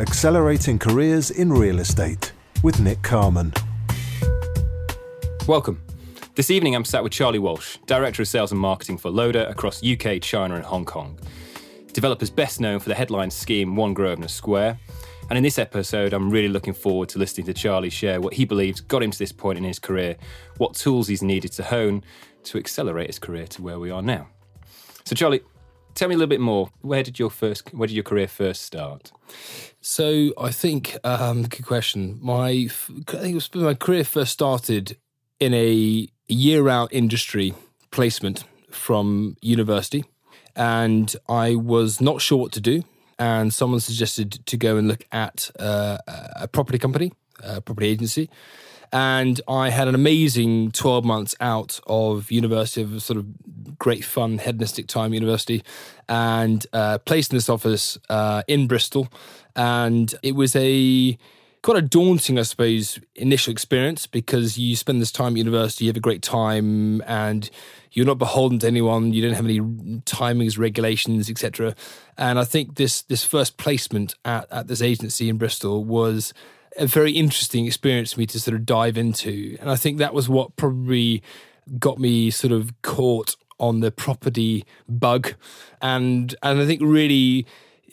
Accelerating 0.00 0.78
Careers 0.78 1.30
in 1.30 1.52
Real 1.52 1.78
Estate 1.78 2.32
with 2.62 2.80
Nick 2.80 3.02
Carman. 3.02 3.52
Welcome. 5.46 5.82
This 6.36 6.50
evening 6.50 6.74
I'm 6.74 6.86
sat 6.86 7.02
with 7.02 7.12
Charlie 7.12 7.38
Walsh, 7.38 7.76
Director 7.84 8.22
of 8.22 8.28
Sales 8.28 8.50
and 8.50 8.58
Marketing 8.58 8.96
for 8.96 9.10
Lodha 9.10 9.50
across 9.50 9.84
UK, 9.84 10.22
China, 10.22 10.54
and 10.54 10.64
Hong 10.64 10.86
Kong. 10.86 11.18
Developers 11.92 12.30
best 12.30 12.62
known 12.62 12.78
for 12.78 12.88
the 12.88 12.94
headline 12.94 13.30
scheme 13.30 13.76
One 13.76 13.92
Grosvenor 13.92 14.28
Square. 14.28 14.78
And 15.28 15.36
in 15.36 15.42
this 15.42 15.58
episode, 15.58 16.14
I'm 16.14 16.30
really 16.30 16.48
looking 16.48 16.72
forward 16.72 17.10
to 17.10 17.18
listening 17.18 17.44
to 17.48 17.52
Charlie 17.52 17.90
share 17.90 18.22
what 18.22 18.32
he 18.32 18.46
believes 18.46 18.80
got 18.80 19.02
him 19.02 19.10
to 19.10 19.18
this 19.18 19.32
point 19.32 19.58
in 19.58 19.64
his 19.64 19.78
career, 19.78 20.16
what 20.56 20.72
tools 20.72 21.08
he's 21.08 21.22
needed 21.22 21.52
to 21.52 21.62
hone 21.62 22.02
to 22.44 22.56
accelerate 22.56 23.08
his 23.08 23.18
career 23.18 23.46
to 23.48 23.60
where 23.60 23.78
we 23.78 23.90
are 23.90 24.00
now. 24.00 24.28
So, 25.04 25.14
Charlie, 25.14 25.42
tell 25.94 26.08
me 26.08 26.14
a 26.14 26.18
little 26.18 26.28
bit 26.28 26.40
more. 26.40 26.70
Where 26.80 27.02
did 27.02 27.18
your 27.18 27.30
first, 27.30 27.72
where 27.74 27.86
did 27.86 27.94
your 27.94 28.04
career 28.04 28.28
first 28.28 28.62
start? 28.62 29.12
So 29.80 30.32
I 30.38 30.50
think, 30.50 30.96
um, 31.04 31.42
good 31.42 31.66
question. 31.66 32.18
My, 32.20 32.68
I 33.08 33.16
think 33.16 33.34
was 33.34 33.54
my 33.54 33.74
career 33.74 34.04
first 34.04 34.32
started 34.32 34.96
in 35.38 35.54
a 35.54 36.08
year-round 36.28 36.90
industry 36.92 37.54
placement 37.90 38.44
from 38.70 39.36
university, 39.40 40.04
and 40.54 41.14
I 41.28 41.54
was 41.54 42.00
not 42.00 42.20
sure 42.20 42.38
what 42.38 42.52
to 42.52 42.60
do. 42.60 42.84
And 43.18 43.52
someone 43.52 43.80
suggested 43.80 44.46
to 44.46 44.56
go 44.56 44.78
and 44.78 44.88
look 44.88 45.04
at 45.12 45.50
uh, 45.58 45.98
a 46.36 46.48
property 46.48 46.78
company, 46.78 47.12
a 47.42 47.60
property 47.60 47.88
agency. 47.88 48.30
And 48.92 49.40
I 49.46 49.70
had 49.70 49.88
an 49.88 49.94
amazing 49.94 50.72
12 50.72 51.04
months 51.04 51.34
out 51.40 51.80
of 51.86 52.30
university, 52.30 52.82
of 52.82 53.02
sort 53.02 53.18
of 53.18 53.78
great 53.78 54.04
fun, 54.04 54.38
hedonistic 54.38 54.86
time 54.88 55.14
university, 55.14 55.62
and 56.08 56.66
uh, 56.72 56.98
placed 56.98 57.32
in 57.32 57.36
this 57.36 57.48
office 57.48 57.98
uh, 58.08 58.42
in 58.48 58.66
Bristol. 58.66 59.08
And 59.54 60.14
it 60.22 60.34
was 60.34 60.56
a 60.56 61.16
quite 61.62 61.76
a 61.76 61.82
daunting, 61.82 62.38
I 62.38 62.42
suppose, 62.42 62.98
initial 63.14 63.50
experience 63.50 64.06
because 64.06 64.58
you 64.58 64.76
spend 64.76 65.00
this 65.00 65.12
time 65.12 65.34
at 65.34 65.38
university, 65.38 65.84
you 65.84 65.90
have 65.90 65.96
a 65.96 66.00
great 66.00 66.22
time, 66.22 67.02
and 67.06 67.50
you're 67.92 68.06
not 68.06 68.18
beholden 68.18 68.58
to 68.60 68.66
anyone. 68.66 69.12
You 69.12 69.22
don't 69.22 69.34
have 69.34 69.44
any 69.44 69.60
timings, 69.60 70.58
regulations, 70.58 71.28
etc. 71.28 71.74
And 72.16 72.38
I 72.38 72.44
think 72.44 72.76
this 72.76 73.02
this 73.02 73.24
first 73.24 73.56
placement 73.56 74.14
at, 74.24 74.46
at 74.50 74.66
this 74.68 74.82
agency 74.82 75.28
in 75.28 75.38
Bristol 75.38 75.84
was 75.84 76.32
a 76.80 76.86
very 76.86 77.12
interesting 77.12 77.66
experience 77.66 78.14
for 78.14 78.20
me 78.20 78.26
to 78.26 78.40
sort 78.40 78.56
of 78.56 78.64
dive 78.64 78.96
into. 78.96 79.56
And 79.60 79.70
I 79.70 79.76
think 79.76 79.98
that 79.98 80.14
was 80.14 80.28
what 80.28 80.56
probably 80.56 81.22
got 81.78 81.98
me 81.98 82.30
sort 82.30 82.52
of 82.52 82.72
caught 82.82 83.36
on 83.58 83.80
the 83.80 83.90
property 83.90 84.64
bug. 84.88 85.34
And 85.82 86.34
and 86.42 86.60
I 86.60 86.66
think 86.66 86.80
really 86.82 87.46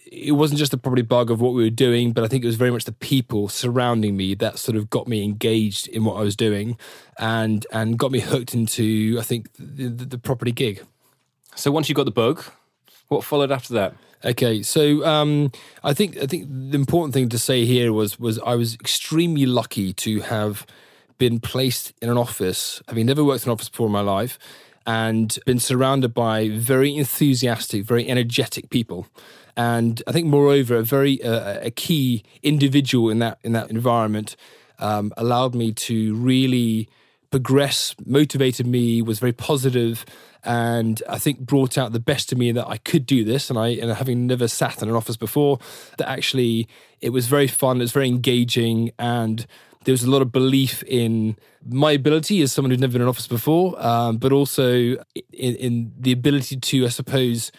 it 0.10 0.32
wasn't 0.32 0.58
just 0.58 0.72
the 0.72 0.78
property 0.78 1.02
bug 1.02 1.30
of 1.30 1.42
what 1.42 1.54
we 1.54 1.64
were 1.64 1.70
doing, 1.70 2.14
but 2.14 2.24
I 2.24 2.28
think 2.28 2.44
it 2.44 2.48
was 2.48 2.56
very 2.56 2.72
much 2.72 2.86
the 2.86 2.94
people 2.94 3.50
surrounding 3.50 4.16
me 4.16 4.36
that 4.36 4.58
sort 4.58 4.78
of 4.78 4.90
got 4.90 5.06
me 5.06 5.22
engaged 5.22 5.90
in 5.90 6.06
what 6.06 6.16
I 6.16 6.22
was 6.22 6.36
doing 6.36 6.78
and 7.20 7.68
and 7.74 8.00
got 8.00 8.12
me 8.12 8.22
hooked 8.22 8.54
into 8.54 9.18
I 9.20 9.24
think 9.24 9.54
the, 9.58 9.90
the, 9.90 10.06
the 10.06 10.18
property 10.18 10.54
gig. 10.54 10.84
So 11.56 11.72
once 11.72 11.90
you 11.90 11.96
got 11.96 12.06
the 12.06 12.12
bug, 12.12 12.44
what 13.10 13.24
followed 13.24 13.52
after 13.52 13.74
that? 13.74 13.96
Okay, 14.26 14.64
so 14.64 15.06
um, 15.06 15.52
I 15.84 15.94
think 15.94 16.18
I 16.18 16.26
think 16.26 16.48
the 16.50 16.78
important 16.78 17.14
thing 17.14 17.30
to 17.30 17.38
say 17.38 17.66
here 17.66 17.94
was 17.94 18.20
was 18.20 18.40
I 18.40 18.56
was 18.56 18.74
extremely 18.74 19.46
lucky 19.46 19.94
to 19.94 20.22
have 20.22 20.66
been 21.20 21.40
placed 21.40 21.94
in 22.02 22.10
an 22.10 22.18
office, 22.18 22.82
having 22.88 23.06
never 23.06 23.24
worked 23.24 23.44
in 23.44 23.50
an 23.50 23.54
office 23.54 23.70
before 23.70 23.88
in 23.88 23.94
my 23.94 24.02
life, 24.02 24.40
and 24.88 25.38
been 25.46 25.60
surrounded 25.60 26.14
by 26.16 26.50
very 26.50 26.96
enthusiastic, 26.96 27.84
very 27.84 28.08
energetic 28.08 28.72
people. 28.72 29.08
And 29.56 30.02
I 30.08 30.12
think, 30.12 30.28
moreover, 30.28 30.78
a 30.78 30.84
very 30.84 31.22
uh, 31.24 31.60
a 31.62 31.72
key 31.72 32.24
individual 32.42 33.12
in 33.12 33.20
that 33.20 33.38
in 33.44 33.52
that 33.52 33.70
environment 33.70 34.36
um, 34.80 35.14
allowed 35.16 35.54
me 35.54 35.74
to 35.74 36.16
really 36.16 36.90
progress, 37.32 37.96
motivated 38.06 38.66
me, 38.66 39.02
was 39.02 39.20
very 39.20 39.34
positive, 39.34 40.06
and 40.44 41.02
I 41.10 41.20
think 41.20 41.40
brought 41.40 41.78
out 41.78 41.92
the 41.92 42.00
best 42.00 42.32
of 42.32 42.38
me 42.38 42.52
that 42.52 42.68
I 42.68 42.78
could 42.78 43.06
do 43.06 43.24
this. 43.24 43.50
And 43.50 43.60
I, 43.60 43.70
and 43.70 43.92
having 43.92 44.28
never 44.28 44.48
sat 44.48 44.82
in 44.82 44.90
an 44.90 44.96
office 44.96 45.18
before, 45.18 45.60
that 45.98 46.10
actually 46.10 46.68
it 47.02 47.10
was 47.10 47.28
very 47.28 47.48
fun, 47.48 47.78
it 47.78 47.82
was 47.82 47.92
very 47.92 48.08
engaging, 48.08 48.92
and 48.98 49.46
there 49.84 49.94
was 49.94 50.04
a 50.04 50.10
lot 50.10 50.22
of 50.22 50.32
belief 50.32 50.84
in 50.84 51.38
my 51.66 51.92
ability 51.92 52.42
as 52.42 52.52
someone 52.52 52.72
who'd 52.72 52.80
never 52.80 52.94
been 52.94 53.02
in 53.02 53.08
an 53.08 53.10
office 53.10 53.28
before, 53.28 53.82
um, 53.86 54.18
but 54.18 54.32
also 54.32 54.72
in, 54.74 55.56
in 55.56 55.94
the 55.98 56.12
ability 56.12 56.58
to, 56.58 56.86
I 56.86 56.90
suppose, 56.90 57.52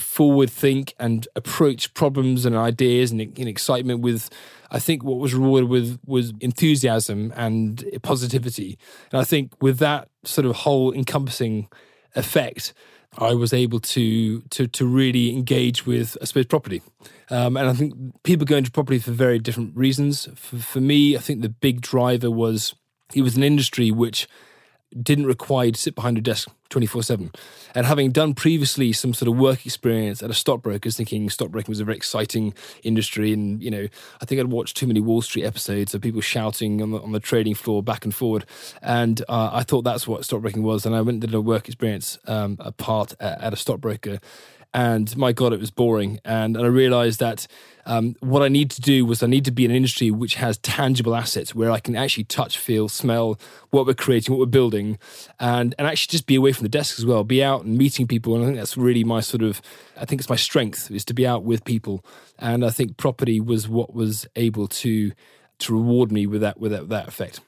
forward 0.00 0.50
think 0.50 0.94
and 0.98 1.26
approach 1.36 1.92
problems 1.94 2.44
and 2.44 2.56
ideas 2.56 3.10
and, 3.10 3.20
and, 3.20 3.48
excitement 3.48 4.00
with 4.00 4.30
I 4.70 4.78
think 4.78 5.02
what 5.02 5.18
was 5.18 5.34
rewarded 5.34 5.68
with 5.68 5.98
was 6.06 6.32
enthusiasm 6.40 7.32
and 7.36 7.84
positivity. 8.02 8.78
And 9.12 9.20
I 9.20 9.24
think 9.24 9.52
with 9.60 9.78
that 9.78 10.08
sort 10.24 10.46
of 10.46 10.56
whole 10.56 10.92
encompassing 10.92 11.68
effect, 12.14 12.72
I 13.18 13.34
was 13.34 13.52
able 13.52 13.80
to 13.80 14.40
to 14.40 14.66
to 14.68 14.86
really 14.86 15.32
engage 15.32 15.86
with 15.86 16.16
I 16.22 16.24
suppose 16.24 16.46
property. 16.46 16.82
Um, 17.30 17.56
and 17.56 17.68
I 17.68 17.72
think 17.72 17.94
people 18.22 18.46
go 18.46 18.56
into 18.56 18.70
property 18.70 18.98
for 18.98 19.10
very 19.12 19.38
different 19.38 19.76
reasons. 19.76 20.28
For, 20.34 20.58
for 20.58 20.80
me, 20.80 21.16
I 21.16 21.20
think 21.20 21.42
the 21.42 21.48
big 21.48 21.80
driver 21.80 22.30
was 22.30 22.74
it 23.14 23.22
was 23.22 23.36
an 23.36 23.42
industry 23.42 23.90
which 23.90 24.28
didn't 25.02 25.26
require 25.26 25.70
to 25.70 25.78
sit 25.78 25.94
behind 25.94 26.18
a 26.18 26.20
desk 26.20 26.48
24 26.70 27.02
7. 27.02 27.30
And 27.74 27.86
having 27.86 28.10
done 28.10 28.34
previously 28.34 28.92
some 28.92 29.12
sort 29.12 29.28
of 29.28 29.36
work 29.36 29.66
experience 29.66 30.22
at 30.22 30.30
a 30.30 30.34
stockbroker's, 30.34 30.96
thinking 30.96 31.28
stockbroking 31.30 31.70
was 31.70 31.80
a 31.80 31.84
very 31.84 31.96
exciting 31.96 32.54
industry. 32.82 33.32
And, 33.32 33.62
you 33.62 33.70
know, 33.70 33.88
I 34.20 34.24
think 34.24 34.40
I'd 34.40 34.48
watched 34.48 34.76
too 34.76 34.86
many 34.86 35.00
Wall 35.00 35.22
Street 35.22 35.44
episodes 35.44 35.94
of 35.94 36.00
people 36.00 36.20
shouting 36.20 36.80
on 36.82 36.90
the, 36.90 37.00
on 37.00 37.12
the 37.12 37.20
trading 37.20 37.54
floor 37.54 37.82
back 37.82 38.04
and 38.04 38.14
forward. 38.14 38.44
And 38.82 39.22
uh, 39.28 39.50
I 39.52 39.62
thought 39.62 39.82
that's 39.82 40.06
what 40.06 40.24
stockbroking 40.24 40.62
was. 40.62 40.86
And 40.86 40.94
I 40.94 41.00
went 41.00 41.16
and 41.16 41.20
did 41.20 41.34
a 41.34 41.40
work 41.40 41.68
experience, 41.68 42.18
um, 42.26 42.56
a 42.60 42.72
part 42.72 43.14
at, 43.20 43.40
at 43.40 43.52
a 43.52 43.56
stockbroker 43.56 44.20
and 44.72 45.16
my 45.16 45.32
god, 45.32 45.52
it 45.52 45.60
was 45.60 45.70
boring. 45.70 46.20
And, 46.24 46.56
and 46.56 46.64
I 46.64 46.68
realized 46.68 47.20
that 47.20 47.46
um, 47.86 48.14
what 48.20 48.42
I 48.42 48.48
need 48.48 48.70
to 48.72 48.80
do 48.80 49.04
was 49.04 49.22
I 49.22 49.26
need 49.26 49.44
to 49.46 49.50
be 49.50 49.64
in 49.64 49.70
an 49.70 49.76
industry 49.76 50.10
which 50.10 50.36
has 50.36 50.58
tangible 50.58 51.16
assets 51.16 51.54
where 51.54 51.70
I 51.70 51.80
can 51.80 51.96
actually 51.96 52.24
touch, 52.24 52.56
feel, 52.58 52.88
smell 52.88 53.40
what 53.70 53.86
we're 53.86 53.94
creating, 53.94 54.32
what 54.32 54.38
we're 54.38 54.46
building, 54.46 54.98
and 55.40 55.74
and 55.78 55.88
actually 55.88 56.12
just 56.12 56.26
be 56.26 56.36
away 56.36 56.52
from 56.52 56.64
the 56.64 56.68
desk 56.68 56.98
as 56.98 57.06
well, 57.06 57.24
be 57.24 57.42
out 57.42 57.64
and 57.64 57.76
meeting 57.76 58.06
people. 58.06 58.34
And 58.34 58.44
I 58.44 58.46
think 58.46 58.58
that's 58.58 58.76
really 58.76 59.02
my 59.02 59.20
sort 59.20 59.42
of, 59.42 59.60
I 59.96 60.04
think 60.04 60.20
it's 60.20 60.30
my 60.30 60.36
strength 60.36 60.90
is 60.90 61.04
to 61.06 61.14
be 61.14 61.26
out 61.26 61.42
with 61.42 61.64
people. 61.64 62.04
And 62.38 62.64
I 62.64 62.70
think 62.70 62.96
property 62.96 63.40
was 63.40 63.68
what 63.68 63.94
was 63.94 64.26
able 64.36 64.68
to 64.68 65.12
to 65.60 65.74
reward 65.74 66.10
me 66.10 66.26
with 66.26 66.40
that 66.42 66.60
with 66.60 66.72
that, 66.72 66.88
that 66.90 67.08
effect. 67.08 67.40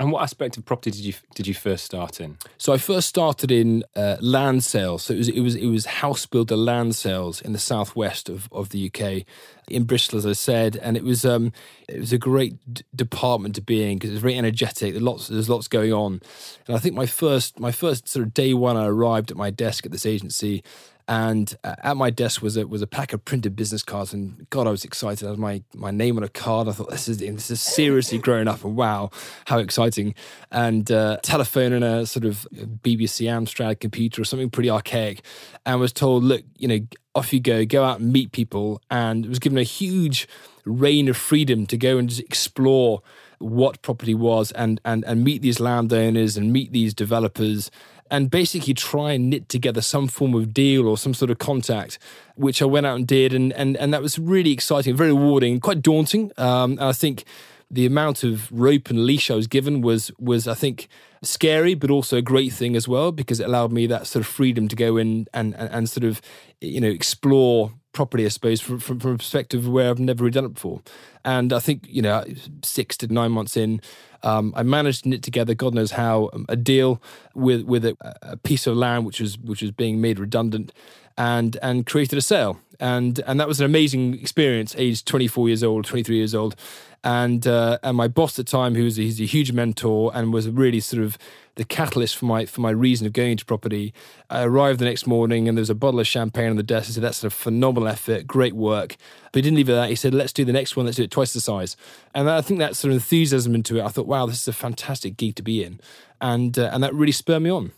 And 0.00 0.12
what 0.12 0.22
aspect 0.22 0.56
of 0.56 0.64
property 0.64 0.92
did 0.92 1.00
you 1.00 1.14
did 1.34 1.48
you 1.48 1.54
first 1.54 1.84
start 1.84 2.20
in? 2.20 2.38
So 2.56 2.72
I 2.72 2.78
first 2.78 3.08
started 3.08 3.50
in 3.50 3.82
uh, 3.96 4.16
land 4.20 4.62
sales. 4.62 5.02
So 5.02 5.14
it 5.14 5.16
was 5.16 5.28
it 5.28 5.40
was 5.40 5.54
it 5.56 5.66
was 5.66 5.86
house 5.86 6.24
builder 6.24 6.56
land 6.56 6.94
sales 6.94 7.40
in 7.40 7.52
the 7.52 7.58
southwest 7.58 8.28
of, 8.28 8.48
of 8.52 8.68
the 8.68 8.86
UK, 8.86 9.24
in 9.68 9.84
Bristol, 9.84 10.18
as 10.18 10.26
I 10.26 10.34
said, 10.34 10.76
and 10.76 10.96
it 10.96 11.02
was 11.02 11.24
um 11.24 11.52
it 11.88 11.98
was 11.98 12.12
a 12.12 12.18
great 12.18 12.56
d- 12.72 12.84
department 12.94 13.56
to 13.56 13.60
be 13.60 13.82
in 13.82 13.98
because 13.98 14.10
it 14.10 14.14
was 14.14 14.22
very 14.22 14.38
energetic. 14.38 14.92
There's 14.92 15.02
lots 15.02 15.28
there's 15.28 15.50
lots 15.50 15.66
going 15.66 15.92
on, 15.92 16.20
and 16.68 16.76
I 16.76 16.78
think 16.78 16.94
my 16.94 17.06
first 17.06 17.58
my 17.58 17.72
first 17.72 18.08
sort 18.08 18.24
of 18.24 18.34
day 18.34 18.54
one 18.54 18.76
I 18.76 18.86
arrived 18.86 19.32
at 19.32 19.36
my 19.36 19.50
desk 19.50 19.84
at 19.84 19.90
this 19.90 20.06
agency, 20.06 20.62
and 21.08 21.56
uh, 21.64 21.74
at 21.82 21.96
my 21.96 22.10
desk 22.10 22.42
was 22.42 22.58
a 22.58 22.66
was 22.66 22.82
a 22.82 22.86
pack 22.86 23.14
of 23.14 23.24
printed 23.24 23.56
business 23.56 23.82
cards, 23.82 24.12
and 24.12 24.48
God, 24.50 24.66
I 24.66 24.70
was 24.70 24.84
excited. 24.84 25.26
I 25.26 25.30
had 25.30 25.38
my 25.38 25.62
my 25.74 25.90
name 25.90 26.18
on 26.18 26.22
a 26.22 26.28
card. 26.28 26.68
I 26.68 26.72
thought 26.72 26.90
this 26.90 27.08
is 27.08 27.18
this 27.18 27.50
is 27.50 27.62
seriously 27.62 28.18
growing 28.18 28.46
up, 28.46 28.62
and 28.62 28.76
wow, 28.76 29.10
how 29.46 29.58
exciting! 29.58 30.14
And 30.52 30.90
uh, 30.92 31.16
telephone 31.22 31.72
and 31.72 31.82
a 31.82 32.06
sort 32.06 32.26
of 32.26 32.46
BBC 32.52 33.26
Amstrad 33.26 33.80
computer 33.80 34.20
or 34.20 34.26
something 34.26 34.50
pretty 34.50 34.68
archaic, 34.68 35.22
and 35.64 35.80
was 35.80 35.94
told, 35.94 36.24
look, 36.24 36.42
you 36.58 36.68
know, 36.68 36.80
off 37.14 37.32
you 37.32 37.40
go, 37.40 37.64
go 37.64 37.84
out 37.84 38.00
and 38.00 38.12
meet 38.12 38.32
people, 38.32 38.82
and 38.90 39.24
was 39.26 39.38
given 39.38 39.56
a 39.56 39.62
huge 39.62 40.28
rein 40.66 41.08
of 41.08 41.16
freedom 41.16 41.64
to 41.66 41.78
go 41.78 41.96
and 41.96 42.10
just 42.10 42.20
explore 42.20 43.00
what 43.38 43.80
property 43.82 44.14
was 44.14 44.50
and 44.52 44.80
and 44.84 45.04
and 45.04 45.24
meet 45.24 45.42
these 45.42 45.60
landowners 45.60 46.36
and 46.36 46.52
meet 46.52 46.72
these 46.72 46.92
developers 46.92 47.70
and 48.10 48.30
basically 48.30 48.74
try 48.74 49.12
and 49.12 49.30
knit 49.30 49.48
together 49.48 49.80
some 49.80 50.08
form 50.08 50.34
of 50.34 50.52
deal 50.54 50.86
or 50.86 50.96
some 50.96 51.14
sort 51.14 51.30
of 51.30 51.38
contact, 51.38 51.98
which 52.36 52.62
I 52.62 52.64
went 52.64 52.86
out 52.86 52.96
and 52.96 53.06
did, 53.06 53.32
and 53.32 53.52
and 53.52 53.76
and 53.76 53.92
that 53.92 54.02
was 54.02 54.18
really 54.18 54.52
exciting, 54.52 54.96
very 54.96 55.12
rewarding, 55.12 55.60
quite 55.60 55.82
daunting. 55.82 56.32
Um, 56.36 56.72
and 56.72 56.84
I 56.84 56.92
think 56.92 57.24
the 57.70 57.86
amount 57.86 58.24
of 58.24 58.50
rope 58.50 58.88
and 58.90 59.04
leash 59.04 59.30
I 59.30 59.34
was 59.34 59.46
given 59.46 59.80
was 59.80 60.10
was 60.18 60.48
I 60.48 60.54
think 60.54 60.88
scary, 61.22 61.74
but 61.74 61.90
also 61.90 62.16
a 62.16 62.22
great 62.22 62.52
thing 62.52 62.76
as 62.76 62.88
well 62.88 63.12
because 63.12 63.40
it 63.40 63.46
allowed 63.46 63.72
me 63.72 63.86
that 63.86 64.06
sort 64.06 64.24
of 64.24 64.26
freedom 64.26 64.68
to 64.68 64.76
go 64.76 64.96
in 64.96 65.26
and 65.34 65.54
and, 65.56 65.70
and 65.70 65.90
sort 65.90 66.04
of 66.04 66.20
you 66.60 66.80
know 66.80 66.88
explore 66.88 67.72
property, 67.98 68.24
I 68.24 68.28
suppose, 68.28 68.60
from, 68.60 68.78
from, 68.78 69.00
from 69.00 69.14
a 69.14 69.18
perspective 69.18 69.68
where 69.68 69.90
I've 69.90 69.98
never 69.98 70.22
really 70.22 70.30
done 70.30 70.44
it 70.44 70.54
before. 70.54 70.82
And 71.24 71.52
I 71.52 71.58
think, 71.58 71.82
you 71.88 72.00
know, 72.00 72.24
six 72.62 72.96
to 72.98 73.12
nine 73.12 73.32
months 73.32 73.56
in, 73.56 73.80
um, 74.22 74.52
I 74.54 74.62
managed 74.62 75.02
to 75.02 75.08
knit 75.08 75.24
together, 75.24 75.52
God 75.52 75.74
knows 75.74 75.90
how, 75.90 76.30
um, 76.32 76.46
a 76.48 76.54
deal 76.54 77.02
with 77.34 77.62
with 77.62 77.84
a, 77.84 77.96
a, 78.22 78.36
piece 78.36 78.68
of 78.68 78.76
land 78.76 79.04
which 79.04 79.20
was 79.20 79.36
which 79.38 79.62
was 79.62 79.72
being 79.72 80.00
made 80.00 80.20
redundant, 80.20 80.72
and 81.18 81.58
and 81.60 81.84
created 81.84 82.16
a 82.16 82.22
sale. 82.22 82.58
And 82.80 83.20
and 83.26 83.38
that 83.40 83.48
was 83.48 83.58
an 83.60 83.66
amazing 83.66 84.14
experience. 84.14 84.74
Aged 84.78 85.04
24 85.06 85.48
years 85.48 85.64
old, 85.64 85.84
23 85.84 86.16
years 86.16 86.34
old, 86.34 86.54
and 87.02 87.44
uh, 87.46 87.78
and 87.82 87.96
my 87.96 88.06
boss 88.06 88.38
at 88.38 88.46
the 88.46 88.50
time, 88.50 88.76
who 88.76 88.84
was 88.84 88.98
a, 88.98 89.02
he's 89.02 89.20
a 89.20 89.24
huge 89.24 89.50
mentor 89.50 90.12
and 90.14 90.32
was 90.32 90.48
really 90.48 90.78
sort 90.78 91.02
of 91.02 91.18
the 91.56 91.64
catalyst 91.64 92.16
for 92.16 92.26
my 92.26 92.46
for 92.46 92.60
my 92.60 92.70
reason 92.70 93.04
of 93.04 93.12
going 93.12 93.32
into 93.32 93.44
property. 93.44 93.92
I 94.30 94.44
arrived 94.44 94.78
the 94.78 94.84
next 94.84 95.08
morning 95.08 95.48
and 95.48 95.58
there 95.58 95.60
was 95.62 95.70
a 95.70 95.74
bottle 95.74 95.98
of 95.98 96.06
champagne 96.06 96.50
on 96.50 96.56
the 96.56 96.62
desk. 96.62 96.88
I 96.88 96.92
said, 96.92 97.02
"That's 97.02 97.24
a 97.24 97.30
phenomenal 97.30 97.88
effort, 97.88 98.28
great 98.28 98.54
work." 98.54 98.96
But 99.32 99.38
he 99.38 99.42
didn't 99.42 99.56
leave 99.56 99.68
it 99.68 99.72
at 99.72 99.82
that. 99.82 99.88
He 99.88 99.96
said, 99.96 100.14
"Let's 100.14 100.32
do 100.32 100.44
the 100.44 100.52
next 100.52 100.76
one. 100.76 100.86
Let's 100.86 100.98
do 100.98 101.02
it 101.02 101.10
twice 101.10 101.32
the 101.32 101.40
size." 101.40 101.76
And 102.14 102.30
I 102.30 102.42
think 102.42 102.60
that 102.60 102.76
sort 102.76 102.92
of 102.92 102.98
enthusiasm 102.98 103.56
into 103.56 103.76
it. 103.78 103.82
I 103.82 103.88
thought, 103.88 104.06
"Wow, 104.06 104.26
this 104.26 104.40
is 104.40 104.46
a 104.46 104.52
fantastic 104.52 105.16
gig 105.16 105.34
to 105.34 105.42
be 105.42 105.64
in," 105.64 105.80
and 106.20 106.56
uh, 106.56 106.70
and 106.72 106.80
that 106.84 106.94
really 106.94 107.10
spurred 107.10 107.40
me 107.40 107.50
on. 107.50 107.72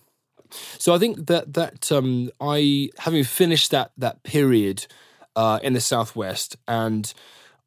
So 0.78 0.94
I 0.94 0.98
think 0.98 1.26
that 1.26 1.54
that 1.54 1.90
um, 1.92 2.30
I 2.40 2.90
having 2.98 3.24
finished 3.24 3.70
that 3.70 3.92
that 3.98 4.22
period 4.22 4.86
uh, 5.36 5.60
in 5.62 5.72
the 5.72 5.80
southwest 5.80 6.56
and 6.66 7.12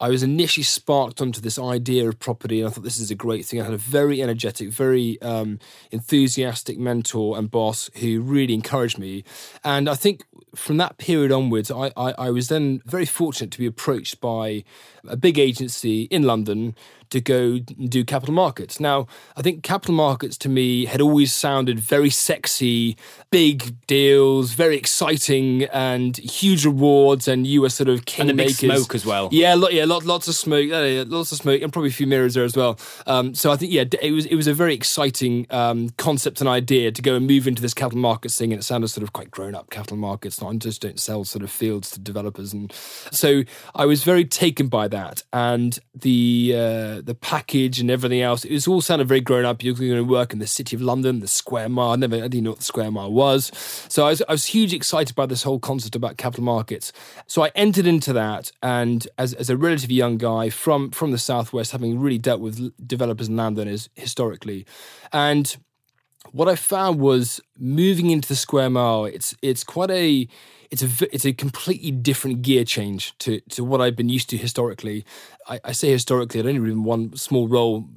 I 0.04 0.10
was 0.10 0.22
initially 0.22 0.66
sparked 0.66 1.22
onto 1.22 1.40
this 1.40 1.58
idea 1.58 2.10
of 2.10 2.20
property, 2.20 2.60
and 2.60 2.68
I 2.68 2.72
thought 2.74 2.84
this 2.84 3.00
is 3.00 3.10
a 3.10 3.16
great 3.16 3.46
thing. 3.46 3.62
I 3.62 3.64
had 3.64 3.74
a 3.74 3.78
very 3.78 4.22
energetic, 4.22 4.68
very 4.68 5.22
um, 5.22 5.60
enthusiastic 5.92 6.78
mentor 6.78 7.38
and 7.38 7.50
boss 7.50 7.90
who 8.02 8.20
really 8.20 8.54
encouraged 8.54 8.98
me. 8.98 9.24
And 9.64 9.88
I 9.88 9.96
think 9.96 10.26
from 10.56 10.78
that 10.78 10.98
period 10.98 11.32
onwards, 11.32 11.72
I, 11.72 11.92
I, 11.98 12.14
I 12.18 12.30
was 12.30 12.48
then 12.48 12.82
very 12.86 13.06
fortunate 13.06 13.52
to 13.52 13.58
be 13.58 13.66
approached 13.66 14.22
by 14.22 14.64
a 15.08 15.18
big 15.18 15.38
agency 15.38 16.04
in 16.04 16.24
London 16.24 16.76
to 17.14 17.22
go 17.22 17.60
do 17.60 18.04
capital 18.04 18.34
markets. 18.34 18.80
Now, 18.80 19.06
I 19.38 19.44
think 19.44 19.62
capital 19.62 19.94
markets 19.94 20.36
to 20.40 20.50
me 20.50 20.86
had 20.86 21.00
always 21.00 21.32
sounded 21.32 21.80
very 21.80 22.10
sexy, 22.10 22.98
big 23.30 23.76
deals, 23.86 24.54
very 24.54 24.76
exciting, 24.78 25.66
and 25.66 26.18
huge 26.18 26.66
rewards. 26.66 27.28
And 27.28 27.46
you 27.46 27.62
were 27.62 27.70
sort 27.70 27.88
of 27.90 28.06
king 28.06 28.22
and 28.22 28.30
the 28.32 28.34
makers. 28.34 28.62
big 28.62 28.72
smoke 28.72 28.96
as 28.96 29.06
well. 29.06 29.30
Yeah, 29.32 29.54
lot, 29.54 29.74
yeah, 29.74 29.86
lot, 29.86 30.06
lots 30.06 30.28
of 30.28 30.34
smoke, 30.34 30.72
uh, 30.72 31.06
lots 31.08 31.32
of 31.32 31.38
smoke, 31.38 31.62
and 31.62 31.72
probably 31.72 31.90
a 31.90 31.94
few 31.94 32.08
mirrors 32.08 32.34
there 32.34 32.46
as 32.46 32.58
well. 32.58 32.80
Um, 33.06 33.36
so 33.36 33.52
I 33.52 33.58
think 33.58 33.72
yeah, 33.72 33.86
it 34.02 34.12
was 34.12 34.26
it 34.26 34.36
was 34.36 34.48
a 34.48 34.54
very 34.54 34.74
exciting 34.74 35.46
um, 35.52 35.90
concept 35.98 36.42
and 36.42 36.50
idea 36.50 36.92
to 36.92 37.02
go 37.02 37.16
and 37.16 37.28
move 37.28 37.48
into 37.48 37.62
this 37.62 37.76
capital 37.76 38.00
markets 38.00 38.38
thing, 38.38 38.52
and 38.52 38.60
it 38.60 38.64
sounded 38.64 38.88
sort 38.88 39.04
of 39.04 39.14
quite 39.14 39.30
grown 39.30 39.54
up 39.54 39.70
capital 39.70 39.98
markets. 39.98 40.42
Just 40.60 40.82
don't 40.82 41.00
sell 41.00 41.24
sort 41.24 41.44
of 41.44 41.52
fields 41.52 41.92
to 41.92 42.00
developers, 42.00 42.54
and 42.54 42.72
so 43.12 43.44
I 43.76 43.86
was 43.86 44.04
very 44.04 44.26
taken 44.26 44.68
by 44.68 44.88
that 44.90 45.24
and 45.32 45.78
the. 45.96 46.54
Uh, 46.56 47.02
the 47.02 47.16
package 47.16 47.80
and 47.80 47.90
everything 47.90 48.22
else. 48.22 48.44
It 48.44 48.54
was 48.54 48.68
all 48.68 48.82
sounded 48.82 49.08
very 49.08 49.22
grown 49.22 49.46
up. 49.46 49.64
You're 49.64 49.76
going 49.76 49.92
to 49.94 50.04
work 50.04 50.34
in 50.34 50.40
the 50.40 50.48
city 50.48 50.76
of 50.76 50.82
London, 50.82 51.20
the 51.20 51.28
Square 51.28 51.70
Mile. 51.70 51.92
I 51.92 51.96
never 51.96 52.16
I 52.16 52.28
didn't 52.28 52.44
know 52.44 52.52
what 52.52 52.60
the 52.60 52.66
Square 52.66 52.92
Mile 52.92 53.12
was. 53.12 53.52
So 53.90 54.06
I 54.06 54.10
was, 54.10 54.22
I 54.28 54.32
was 54.32 54.46
hugely 54.46 54.78
excited 54.78 55.16
by 55.16 55.26
this 55.26 55.44
whole 55.44 55.60
concept 55.60 55.96
about 55.96 56.18
capital 56.18 56.44
markets. 56.44 56.92
So 57.28 57.44
I 57.44 57.52
entered 57.56 57.88
into 57.88 58.14
that, 58.14 58.52
and 58.62 59.08
as, 59.18 59.34
as 59.34 59.50
a 59.50 59.58
relatively 59.58 59.96
young 59.96 60.18
guy 60.18 60.50
from 60.50 60.92
from 60.92 61.12
the 61.12 61.18
southwest, 61.18 61.72
having 61.72 62.00
really 62.00 62.18
dealt 62.18 62.42
with 62.42 62.72
developers 62.86 63.28
and 63.28 63.38
landowners 63.38 63.90
historically, 63.96 64.66
and 65.12 65.58
what 66.34 66.50
I 66.50 66.56
found 66.56 67.00
was 67.00 67.40
moving 67.58 68.10
into 68.10 68.28
the 68.28 68.36
Square 68.36 68.72
Mile. 68.72 69.06
It's 69.06 69.36
it's 69.42 69.64
quite 69.64 69.92
a 69.92 70.28
it's 70.72 70.82
a 70.82 70.90
it's 71.14 71.26
a 71.26 71.32
completely 71.32 71.92
different 71.92 72.42
gear 72.42 72.66
change 72.66 73.18
to 73.20 73.40
to 73.52 73.64
what 73.64 73.80
I've 73.82 73.96
been 73.96 74.10
used 74.10 74.30
to 74.32 74.38
historically. 74.38 75.06
I, 75.48 75.60
I 75.64 75.72
say 75.72 75.92
historically, 75.92 76.40
I'd 76.40 76.48
only 76.48 76.60
been 76.60 76.84
one 76.84 77.16
small 77.16 77.48
role 77.48 77.88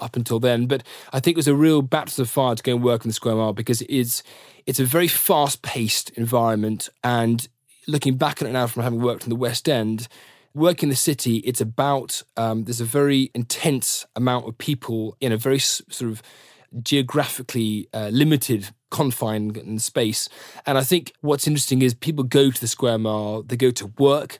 up 0.00 0.16
until 0.16 0.40
then, 0.40 0.66
but 0.66 0.82
I 1.12 1.20
think 1.20 1.36
it 1.36 1.36
was 1.36 1.48
a 1.48 1.54
real 1.54 1.82
baptism 1.82 2.22
of 2.22 2.30
fire 2.30 2.54
to 2.54 2.62
go 2.62 2.74
and 2.74 2.82
work 2.82 3.04
in 3.04 3.10
the 3.10 3.14
Square 3.14 3.36
Mile 3.36 3.52
because 3.52 3.82
it's 3.82 4.22
it's 4.66 4.80
a 4.80 4.84
very 4.84 5.08
fast 5.08 5.60
paced 5.60 6.08
environment. 6.10 6.88
And 7.04 7.46
looking 7.86 8.16
back 8.16 8.40
at 8.40 8.48
it 8.48 8.52
now 8.52 8.66
from 8.66 8.82
having 8.82 9.02
worked 9.02 9.24
in 9.24 9.28
the 9.28 9.36
West 9.36 9.68
End, 9.68 10.08
working 10.54 10.86
in 10.86 10.90
the 10.90 10.96
city, 10.96 11.36
it's 11.38 11.60
about 11.60 12.22
um, 12.38 12.64
there's 12.64 12.80
a 12.80 12.86
very 12.86 13.30
intense 13.34 14.06
amount 14.16 14.48
of 14.48 14.56
people 14.56 15.18
in 15.20 15.32
a 15.32 15.36
very 15.36 15.58
sort 15.58 16.10
of 16.10 16.22
geographically 16.82 17.88
uh, 17.92 18.08
limited 18.12 18.70
confine 18.90 19.56
and 19.56 19.82
space. 19.82 20.28
And 20.66 20.78
I 20.78 20.82
think 20.82 21.12
what's 21.20 21.46
interesting 21.46 21.82
is 21.82 21.94
people 21.94 22.24
go 22.24 22.50
to 22.50 22.60
the 22.60 22.68
square 22.68 22.98
mile, 22.98 23.42
they 23.42 23.56
go 23.56 23.70
to 23.72 23.86
work 23.98 24.38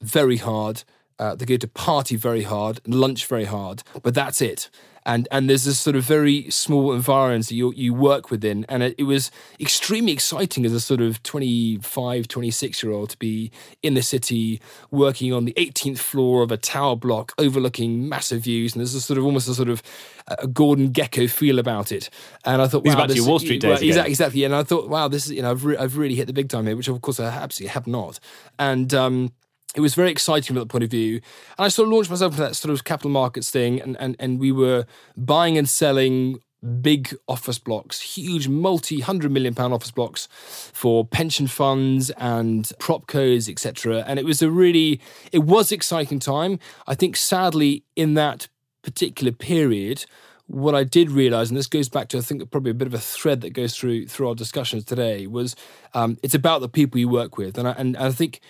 very 0.00 0.36
hard, 0.36 0.84
uh, 1.18 1.34
they 1.34 1.44
go 1.44 1.56
to 1.56 1.68
party 1.68 2.16
very 2.16 2.42
hard, 2.42 2.80
lunch 2.86 3.26
very 3.26 3.46
hard, 3.46 3.82
but 4.02 4.14
that's 4.14 4.40
it 4.40 4.70
and 5.06 5.28
and 5.30 5.48
there's 5.48 5.64
this 5.64 5.78
sort 5.78 5.94
of 5.94 6.02
very 6.02 6.50
small 6.50 6.92
environment 6.92 7.46
that 7.46 7.54
you 7.54 7.72
you 7.74 7.94
work 7.94 8.30
within. 8.30 8.66
And 8.68 8.82
it, 8.82 8.96
it, 8.98 9.04
was 9.04 9.30
extremely 9.60 10.12
exciting 10.12 10.66
as 10.66 10.72
a 10.72 10.80
sort 10.80 11.00
of 11.00 11.22
25 11.22 12.28
26 12.28 12.82
year 12.82 12.92
old 12.92 13.10
to 13.10 13.18
be 13.18 13.52
in 13.82 13.94
the 13.94 14.02
city 14.02 14.60
working 14.90 15.32
on 15.32 15.44
the 15.44 15.52
18th 15.54 15.98
floor 15.98 16.42
of 16.42 16.50
a 16.50 16.56
tower 16.56 16.96
block 16.96 17.32
overlooking 17.38 18.08
massive 18.08 18.42
views. 18.42 18.74
And 18.74 18.80
there's 18.80 18.94
a 18.94 19.00
sort 19.00 19.18
of 19.18 19.24
almost 19.24 19.48
a 19.48 19.54
sort 19.54 19.68
of 19.68 19.80
a 20.26 20.48
Gordon 20.48 20.90
Gekko 20.92 21.30
feel 21.30 21.60
about 21.60 21.92
it. 21.92 22.10
And 22.44 22.60
I 22.60 22.66
thought 22.66 22.84
wow, 22.84 22.98
wow, 22.98 23.06
this, 23.06 23.16
your 23.16 23.28
Wall 23.28 23.38
Street 23.38 23.60
days 23.60 23.68
well, 23.68 23.82
exactly, 23.82 24.10
exactly. 24.10 24.44
And 24.44 24.54
I 24.54 24.64
thought 24.64 24.88
wow 24.88 25.06
this 25.06 25.26
is 25.26 25.32
you 25.32 25.42
know 25.42 25.52
I've, 25.52 25.64
re- 25.64 25.76
I've 25.76 25.96
really 25.96 26.16
hit 26.16 26.26
the 26.26 26.32
big 26.32 26.48
time 26.48 26.66
here 26.66 26.76
which 26.76 26.88
of 26.88 27.00
course 27.00 27.20
I 27.20 27.26
absolutely 27.26 27.72
have 27.72 27.86
not. 27.86 28.18
And 28.58 28.92
um 28.92 29.32
it 29.74 29.80
was 29.80 29.94
very 29.94 30.10
exciting 30.10 30.46
from 30.46 30.56
that 30.56 30.68
point 30.68 30.84
of 30.84 30.90
view. 30.90 31.16
And 31.58 31.66
I 31.66 31.68
sort 31.68 31.88
of 31.88 31.92
launched 31.92 32.10
myself 32.10 32.32
into 32.32 32.42
that 32.42 32.56
sort 32.56 32.72
of 32.72 32.84
capital 32.84 33.10
markets 33.10 33.50
thing, 33.50 33.80
and, 33.80 33.96
and, 34.00 34.16
and 34.18 34.38
we 34.38 34.52
were 34.52 34.86
buying 35.16 35.58
and 35.58 35.68
selling 35.68 36.40
big 36.80 37.14
office 37.28 37.58
blocks, 37.58 38.00
huge 38.00 38.48
multi 38.48 39.00
hundred 39.00 39.30
million 39.30 39.54
pound 39.54 39.72
office 39.72 39.90
blocks 39.90 40.28
for 40.72 41.04
pension 41.04 41.46
funds 41.46 42.10
and 42.10 42.64
propcos, 42.78 43.48
etc. 43.48 44.04
And 44.06 44.18
it 44.18 44.24
was 44.24 44.42
a 44.42 44.50
really, 44.50 45.00
it 45.32 45.40
was 45.40 45.72
exciting 45.72 46.18
time. 46.18 46.58
I 46.86 46.94
think 46.94 47.16
sadly 47.16 47.84
in 47.94 48.14
that 48.14 48.48
particular 48.82 49.32
period, 49.32 50.06
what 50.46 50.74
I 50.74 50.84
did 50.84 51.10
realize, 51.10 51.50
and 51.50 51.58
this 51.58 51.66
goes 51.66 51.88
back 51.88 52.08
to 52.08 52.18
I 52.18 52.20
think 52.20 52.50
probably 52.50 52.70
a 52.70 52.74
bit 52.74 52.88
of 52.88 52.94
a 52.94 52.98
thread 52.98 53.40
that 53.40 53.50
goes 53.50 53.76
through 53.76 54.06
through 54.06 54.28
our 54.28 54.34
discussions 54.34 54.84
today, 54.84 55.26
was 55.26 55.56
um, 55.94 56.18
it's 56.22 56.34
about 56.34 56.60
the 56.60 56.68
people 56.68 56.98
you 56.98 57.08
work 57.08 57.36
with, 57.36 57.58
and 57.58 57.68
I, 57.68 57.72
and, 57.72 57.96
and 57.96 58.06
I 58.06 58.12
think 58.12 58.40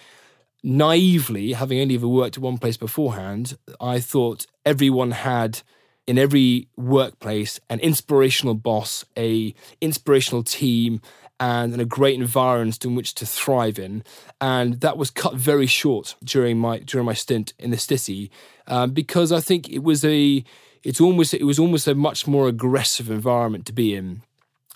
naively, 0.62 1.52
having 1.52 1.80
only 1.80 1.94
ever 1.94 2.08
worked 2.08 2.36
at 2.36 2.42
one 2.42 2.58
place 2.58 2.76
beforehand, 2.76 3.56
I 3.80 4.00
thought 4.00 4.46
everyone 4.64 5.12
had 5.12 5.62
in 6.06 6.18
every 6.18 6.68
workplace 6.76 7.58
an 7.68 7.80
inspirational 7.80 8.54
boss, 8.54 9.04
a 9.16 9.54
inspirational 9.80 10.42
team, 10.42 11.00
and, 11.38 11.80
a 11.80 11.84
great 11.84 12.18
environment 12.18 12.84
in 12.84 12.94
which 12.94 13.14
to 13.14 13.26
thrive 13.26 13.78
in. 13.78 14.02
And 14.40 14.80
that 14.80 14.96
was 14.96 15.10
cut 15.10 15.34
very 15.34 15.66
short 15.66 16.14
during 16.24 16.58
my 16.58 16.78
during 16.78 17.06
my 17.06 17.14
stint 17.14 17.52
in 17.58 17.70
the 17.70 17.78
city 17.78 18.30
um, 18.66 18.92
because 18.92 19.32
I 19.32 19.40
think 19.40 19.68
it 19.68 19.82
was 19.82 20.04
a 20.04 20.44
it's 20.82 21.00
almost 21.00 21.34
it 21.34 21.44
was 21.44 21.58
almost 21.58 21.86
a 21.86 21.94
much 21.94 22.26
more 22.26 22.48
aggressive 22.48 23.10
environment 23.10 23.66
to 23.66 23.72
be 23.72 23.94
in. 23.94 24.22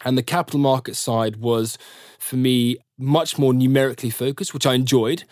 And 0.02 0.16
the 0.16 0.22
capital 0.22 0.60
market 0.60 0.96
side 0.96 1.36
was, 1.36 1.76
for 2.18 2.36
me, 2.36 2.78
much 2.96 3.38
more 3.38 3.52
numerically 3.52 4.08
focused, 4.08 4.54
which 4.54 4.64
I 4.64 4.72
enjoyed. 4.72 5.24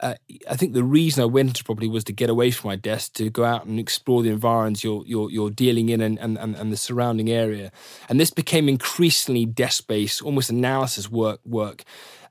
Uh, 0.00 0.14
I 0.50 0.56
think 0.56 0.74
the 0.74 0.84
reason 0.84 1.22
I 1.22 1.26
went 1.26 1.48
into 1.48 1.64
property 1.64 1.88
was 1.88 2.04
to 2.04 2.12
get 2.12 2.28
away 2.28 2.50
from 2.50 2.68
my 2.68 2.76
desk, 2.76 3.14
to 3.14 3.30
go 3.30 3.44
out 3.44 3.64
and 3.64 3.78
explore 3.78 4.22
the 4.22 4.28
environments 4.28 4.84
you're 4.84 5.02
you're, 5.06 5.30
you're 5.30 5.50
dealing 5.50 5.88
in 5.88 6.02
and, 6.02 6.18
and, 6.18 6.36
and 6.36 6.72
the 6.72 6.76
surrounding 6.76 7.30
area. 7.30 7.72
And 8.08 8.20
this 8.20 8.30
became 8.30 8.68
increasingly 8.68 9.46
desk 9.46 9.86
based, 9.86 10.20
almost 10.20 10.50
analysis 10.50 11.10
work 11.10 11.40
work, 11.46 11.84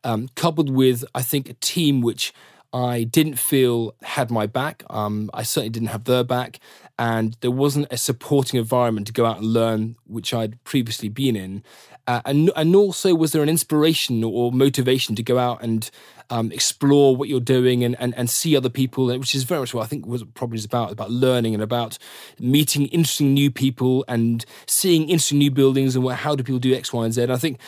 um, 0.03 0.29
coupled 0.36 0.69
with 0.69 1.03
I 1.15 1.24
think 1.24 1.50
a 1.50 1.53
team 1.55 2.01
which 2.01 2.34
I 2.72 3.03
didn't 3.03 3.39
feel 3.39 3.95
had 4.03 4.29
my 4.29 4.48
back. 4.48 4.84
Um, 4.89 5.29
I 5.34 5.43
certainly 5.43 5.69
didn't 5.69 5.88
have 5.88 6.03
their 6.03 6.25
back, 6.25 6.60
and 7.00 7.38
there 7.39 7.50
wasn't 7.50 7.88
a 7.89 7.98
supporting 7.98 8.60
environment 8.60 9.07
to 9.07 9.13
go 9.13 9.25
out 9.25 9.38
and 9.38 9.48
learn, 9.48 9.95
which 10.05 10.34
I'd 10.34 10.62
previously 10.65 11.10
been 11.10 11.36
in. 11.36 11.63
Uh, 12.08 12.22
and 12.26 12.52
and 12.56 12.76
also, 12.76 13.16
was 13.16 13.32
there 13.32 13.42
an 13.42 13.50
inspiration 13.50 14.24
or 14.24 14.52
motivation 14.52 15.16
to 15.16 15.24
go 15.24 15.40
out 15.40 15.64
and 15.64 15.90
um, 16.30 16.52
explore 16.52 17.16
what 17.16 17.30
you're 17.30 17.40
doing 17.40 17.84
and, 17.84 17.96
and, 18.00 18.16
and 18.16 18.30
see 18.30 18.56
other 18.56 18.70
people, 18.70 19.08
which 19.08 19.36
is 19.36 19.44
very 19.44 19.60
much 19.60 19.74
what 19.74 19.84
I 19.84 19.88
think 19.88 20.06
was 20.06 20.24
probably 20.34 20.58
is 20.58 20.66
about, 20.66 20.92
about 20.92 21.12
learning 21.12 21.54
and 21.54 21.64
about 21.64 21.98
meeting 22.40 22.88
interesting 22.88 23.34
new 23.34 23.52
people 23.52 24.06
and 24.08 24.46
seeing 24.68 25.04
interesting 25.10 25.40
new 25.40 25.52
buildings 25.52 25.96
and 25.96 26.04
what, 26.04 26.18
how 26.18 26.36
do 26.36 26.44
people 26.44 26.60
do 26.60 26.74
X, 26.74 26.92
Y, 26.94 27.06
and 27.06 27.14
Z. 27.14 27.24
And 27.24 27.34
I 27.34 27.38
think 27.38 27.60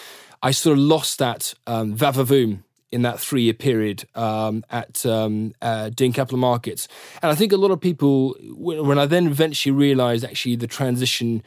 I 0.41 0.51
sort 0.51 0.77
of 0.77 0.83
lost 0.83 1.19
that 1.19 1.53
um, 1.65 1.95
vavavoom 1.95 2.63
in 2.91 3.01
that 3.01 3.19
three 3.19 3.43
year 3.43 3.53
period 3.53 4.07
um, 4.15 4.63
at 4.69 5.05
um, 5.05 5.53
uh, 5.61 5.89
doing 5.89 6.13
capital 6.13 6.37
markets. 6.37 6.87
And 7.21 7.31
I 7.31 7.35
think 7.35 7.51
a 7.51 7.57
lot 7.57 7.71
of 7.71 7.81
people, 7.81 8.35
when 8.55 8.97
I 8.97 9.05
then 9.05 9.27
eventually 9.27 9.73
realized 9.73 10.23
actually 10.23 10.55
the 10.55 10.67
transition 10.67 11.43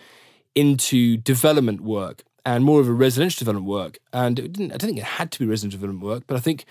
into 0.55 1.17
development 1.17 1.81
work 1.81 2.25
and 2.45 2.65
more 2.65 2.81
of 2.81 2.89
a 2.89 2.93
residential 2.93 3.41
development 3.41 3.67
work, 3.67 3.99
and 4.13 4.39
it 4.39 4.53
didn't, 4.53 4.73
I 4.73 4.77
don't 4.77 4.89
think 4.89 4.99
it 4.99 5.05
had 5.05 5.31
to 5.33 5.39
be 5.39 5.47
residential 5.47 5.79
development 5.79 6.05
work, 6.05 6.25
but 6.27 6.37
I 6.37 6.41
think 6.41 6.65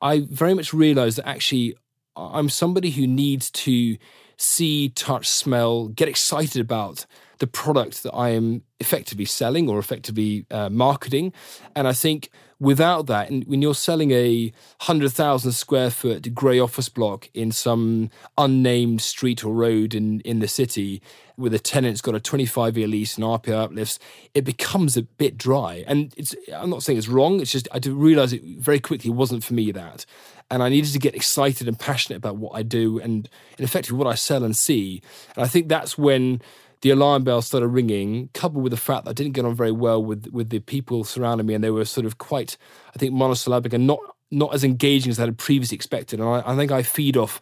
I 0.00 0.20
very 0.20 0.54
much 0.54 0.72
realized 0.72 1.18
that 1.18 1.28
actually 1.28 1.76
I'm 2.16 2.48
somebody 2.48 2.90
who 2.90 3.06
needs 3.06 3.50
to 3.50 3.96
see, 4.38 4.90
touch, 4.90 5.28
smell, 5.28 5.88
get 5.88 6.08
excited 6.08 6.60
about 6.60 7.06
the 7.38 7.46
product 7.46 8.02
that 8.02 8.12
I 8.12 8.30
am 8.30 8.62
effectively 8.80 9.24
selling 9.24 9.68
or 9.68 9.78
effectively 9.78 10.46
uh, 10.50 10.68
marketing. 10.70 11.32
And 11.74 11.86
I 11.86 11.92
think 11.92 12.30
without 12.58 13.06
that, 13.06 13.30
and 13.30 13.44
when 13.44 13.62
you're 13.62 13.74
selling 13.74 14.10
a 14.12 14.52
100,000 14.78 15.52
square 15.52 15.90
foot 15.90 16.34
grey 16.34 16.58
office 16.58 16.88
block 16.88 17.28
in 17.34 17.52
some 17.52 18.10
unnamed 18.38 19.02
street 19.02 19.44
or 19.44 19.52
road 19.52 19.94
in, 19.94 20.20
in 20.20 20.40
the 20.40 20.48
city, 20.48 21.02
with 21.36 21.54
a 21.54 21.58
tenant's 21.58 22.00
got 22.00 22.14
a 22.14 22.20
25 22.20 22.76
year 22.76 22.88
lease 22.88 23.16
and 23.16 23.24
RPI 23.24 23.64
uplifts, 23.64 23.98
it 24.34 24.44
becomes 24.44 24.96
a 24.96 25.02
bit 25.02 25.36
dry. 25.36 25.84
And 25.86 26.14
it's 26.16 26.34
I'm 26.54 26.70
not 26.70 26.82
saying 26.82 26.98
it's 26.98 27.08
wrong, 27.08 27.40
it's 27.40 27.52
just 27.52 27.68
I 27.72 27.78
did 27.78 27.92
realize 27.92 28.32
it 28.32 28.42
very 28.42 28.80
quickly 28.80 29.10
wasn't 29.10 29.44
for 29.44 29.54
me 29.54 29.70
that. 29.72 30.06
And 30.50 30.62
I 30.62 30.68
needed 30.68 30.92
to 30.92 30.98
get 30.98 31.14
excited 31.14 31.66
and 31.66 31.78
passionate 31.78 32.18
about 32.18 32.36
what 32.36 32.52
I 32.54 32.62
do 32.62 33.00
and, 33.00 33.28
and 33.58 33.64
effectively 33.64 33.98
what 33.98 34.06
I 34.06 34.14
sell 34.14 34.44
and 34.44 34.56
see. 34.56 35.02
And 35.34 35.44
I 35.44 35.48
think 35.48 35.68
that's 35.68 35.98
when 35.98 36.40
the 36.82 36.90
alarm 36.90 37.24
bells 37.24 37.46
started 37.46 37.68
ringing, 37.68 38.28
coupled 38.32 38.62
with 38.62 38.70
the 38.70 38.76
fact 38.76 39.04
that 39.04 39.10
I 39.10 39.14
didn't 39.14 39.32
get 39.32 39.44
on 39.44 39.54
very 39.54 39.72
well 39.72 40.02
with 40.02 40.28
with 40.30 40.50
the 40.50 40.60
people 40.60 41.04
surrounding 41.04 41.46
me, 41.46 41.54
and 41.54 41.64
they 41.64 41.70
were 41.70 41.84
sort 41.84 42.06
of 42.06 42.18
quite, 42.18 42.56
I 42.94 42.98
think, 42.98 43.12
monosyllabic 43.12 43.72
and 43.72 43.86
not 43.86 43.98
not 44.30 44.54
as 44.54 44.64
engaging 44.64 45.10
as 45.10 45.18
I 45.18 45.24
had 45.24 45.38
previously 45.38 45.74
expected. 45.74 46.20
And 46.20 46.28
I, 46.28 46.42
I 46.46 46.56
think 46.56 46.70
I 46.70 46.82
feed 46.82 47.16
off 47.16 47.40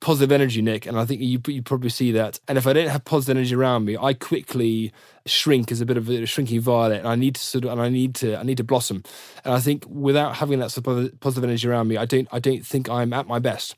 positive 0.00 0.32
energy, 0.32 0.62
Nick, 0.62 0.86
and 0.86 0.98
I 0.98 1.04
think 1.04 1.20
you 1.20 1.40
you 1.46 1.62
probably 1.62 1.90
see 1.90 2.12
that. 2.12 2.38
And 2.48 2.58
if 2.58 2.66
I 2.66 2.72
don't 2.72 2.88
have 2.88 3.04
positive 3.04 3.36
energy 3.36 3.54
around 3.54 3.84
me, 3.84 3.96
I 3.96 4.14
quickly 4.14 4.92
shrink 5.24 5.72
as 5.72 5.80
a 5.80 5.86
bit 5.86 5.96
of 5.96 6.08
a 6.08 6.26
shrinking 6.26 6.60
violet, 6.60 6.98
and 6.98 7.08
I 7.08 7.14
need 7.14 7.36
to 7.36 7.40
sort 7.40 7.64
of 7.64 7.72
and 7.72 7.80
I 7.80 7.88
need 7.88 8.14
to 8.16 8.36
I 8.36 8.42
need 8.42 8.58
to 8.58 8.64
blossom. 8.64 9.02
And 9.44 9.54
I 9.54 9.60
think 9.60 9.84
without 9.88 10.36
having 10.36 10.58
that 10.60 10.70
sort 10.70 10.86
of 10.86 11.20
positive 11.20 11.44
energy 11.44 11.68
around 11.68 11.88
me, 11.88 11.96
I 11.96 12.04
don't 12.04 12.28
I 12.32 12.38
don't 12.38 12.64
think 12.64 12.88
I'm 12.88 13.12
at 13.12 13.26
my 13.26 13.38
best. 13.38 13.74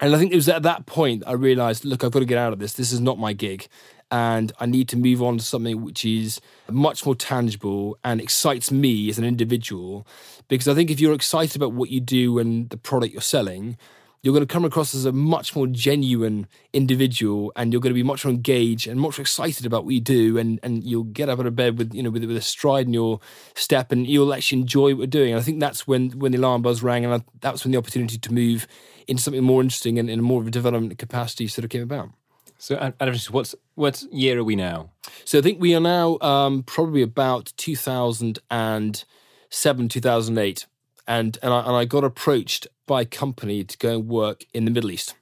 And 0.00 0.14
I 0.14 0.18
think 0.18 0.32
it 0.32 0.36
was 0.36 0.48
at 0.48 0.62
that 0.64 0.86
point 0.86 1.22
I 1.26 1.32
realized, 1.32 1.84
look, 1.84 2.02
I've 2.02 2.10
got 2.10 2.18
to 2.20 2.24
get 2.24 2.38
out 2.38 2.52
of 2.52 2.58
this. 2.58 2.74
This 2.74 2.92
is 2.92 3.00
not 3.00 3.18
my 3.18 3.32
gig. 3.32 3.68
And 4.10 4.52
I 4.60 4.66
need 4.66 4.88
to 4.90 4.96
move 4.96 5.22
on 5.22 5.38
to 5.38 5.44
something 5.44 5.82
which 5.82 6.04
is 6.04 6.40
much 6.70 7.04
more 7.06 7.14
tangible 7.14 7.98
and 8.04 8.20
excites 8.20 8.70
me 8.70 9.08
as 9.08 9.18
an 9.18 9.24
individual. 9.24 10.06
Because 10.48 10.68
I 10.68 10.74
think 10.74 10.90
if 10.90 11.00
you're 11.00 11.14
excited 11.14 11.56
about 11.56 11.72
what 11.72 11.90
you 11.90 12.00
do 12.00 12.38
and 12.38 12.68
the 12.70 12.76
product 12.76 13.12
you're 13.12 13.22
selling, 13.22 13.76
you're 14.24 14.32
going 14.32 14.46
to 14.46 14.50
come 14.50 14.64
across 14.64 14.94
as 14.94 15.04
a 15.04 15.12
much 15.12 15.54
more 15.54 15.66
genuine 15.66 16.46
individual 16.72 17.52
and 17.56 17.72
you're 17.72 17.82
going 17.82 17.90
to 17.90 17.94
be 17.94 18.02
much 18.02 18.24
more 18.24 18.32
engaged 18.32 18.88
and 18.88 18.98
much 18.98 19.18
more 19.18 19.22
excited 19.22 19.66
about 19.66 19.84
what 19.84 19.92
you 19.92 20.00
do 20.00 20.38
and, 20.38 20.58
and 20.62 20.82
you'll 20.82 21.04
get 21.04 21.28
up 21.28 21.38
out 21.38 21.44
of 21.44 21.54
bed 21.54 21.76
with 21.76 21.92
you 21.92 22.02
know 22.02 22.08
with, 22.08 22.24
with 22.24 22.36
a 22.36 22.40
stride 22.40 22.86
in 22.86 22.94
your 22.94 23.20
step 23.54 23.92
and 23.92 24.06
you'll 24.06 24.32
actually 24.32 24.62
enjoy 24.62 24.94
what 24.94 24.98
you're 24.98 25.06
doing 25.06 25.32
and 25.32 25.38
I 25.38 25.42
think 25.42 25.60
that's 25.60 25.86
when 25.86 26.18
when 26.18 26.32
the 26.32 26.38
alarm 26.38 26.62
buzz 26.62 26.82
rang 26.82 27.04
and 27.04 27.12
I, 27.12 27.20
that's 27.42 27.64
when 27.64 27.72
the 27.72 27.78
opportunity 27.78 28.16
to 28.16 28.32
move 28.32 28.66
into 29.06 29.22
something 29.22 29.44
more 29.44 29.60
interesting 29.60 29.98
and 29.98 30.08
in 30.08 30.22
more 30.22 30.40
of 30.40 30.46
a 30.46 30.50
development 30.50 30.98
capacity 30.98 31.46
sort 31.46 31.64
of 31.64 31.70
came 31.70 31.82
about. 31.82 32.08
So, 32.56 32.94
Adam, 32.98 33.14
what's 33.30 33.54
what 33.74 34.02
year 34.10 34.38
are 34.38 34.44
we 34.44 34.56
now? 34.56 34.90
So, 35.26 35.38
I 35.38 35.42
think 35.42 35.60
we 35.60 35.74
are 35.74 35.80
now 35.80 36.18
um, 36.20 36.62
probably 36.62 37.02
about 37.02 37.52
2007, 37.58 39.88
2008 39.88 40.66
and 41.06 41.38
and 41.42 41.52
I, 41.52 41.60
and 41.60 41.76
I 41.76 41.84
got 41.84 42.04
approached 42.04 42.66
by 42.86 43.02
a 43.02 43.04
company 43.04 43.64
to 43.64 43.78
go 43.78 43.94
and 43.94 44.08
work 44.08 44.44
in 44.52 44.64
the 44.64 44.70
Middle 44.70 44.90
East. 44.90 45.14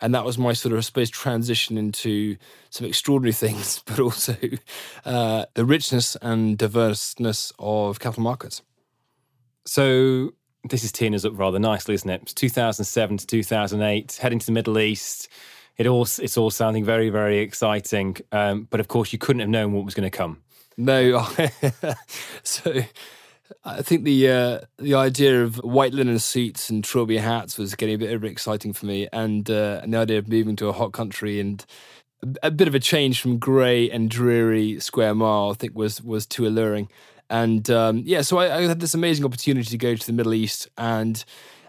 And 0.00 0.14
that 0.14 0.24
was 0.24 0.36
my 0.36 0.52
sort 0.52 0.72
of, 0.72 0.78
I 0.78 0.80
suppose, 0.82 1.08
transition 1.08 1.78
into 1.78 2.36
some 2.70 2.86
extraordinary 2.86 3.32
things, 3.44 3.82
but 3.86 3.98
also 3.98 4.36
uh, 5.04 5.46
the 5.54 5.64
richness 5.64 6.16
and 6.16 6.58
diverseness 6.58 7.52
of 7.58 8.00
capital 8.00 8.22
markets. 8.22 8.62
So 9.64 10.34
this 10.68 10.84
is 10.84 10.92
teeing 10.92 11.14
us 11.14 11.24
up 11.24 11.38
rather 11.38 11.58
nicely, 11.58 11.94
isn't 11.94 12.08
it? 12.08 12.22
It's 12.22 12.34
2007 12.34 13.18
to 13.18 13.26
2008, 13.26 14.18
heading 14.20 14.38
to 14.38 14.46
the 14.46 14.52
Middle 14.52 14.78
East. 14.78 15.28
It 15.76 15.86
all 15.86 16.02
it's 16.02 16.36
all 16.36 16.50
sounding 16.50 16.84
very 16.84 17.10
very 17.10 17.40
exciting, 17.40 18.16
um, 18.30 18.68
but 18.70 18.78
of 18.78 18.88
course 18.88 19.12
you 19.12 19.18
couldn't 19.18 19.40
have 19.40 19.48
known 19.48 19.72
what 19.72 19.84
was 19.84 19.94
going 19.94 20.08
to 20.08 20.16
come. 20.16 20.40
No, 20.76 21.26
so 22.42 22.82
I 23.62 23.82
think 23.82 24.04
the 24.04 24.28
uh, 24.28 24.60
the 24.78 24.94
idea 24.94 25.42
of 25.42 25.56
white 25.56 25.94
linen 25.94 26.18
suits 26.18 26.70
and 26.70 26.82
trilby 26.82 27.18
hats 27.18 27.56
was 27.58 27.74
getting 27.74 27.94
a 27.94 27.98
bit 27.98 28.20
overexciting 28.20 28.74
for 28.76 28.86
me, 28.86 29.08
and 29.12 29.48
uh, 29.50 29.80
and 29.82 29.92
the 29.94 29.98
idea 29.98 30.18
of 30.18 30.28
moving 30.28 30.56
to 30.56 30.68
a 30.68 30.72
hot 30.72 30.92
country 30.92 31.40
and 31.40 31.64
a, 32.42 32.50
bit 32.50 32.68
of 32.68 32.74
a 32.74 32.80
change 32.80 33.20
from 33.20 33.38
grey 33.38 33.90
and 33.90 34.10
dreary 34.10 34.80
square 34.80 35.14
mile, 35.14 35.50
I 35.50 35.54
think 35.54 35.74
was 35.74 36.02
was 36.02 36.26
too 36.26 36.46
alluring. 36.46 36.88
And 37.30 37.68
um, 37.70 38.02
yeah, 38.04 38.20
so 38.20 38.38
I, 38.38 38.58
I, 38.58 38.62
had 38.62 38.80
this 38.80 38.94
amazing 38.94 39.24
opportunity 39.24 39.68
to 39.70 39.78
go 39.78 39.94
to 39.94 40.06
the 40.06 40.12
Middle 40.12 40.34
East 40.34 40.68
and 40.76 41.24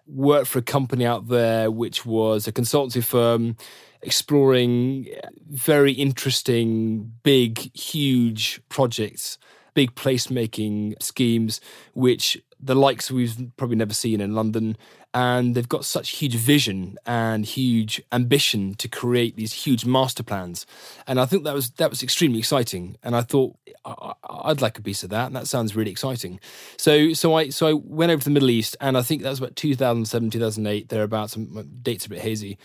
work 0.05 0.45
for 0.45 0.59
a 0.59 0.61
company 0.61 1.05
out 1.05 1.29
there, 1.29 1.71
which 1.71 2.05
was 2.05 2.47
a 2.47 2.51
consultancy 2.51 3.03
firm 3.03 3.55
exploring 4.01 5.07
very 5.49 5.93
interesting, 5.93 7.11
big, 7.23 7.75
huge 7.75 8.61
projects 8.69 9.37
big 9.75 9.93
placemaking 9.93 11.01
schemes, 11.03 11.61
which 11.93 12.41
the 12.59 12.73
likes 12.73 13.11
we've 13.11 13.35
probably 13.57 13.75
never 13.75 13.93
seen 13.93 14.19
in 14.19 14.33
London. 14.33 14.75
And 15.13 15.55
they've 15.55 15.69
got 15.69 15.85
such 15.85 16.09
huge 16.09 16.35
vision 16.35 16.97
and 17.05 17.45
huge 17.45 18.01
ambition 18.11 18.73
to 18.75 18.89
create 18.89 19.37
these 19.37 19.53
huge 19.53 19.85
master 19.85 20.23
plans. 20.23 20.65
And 21.07 21.21
I 21.21 21.25
think 21.25 21.45
that 21.45 21.53
was 21.53 21.69
that 21.71 21.89
was 21.89 22.03
extremely 22.03 22.39
exciting. 22.39 22.97
And 23.01 23.15
I 23.15 23.21
thought 23.21 23.55
I, 23.85 24.13
would 24.47 24.61
like 24.61 24.77
a 24.77 24.81
piece 24.81 25.03
of 25.03 25.11
that. 25.11 25.27
And 25.27 25.35
that 25.35 25.47
sounds 25.47 25.73
really 25.73 25.91
exciting. 25.91 26.41
So 26.77 27.13
so 27.13 27.33
I 27.35 27.49
so 27.49 27.67
I 27.67 27.73
went 27.73 28.11
over 28.11 28.21
to 28.21 28.25
the 28.25 28.33
Middle 28.33 28.49
East, 28.49 28.75
and 28.81 28.97
I 28.97 29.03
think 29.03 29.21
that 29.21 29.29
was 29.29 29.39
about 29.39 29.55
2007, 29.55 30.31
2008, 30.31 30.89
thereabouts. 30.89 31.33
Some 31.33 31.69
dates 31.81 32.05
a 32.05 32.09
bit 32.09 32.19
hazy. 32.19 32.57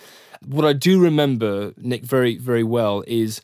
What 0.44 0.64
I 0.64 0.72
do 0.72 1.00
remember, 1.00 1.72
Nick, 1.76 2.02
very 2.02 2.36
very 2.36 2.64
well 2.64 3.04
is 3.06 3.42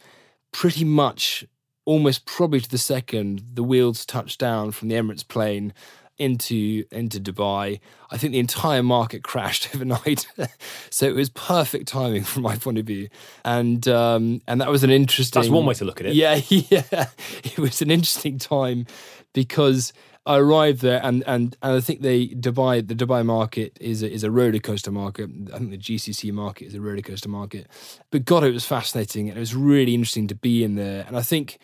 pretty 0.51 0.85
much 0.85 1.45
almost 1.87 2.27
probably 2.27 2.61
to 2.61 2.69
the 2.69 2.77
second 2.77 3.43
the 3.55 3.63
wheels 3.63 4.05
touched 4.05 4.39
down 4.39 4.73
from 4.73 4.89
the 4.89 4.95
Emirates 4.97 5.27
plane 5.27 5.73
into 6.19 6.85
into 6.91 7.21
Dubai. 7.21 7.81
I 8.11 8.19
think 8.19 8.33
the 8.33 8.39
entire 8.39 8.83
market 8.83 9.23
crashed 9.23 9.75
overnight, 9.75 10.27
so 10.91 11.07
it 11.07 11.15
was 11.15 11.31
perfect 11.31 11.89
timing 11.89 12.25
from 12.25 12.43
my 12.43 12.57
point 12.57 12.79
of 12.79 12.87
view, 12.87 13.09
and 13.45 13.87
um, 13.89 14.43
and 14.47 14.61
that 14.61 14.71
was 14.71 14.85
an 14.85 14.91
interesting. 14.91 15.41
That's 15.41 15.51
one 15.51 15.67
way 15.67 15.75
to 15.75 15.85
look 15.85 16.01
at 16.01 16.07
it. 16.07 16.15
Yeah, 16.15 16.41
yeah, 16.49 17.07
it 17.45 17.59
was 17.59 17.81
an 17.83 17.91
interesting 17.91 18.39
time 18.39 18.87
because 19.33 19.93
I 20.27 20.39
arrived 20.39 20.81
there, 20.81 21.01
and 21.05 21.23
and 21.27 21.57
and 21.63 21.77
I 21.77 21.81
think 21.81 22.03
the 22.03 22.35
Dubai 22.35 22.87
the 22.87 22.95
Dubai 22.95 23.25
market 23.25 23.79
is 23.81 24.03
a, 24.03 24.11
is 24.11 24.25
a 24.25 24.31
roller 24.31 24.59
coaster 24.59 24.91
market. 24.91 25.31
I 25.55 25.59
think 25.59 25.71
the 25.71 25.79
GCC 25.79 26.33
market 26.33 26.67
is 26.67 26.75
a 26.75 26.81
roller 26.81 27.01
coaster 27.01 27.29
market. 27.29 27.69
But 28.11 28.25
God, 28.25 28.43
it 28.43 28.53
was 28.53 28.67
fascinating, 28.67 29.29
and 29.29 29.37
it 29.37 29.41
was 29.41 29.55
really 29.55 29.95
interesting 29.95 30.27
to 30.27 30.35
be 30.35 30.65
in 30.65 30.75
there. 30.75 31.05
And 31.07 31.17
I 31.17 31.23
think 31.23 31.59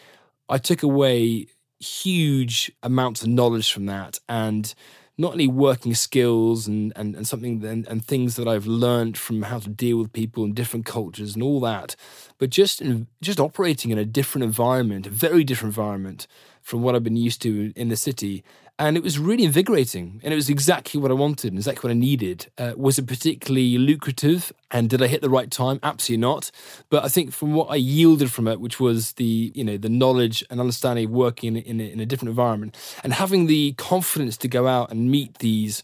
I 0.49 0.59
took 0.59 0.85
away 0.85 1.49
huge 1.81 2.71
amounts 2.85 3.23
of 3.23 3.29
knowledge 3.29 3.73
from 3.73 3.87
that, 3.87 4.21
and 4.29 4.73
not 5.19 5.33
only 5.33 5.49
working 5.49 5.95
skills 5.95 6.69
and 6.69 6.93
and, 6.95 7.17
and 7.17 7.27
something 7.27 7.65
and, 7.65 7.89
and 7.89 8.05
things 8.05 8.37
that 8.37 8.47
I've 8.47 8.67
learned 8.67 9.19
from 9.19 9.43
how 9.43 9.59
to 9.59 9.71
deal 9.71 9.99
with 9.99 10.13
people 10.13 10.45
in 10.45 10.55
different 10.55 10.87
cultures 10.87 11.35
and 11.35 11.43
all 11.43 11.59
that, 11.61 11.97
but 12.39 12.51
just 12.51 12.81
in, 12.81 13.09
just 13.21 13.41
operating 13.41 13.91
in 13.91 13.99
a 13.99 14.05
different 14.05 14.45
environment, 14.45 15.09
a 15.09 15.11
very 15.11 15.43
different 15.43 15.77
environment 15.77 16.29
from 16.63 16.83
what 16.83 16.95
I've 16.95 17.05
been 17.05 17.17
used 17.17 17.43
to 17.43 17.73
in 17.77 17.89
the 17.89 17.97
city. 17.97 18.45
And 18.79 18.97
it 18.97 19.03
was 19.03 19.19
really 19.19 19.45
invigorating. 19.45 20.21
And 20.23 20.33
it 20.33 20.37
was 20.37 20.49
exactly 20.49 21.01
what 21.01 21.11
I 21.11 21.15
wanted 21.15 21.53
and 21.53 21.59
exactly 21.59 21.89
what 21.89 21.95
I 21.95 21.99
needed. 21.99 22.51
Uh, 22.59 22.73
was 22.77 22.99
it 22.99 23.07
particularly 23.07 23.79
lucrative? 23.79 24.53
And 24.73 24.89
did 24.89 25.03
I 25.03 25.07
hit 25.07 25.21
the 25.21 25.31
right 25.31 25.51
time? 25.51 25.79
Absolutely 25.83 26.23
not. 26.23 26.51
But 26.89 27.05
I 27.05 27.09
think 27.09 27.33
from 27.33 27.53
what 27.53 27.67
I 27.71 27.77
yielded 27.77 28.33
from 28.33 28.49
it, 28.49 28.59
which 28.59 28.81
was 28.81 29.13
the, 29.13 29.53
you 29.55 29.63
know, 29.63 29.77
the 29.77 29.91
knowledge 29.91 30.43
and 30.51 30.59
understanding 30.61 31.05
of 31.05 31.11
working 31.11 31.57
in, 31.57 31.63
in, 31.63 31.81
a, 31.81 31.85
in 31.85 32.01
a 32.01 32.07
different 32.07 32.31
environment 32.31 32.77
and 33.05 33.13
having 33.13 33.47
the 33.47 33.73
confidence 33.73 34.39
to 34.39 34.49
go 34.49 34.67
out 34.67 34.91
and 34.91 35.11
meet 35.11 35.39
these 35.39 35.83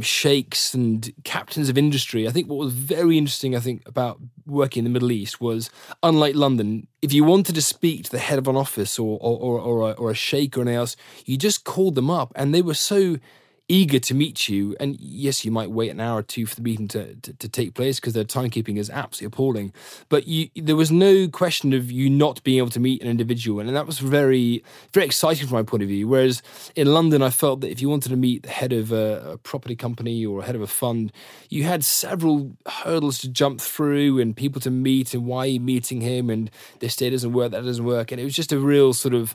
sheikhs 0.00 0.72
and 0.72 1.12
captains 1.24 1.68
of 1.68 1.76
industry. 1.76 2.26
I 2.26 2.30
think 2.30 2.48
what 2.48 2.58
was 2.58 2.72
very 2.72 3.18
interesting, 3.18 3.54
I 3.54 3.60
think, 3.60 3.82
about 3.86 4.18
working 4.46 4.80
in 4.80 4.84
the 4.84 4.90
Middle 4.90 5.12
East 5.12 5.40
was, 5.40 5.68
unlike 6.02 6.34
London, 6.34 6.86
if 7.02 7.12
you 7.12 7.24
wanted 7.24 7.54
to 7.56 7.62
speak 7.62 8.04
to 8.04 8.10
the 8.10 8.18
head 8.18 8.38
of 8.38 8.48
an 8.48 8.56
office 8.56 8.98
or 8.98 9.18
or 9.20 9.38
or, 9.38 9.60
or, 9.60 9.90
a, 9.90 9.92
or 9.92 10.10
a 10.10 10.14
sheikh 10.14 10.56
or 10.56 10.62
anything 10.62 10.76
else, 10.76 10.96
you 11.26 11.36
just 11.36 11.64
called 11.64 11.94
them 11.94 12.10
up, 12.10 12.32
and 12.36 12.54
they 12.54 12.62
were 12.62 12.74
so 12.74 13.18
eager 13.70 14.00
to 14.00 14.14
meet 14.14 14.48
you. 14.48 14.76
And 14.80 14.98
yes, 15.00 15.44
you 15.44 15.52
might 15.52 15.70
wait 15.70 15.90
an 15.90 16.00
hour 16.00 16.18
or 16.18 16.22
two 16.22 16.44
for 16.44 16.56
the 16.56 16.62
meeting 16.62 16.88
to, 16.88 17.14
to, 17.14 17.32
to 17.32 17.48
take 17.48 17.74
place 17.74 18.00
because 18.00 18.14
their 18.14 18.24
timekeeping 18.24 18.76
is 18.76 18.90
absolutely 18.90 19.26
appalling. 19.26 19.72
But 20.08 20.26
you, 20.26 20.50
there 20.56 20.74
was 20.74 20.90
no 20.90 21.28
question 21.28 21.72
of 21.72 21.90
you 21.90 22.10
not 22.10 22.42
being 22.42 22.58
able 22.58 22.70
to 22.70 22.80
meet 22.80 23.00
an 23.00 23.08
individual. 23.08 23.60
And 23.60 23.74
that 23.76 23.86
was 23.86 24.00
very, 24.00 24.64
very 24.92 25.06
exciting 25.06 25.46
from 25.46 25.56
my 25.56 25.62
point 25.62 25.84
of 25.84 25.88
view. 25.88 26.08
Whereas 26.08 26.42
in 26.74 26.92
London, 26.92 27.22
I 27.22 27.30
felt 27.30 27.60
that 27.60 27.70
if 27.70 27.80
you 27.80 27.88
wanted 27.88 28.08
to 28.08 28.16
meet 28.16 28.42
the 28.42 28.50
head 28.50 28.72
of 28.72 28.90
a, 28.90 29.32
a 29.32 29.38
property 29.38 29.76
company 29.76 30.26
or 30.26 30.42
head 30.42 30.56
of 30.56 30.62
a 30.62 30.66
fund, 30.66 31.12
you 31.48 31.62
had 31.62 31.84
several 31.84 32.56
hurdles 32.66 33.18
to 33.18 33.28
jump 33.28 33.60
through 33.60 34.18
and 34.18 34.36
people 34.36 34.60
to 34.62 34.70
meet 34.70 35.14
and 35.14 35.26
why 35.26 35.44
are 35.44 35.46
you 35.46 35.60
meeting 35.60 36.00
him 36.00 36.28
and 36.28 36.50
this 36.80 36.96
day 36.96 37.08
doesn't 37.08 37.32
work, 37.32 37.52
that 37.52 37.64
doesn't 37.64 37.84
work. 37.84 38.10
And 38.10 38.20
it 38.20 38.24
was 38.24 38.34
just 38.34 38.52
a 38.52 38.58
real 38.58 38.92
sort 38.92 39.14
of 39.14 39.34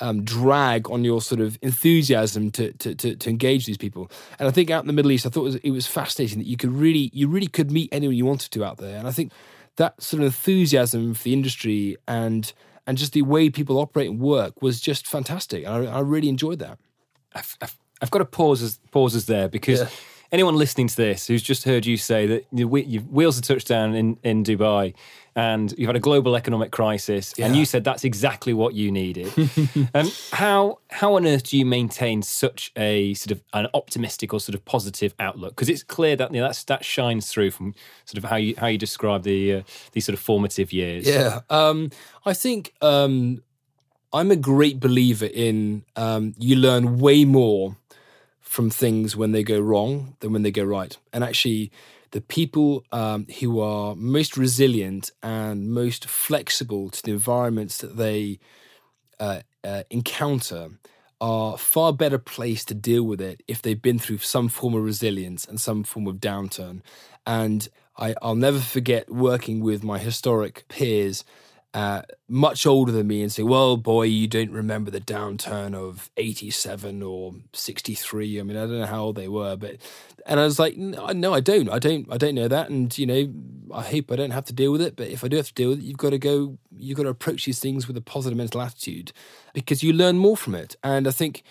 um, 0.00 0.24
drag 0.24 0.90
on 0.90 1.04
your 1.04 1.20
sort 1.20 1.40
of 1.40 1.58
enthusiasm 1.62 2.50
to, 2.52 2.72
to, 2.74 2.94
to, 2.94 3.16
to, 3.16 3.30
engage 3.30 3.66
these 3.66 3.78
people. 3.78 4.10
And 4.38 4.46
I 4.46 4.50
think 4.50 4.70
out 4.70 4.82
in 4.82 4.86
the 4.86 4.92
Middle 4.92 5.10
East, 5.10 5.24
I 5.24 5.30
thought 5.30 5.40
it 5.40 5.44
was, 5.44 5.56
it 5.56 5.70
was 5.70 5.86
fascinating 5.86 6.38
that 6.38 6.46
you 6.46 6.56
could 6.56 6.72
really, 6.72 7.10
you 7.14 7.28
really 7.28 7.46
could 7.46 7.70
meet 7.70 7.88
anyone 7.92 8.14
you 8.14 8.26
wanted 8.26 8.50
to 8.52 8.64
out 8.64 8.76
there. 8.76 8.98
And 8.98 9.08
I 9.08 9.10
think 9.10 9.32
that 9.76 10.00
sort 10.02 10.20
of 10.20 10.26
enthusiasm 10.26 11.14
for 11.14 11.24
the 11.24 11.32
industry 11.32 11.96
and 12.06 12.52
and 12.86 12.96
just 12.96 13.12
the 13.12 13.22
way 13.22 13.50
people 13.50 13.78
operate 13.78 14.08
and 14.08 14.20
work 14.20 14.62
was 14.62 14.80
just 14.80 15.08
fantastic. 15.08 15.66
I, 15.66 15.86
I 15.86 16.00
really 16.00 16.28
enjoyed 16.28 16.60
that. 16.60 16.78
I've, 17.34 17.56
I've, 17.60 17.76
I've 18.00 18.10
got 18.12 18.20
to 18.20 18.24
pause 18.24 18.62
as 18.62 18.78
pauses 18.92 19.26
there 19.26 19.48
because 19.48 19.80
yeah. 19.80 19.88
Anyone 20.32 20.56
listening 20.56 20.88
to 20.88 20.96
this 20.96 21.26
who's 21.26 21.42
just 21.42 21.64
heard 21.64 21.86
you 21.86 21.96
say 21.96 22.26
that 22.26 22.46
your 22.52 22.68
wheels 22.68 23.38
are 23.38 23.42
touched 23.42 23.68
down 23.68 23.94
in, 23.94 24.18
in 24.22 24.44
Dubai 24.44 24.94
and 25.36 25.74
you've 25.76 25.88
had 25.88 25.96
a 25.96 26.00
global 26.00 26.34
economic 26.34 26.72
crisis, 26.72 27.34
yeah. 27.36 27.44
and 27.44 27.54
you 27.54 27.66
said 27.66 27.84
that's 27.84 28.04
exactly 28.04 28.54
what 28.54 28.72
you 28.72 28.90
needed. 28.90 29.30
um, 29.94 30.10
how 30.32 30.78
how 30.88 31.14
on 31.14 31.26
earth 31.26 31.42
do 31.44 31.58
you 31.58 31.66
maintain 31.66 32.22
such 32.22 32.72
a 32.74 33.12
sort 33.14 33.32
of 33.32 33.42
an 33.52 33.68
optimistic 33.74 34.32
or 34.32 34.40
sort 34.40 34.54
of 34.54 34.64
positive 34.64 35.14
outlook? 35.18 35.54
Because 35.54 35.68
it's 35.68 35.82
clear 35.82 36.16
that 36.16 36.32
you 36.32 36.40
know, 36.40 36.46
that's, 36.46 36.64
that 36.64 36.86
shines 36.86 37.30
through 37.30 37.50
from 37.50 37.74
sort 38.06 38.16
of 38.16 38.30
how 38.30 38.36
you 38.36 38.54
how 38.56 38.66
you 38.66 38.78
describe 38.78 39.24
the 39.24 39.56
uh, 39.56 39.62
these 39.92 40.06
sort 40.06 40.14
of 40.14 40.20
formative 40.20 40.72
years. 40.72 41.06
Yeah, 41.06 41.40
um, 41.50 41.90
I 42.24 42.32
think 42.32 42.72
um, 42.80 43.42
I'm 44.14 44.30
a 44.30 44.36
great 44.36 44.80
believer 44.80 45.26
in 45.26 45.84
um, 45.96 46.34
you 46.38 46.56
learn 46.56 46.98
way 46.98 47.26
more 47.26 47.76
from 48.56 48.70
things 48.70 49.14
when 49.14 49.32
they 49.32 49.42
go 49.42 49.60
wrong 49.60 50.16
than 50.20 50.32
when 50.32 50.42
they 50.42 50.50
go 50.50 50.64
right, 50.64 50.96
and 51.12 51.22
actually 51.22 51.70
the 52.12 52.22
people 52.22 52.82
um, 52.90 53.26
who 53.38 53.60
are 53.60 53.94
most 53.94 54.38
resilient 54.38 55.10
and 55.22 55.68
most 55.70 56.08
flexible 56.08 56.88
to 56.88 57.02
the 57.02 57.10
environments 57.10 57.76
that 57.76 57.98
they 57.98 58.38
uh, 59.20 59.40
uh, 59.62 59.82
encounter 59.90 60.70
are 61.20 61.58
far 61.58 61.92
better 61.92 62.16
placed 62.16 62.68
to 62.68 62.74
deal 62.74 63.02
with 63.02 63.20
it 63.20 63.42
if 63.46 63.60
they've 63.60 63.82
been 63.82 63.98
through 63.98 64.18
some 64.18 64.48
form 64.48 64.72
of 64.72 64.82
resilience 64.82 65.44
and 65.44 65.60
some 65.60 65.84
form 65.84 66.06
of 66.06 66.16
downturn. 66.16 66.80
And 67.26 67.68
I, 67.98 68.14
I'll 68.22 68.34
never 68.34 68.60
forget 68.60 69.10
working 69.10 69.60
with 69.60 69.84
my 69.84 69.98
historic 69.98 70.64
peers 70.68 71.24
uh, 71.76 72.00
much 72.26 72.64
older 72.64 72.90
than 72.90 73.06
me 73.06 73.20
and 73.20 73.30
say, 73.30 73.42
well, 73.42 73.76
boy, 73.76 74.04
you 74.04 74.26
don't 74.26 74.50
remember 74.50 74.90
the 74.90 74.98
downturn 74.98 75.74
of 75.74 76.10
87 76.16 77.02
or 77.02 77.34
63. 77.52 78.40
I 78.40 78.42
mean, 78.44 78.56
I 78.56 78.60
don't 78.60 78.78
know 78.78 78.86
how 78.86 79.02
old 79.02 79.16
they 79.16 79.28
were, 79.28 79.56
but, 79.56 79.76
and 80.24 80.40
I 80.40 80.44
was 80.44 80.58
like, 80.58 80.78
no, 80.78 81.34
I 81.34 81.40
don't. 81.40 81.68
I 81.68 81.78
don't, 81.78 82.10
I 82.10 82.16
don't 82.16 82.34
know 82.34 82.48
that. 82.48 82.70
And, 82.70 82.96
you 82.96 83.04
know, 83.04 83.30
I 83.74 83.82
hope 83.82 84.10
I 84.10 84.16
don't 84.16 84.30
have 84.30 84.46
to 84.46 84.54
deal 84.54 84.72
with 84.72 84.80
it. 84.80 84.96
But 84.96 85.08
if 85.08 85.22
I 85.22 85.28
do 85.28 85.36
have 85.36 85.48
to 85.48 85.52
deal 85.52 85.68
with 85.68 85.80
it, 85.80 85.84
you've 85.84 85.98
got 85.98 86.10
to 86.10 86.18
go, 86.18 86.56
you've 86.74 86.96
got 86.96 87.02
to 87.02 87.10
approach 87.10 87.44
these 87.44 87.60
things 87.60 87.86
with 87.86 87.98
a 87.98 88.00
positive 88.00 88.38
mental 88.38 88.62
attitude 88.62 89.12
because 89.52 89.82
you 89.82 89.92
learn 89.92 90.16
more 90.16 90.38
from 90.38 90.54
it. 90.54 90.76
And 90.82 91.06
I 91.06 91.10
think 91.10 91.42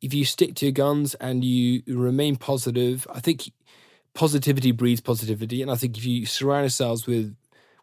if 0.00 0.14
you 0.14 0.24
stick 0.24 0.54
to 0.54 0.64
your 0.64 0.72
guns 0.72 1.14
and 1.16 1.44
you 1.44 1.82
remain 1.86 2.36
positive, 2.36 3.06
I 3.12 3.20
think 3.20 3.52
positivity 4.14 4.72
breeds 4.72 5.02
positivity. 5.02 5.60
And 5.60 5.70
I 5.70 5.74
think 5.74 5.98
if 5.98 6.06
you 6.06 6.24
surround 6.24 6.62
yourselves 6.62 7.06
with, 7.06 7.36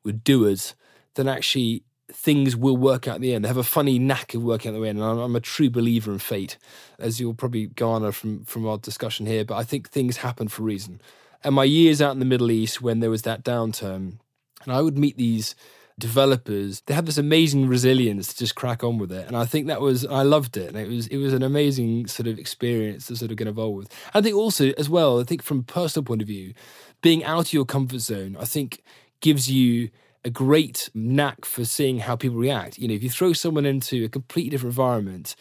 with 0.03 0.23
doers, 0.23 0.73
then 1.15 1.27
actually 1.27 1.83
things 2.11 2.55
will 2.55 2.77
work 2.77 3.07
out 3.07 3.17
in 3.17 3.21
the 3.21 3.33
end. 3.33 3.43
They 3.43 3.49
have 3.49 3.57
a 3.57 3.63
funny 3.63 3.97
knack 3.97 4.33
of 4.33 4.43
working 4.43 4.75
out 4.75 4.79
the 4.79 4.87
end. 4.87 4.99
And 4.99 5.07
I'm, 5.07 5.17
I'm, 5.17 5.35
a 5.35 5.39
true 5.39 5.69
believer 5.69 6.11
in 6.11 6.19
fate, 6.19 6.57
as 6.99 7.19
you'll 7.19 7.33
probably 7.33 7.67
garner 7.67 8.11
from, 8.11 8.45
from 8.45 8.67
our 8.67 8.77
discussion 8.77 9.25
here. 9.25 9.43
But 9.43 9.55
I 9.55 9.63
think 9.63 9.89
things 9.89 10.17
happen 10.17 10.47
for 10.47 10.61
a 10.61 10.65
reason. 10.65 11.01
And 11.43 11.55
my 11.55 11.63
years 11.63 12.01
out 12.01 12.11
in 12.11 12.19
the 12.19 12.25
Middle 12.25 12.51
East 12.51 12.81
when 12.81 12.99
there 12.99 13.09
was 13.09 13.23
that 13.23 13.43
downturn, 13.43 14.19
and 14.63 14.73
I 14.73 14.81
would 14.81 14.97
meet 14.97 15.17
these 15.17 15.55
developers, 15.97 16.81
they 16.85 16.93
had 16.93 17.05
this 17.05 17.17
amazing 17.17 17.67
resilience 17.67 18.27
to 18.27 18.37
just 18.37 18.55
crack 18.55 18.83
on 18.83 18.97
with 18.97 19.11
it. 19.11 19.27
And 19.27 19.37
I 19.37 19.45
think 19.45 19.67
that 19.67 19.81
was 19.81 20.05
I 20.05 20.23
loved 20.23 20.57
it. 20.57 20.69
And 20.69 20.77
it 20.77 20.89
was 20.89 21.07
it 21.07 21.17
was 21.17 21.33
an 21.33 21.43
amazing 21.43 22.07
sort 22.07 22.27
of 22.27 22.37
experience 22.37 23.07
to 23.07 23.15
sort 23.15 23.31
of 23.31 23.37
get 23.37 23.47
involved 23.47 23.77
with. 23.77 23.93
I 24.13 24.21
think 24.21 24.35
also 24.35 24.71
as 24.77 24.89
well, 24.89 25.19
I 25.19 25.23
think 25.23 25.41
from 25.41 25.59
a 25.59 25.63
personal 25.63 26.03
point 26.03 26.21
of 26.21 26.27
view, 26.27 26.53
being 27.01 27.23
out 27.23 27.47
of 27.47 27.53
your 27.53 27.65
comfort 27.65 27.99
zone, 27.99 28.35
I 28.39 28.45
think 28.45 28.83
gives 29.21 29.49
you 29.49 29.89
a 30.25 30.29
great 30.29 30.89
knack 30.93 31.45
for 31.45 31.63
seeing 31.63 31.99
how 31.99 32.15
people 32.15 32.37
react. 32.37 32.77
You 32.79 32.87
know, 32.87 32.95
if 32.95 33.03
you 33.03 33.09
throw 33.09 33.31
someone 33.31 33.65
into 33.65 34.03
a 34.03 34.09
completely 34.09 34.49
different 34.49 34.71
environment, 34.71 35.35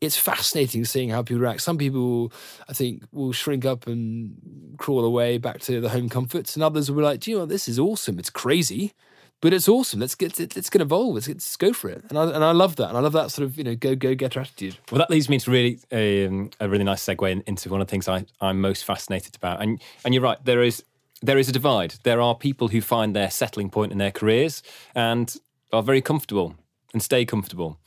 it's 0.00 0.16
fascinating 0.16 0.84
seeing 0.84 1.10
how 1.10 1.22
people 1.22 1.42
react. 1.42 1.60
Some 1.60 1.76
people, 1.76 2.32
I 2.68 2.72
think, 2.72 3.02
will 3.12 3.32
shrink 3.32 3.64
up 3.66 3.86
and 3.86 4.76
crawl 4.78 5.04
away 5.04 5.36
back 5.36 5.60
to 5.62 5.80
the 5.80 5.90
home 5.90 6.08
comforts, 6.08 6.54
and 6.54 6.62
others 6.62 6.90
will 6.90 6.98
be 6.98 7.04
like, 7.04 7.20
"Do 7.20 7.32
you 7.32 7.38
know, 7.38 7.46
this 7.46 7.68
is 7.68 7.78
awesome. 7.78 8.18
It's 8.18 8.30
crazy." 8.30 8.94
But 9.42 9.54
it's 9.54 9.68
awesome. 9.70 10.00
Let's 10.00 10.14
get 10.14 10.38
let's 10.38 10.68
get 10.68 10.82
involved. 10.82 11.14
Let's, 11.14 11.28
let's 11.28 11.56
go 11.56 11.72
for 11.72 11.88
it. 11.88 12.04
And 12.10 12.18
I 12.18 12.24
and 12.24 12.44
I 12.44 12.52
love 12.52 12.76
that. 12.76 12.88
And 12.88 12.96
I 12.98 13.00
love 13.00 13.14
that 13.14 13.30
sort 13.30 13.46
of 13.46 13.56
you 13.56 13.64
know 13.64 13.74
go 13.74 13.94
go 13.94 14.14
get 14.14 14.36
attitude. 14.36 14.76
Well, 14.90 14.98
that 14.98 15.08
leads 15.08 15.30
me 15.30 15.38
to 15.38 15.50
really 15.50 15.78
um, 15.92 16.50
a 16.60 16.68
really 16.68 16.84
nice 16.84 17.02
segue 17.02 17.42
into 17.46 17.70
one 17.70 17.80
of 17.80 17.86
the 17.86 17.90
things 17.90 18.06
I 18.06 18.26
I'm 18.40 18.60
most 18.60 18.84
fascinated 18.84 19.36
about. 19.36 19.62
And 19.62 19.80
and 20.04 20.12
you're 20.12 20.22
right. 20.22 20.42
There 20.44 20.62
is 20.62 20.84
there 21.20 21.38
is 21.38 21.48
a 21.48 21.52
divide. 21.52 21.94
There 22.02 22.20
are 22.20 22.34
people 22.34 22.68
who 22.68 22.80
find 22.80 23.14
their 23.14 23.30
settling 23.30 23.70
point 23.70 23.92
in 23.92 23.98
their 23.98 24.10
careers 24.10 24.62
and 24.94 25.34
are 25.72 25.82
very 25.82 26.00
comfortable 26.00 26.54
and 26.92 27.02
stay 27.02 27.24
comfortable. 27.24 27.78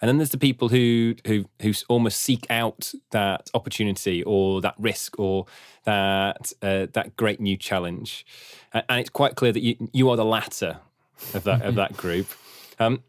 And 0.00 0.08
then 0.08 0.18
there's 0.18 0.30
the 0.30 0.38
people 0.38 0.68
who 0.68 1.14
who 1.26 1.46
who 1.62 1.72
almost 1.88 2.20
seek 2.20 2.46
out 2.50 2.92
that 3.10 3.48
opportunity 3.54 4.22
or 4.24 4.60
that 4.60 4.74
risk 4.78 5.18
or 5.18 5.46
that 5.84 6.52
uh, 6.60 6.86
that 6.92 7.16
great 7.16 7.40
new 7.40 7.56
challenge. 7.56 8.26
And 8.72 9.00
it's 9.00 9.10
quite 9.10 9.36
clear 9.36 9.52
that 9.52 9.62
you 9.62 9.88
you 9.92 10.10
are 10.10 10.16
the 10.16 10.24
latter 10.24 10.78
of 11.32 11.44
that 11.44 11.62
of 11.62 11.74
that 11.76 11.96
group. 11.96 12.26
Um, 12.78 13.02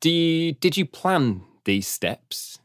do 0.00 0.10
you, 0.10 0.52
did 0.52 0.76
you 0.76 0.84
plan 0.84 1.42
these 1.64 1.86
steps? 1.86 2.58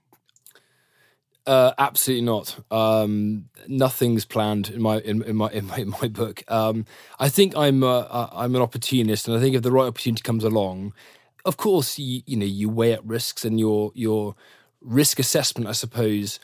Uh, 1.47 1.73
absolutely 1.77 2.25
not. 2.25 2.59
Um, 2.71 3.45
nothing's 3.69 4.25
planned 4.25 4.69
in 4.69 4.81
my 4.81 4.99
in, 4.99 5.23
in 5.23 5.37
my 5.37 5.49
in 5.51 5.65
my, 5.67 5.77
in 5.77 5.89
my 5.89 6.09
book. 6.09 6.43
Um, 6.49 6.85
I 7.19 7.29
think 7.29 7.55
I'm 7.55 7.83
a, 7.83 8.29
I'm 8.33 8.53
an 8.55 8.61
opportunist, 8.61 9.29
and 9.29 9.37
I 9.37 9.39
think 9.39 9.55
if 9.55 9.61
the 9.61 9.71
right 9.71 9.87
opportunity 9.87 10.21
comes 10.23 10.43
along, 10.43 10.93
of 11.45 11.55
course 11.55 11.97
you 11.97 12.21
you 12.25 12.35
know 12.35 12.45
you 12.45 12.67
weigh 12.67 12.95
up 12.95 13.01
risks, 13.05 13.45
and 13.45 13.59
your 13.59 13.91
your 13.95 14.35
risk 14.81 15.19
assessment, 15.19 15.69
I 15.69 15.71
suppose, 15.71 16.39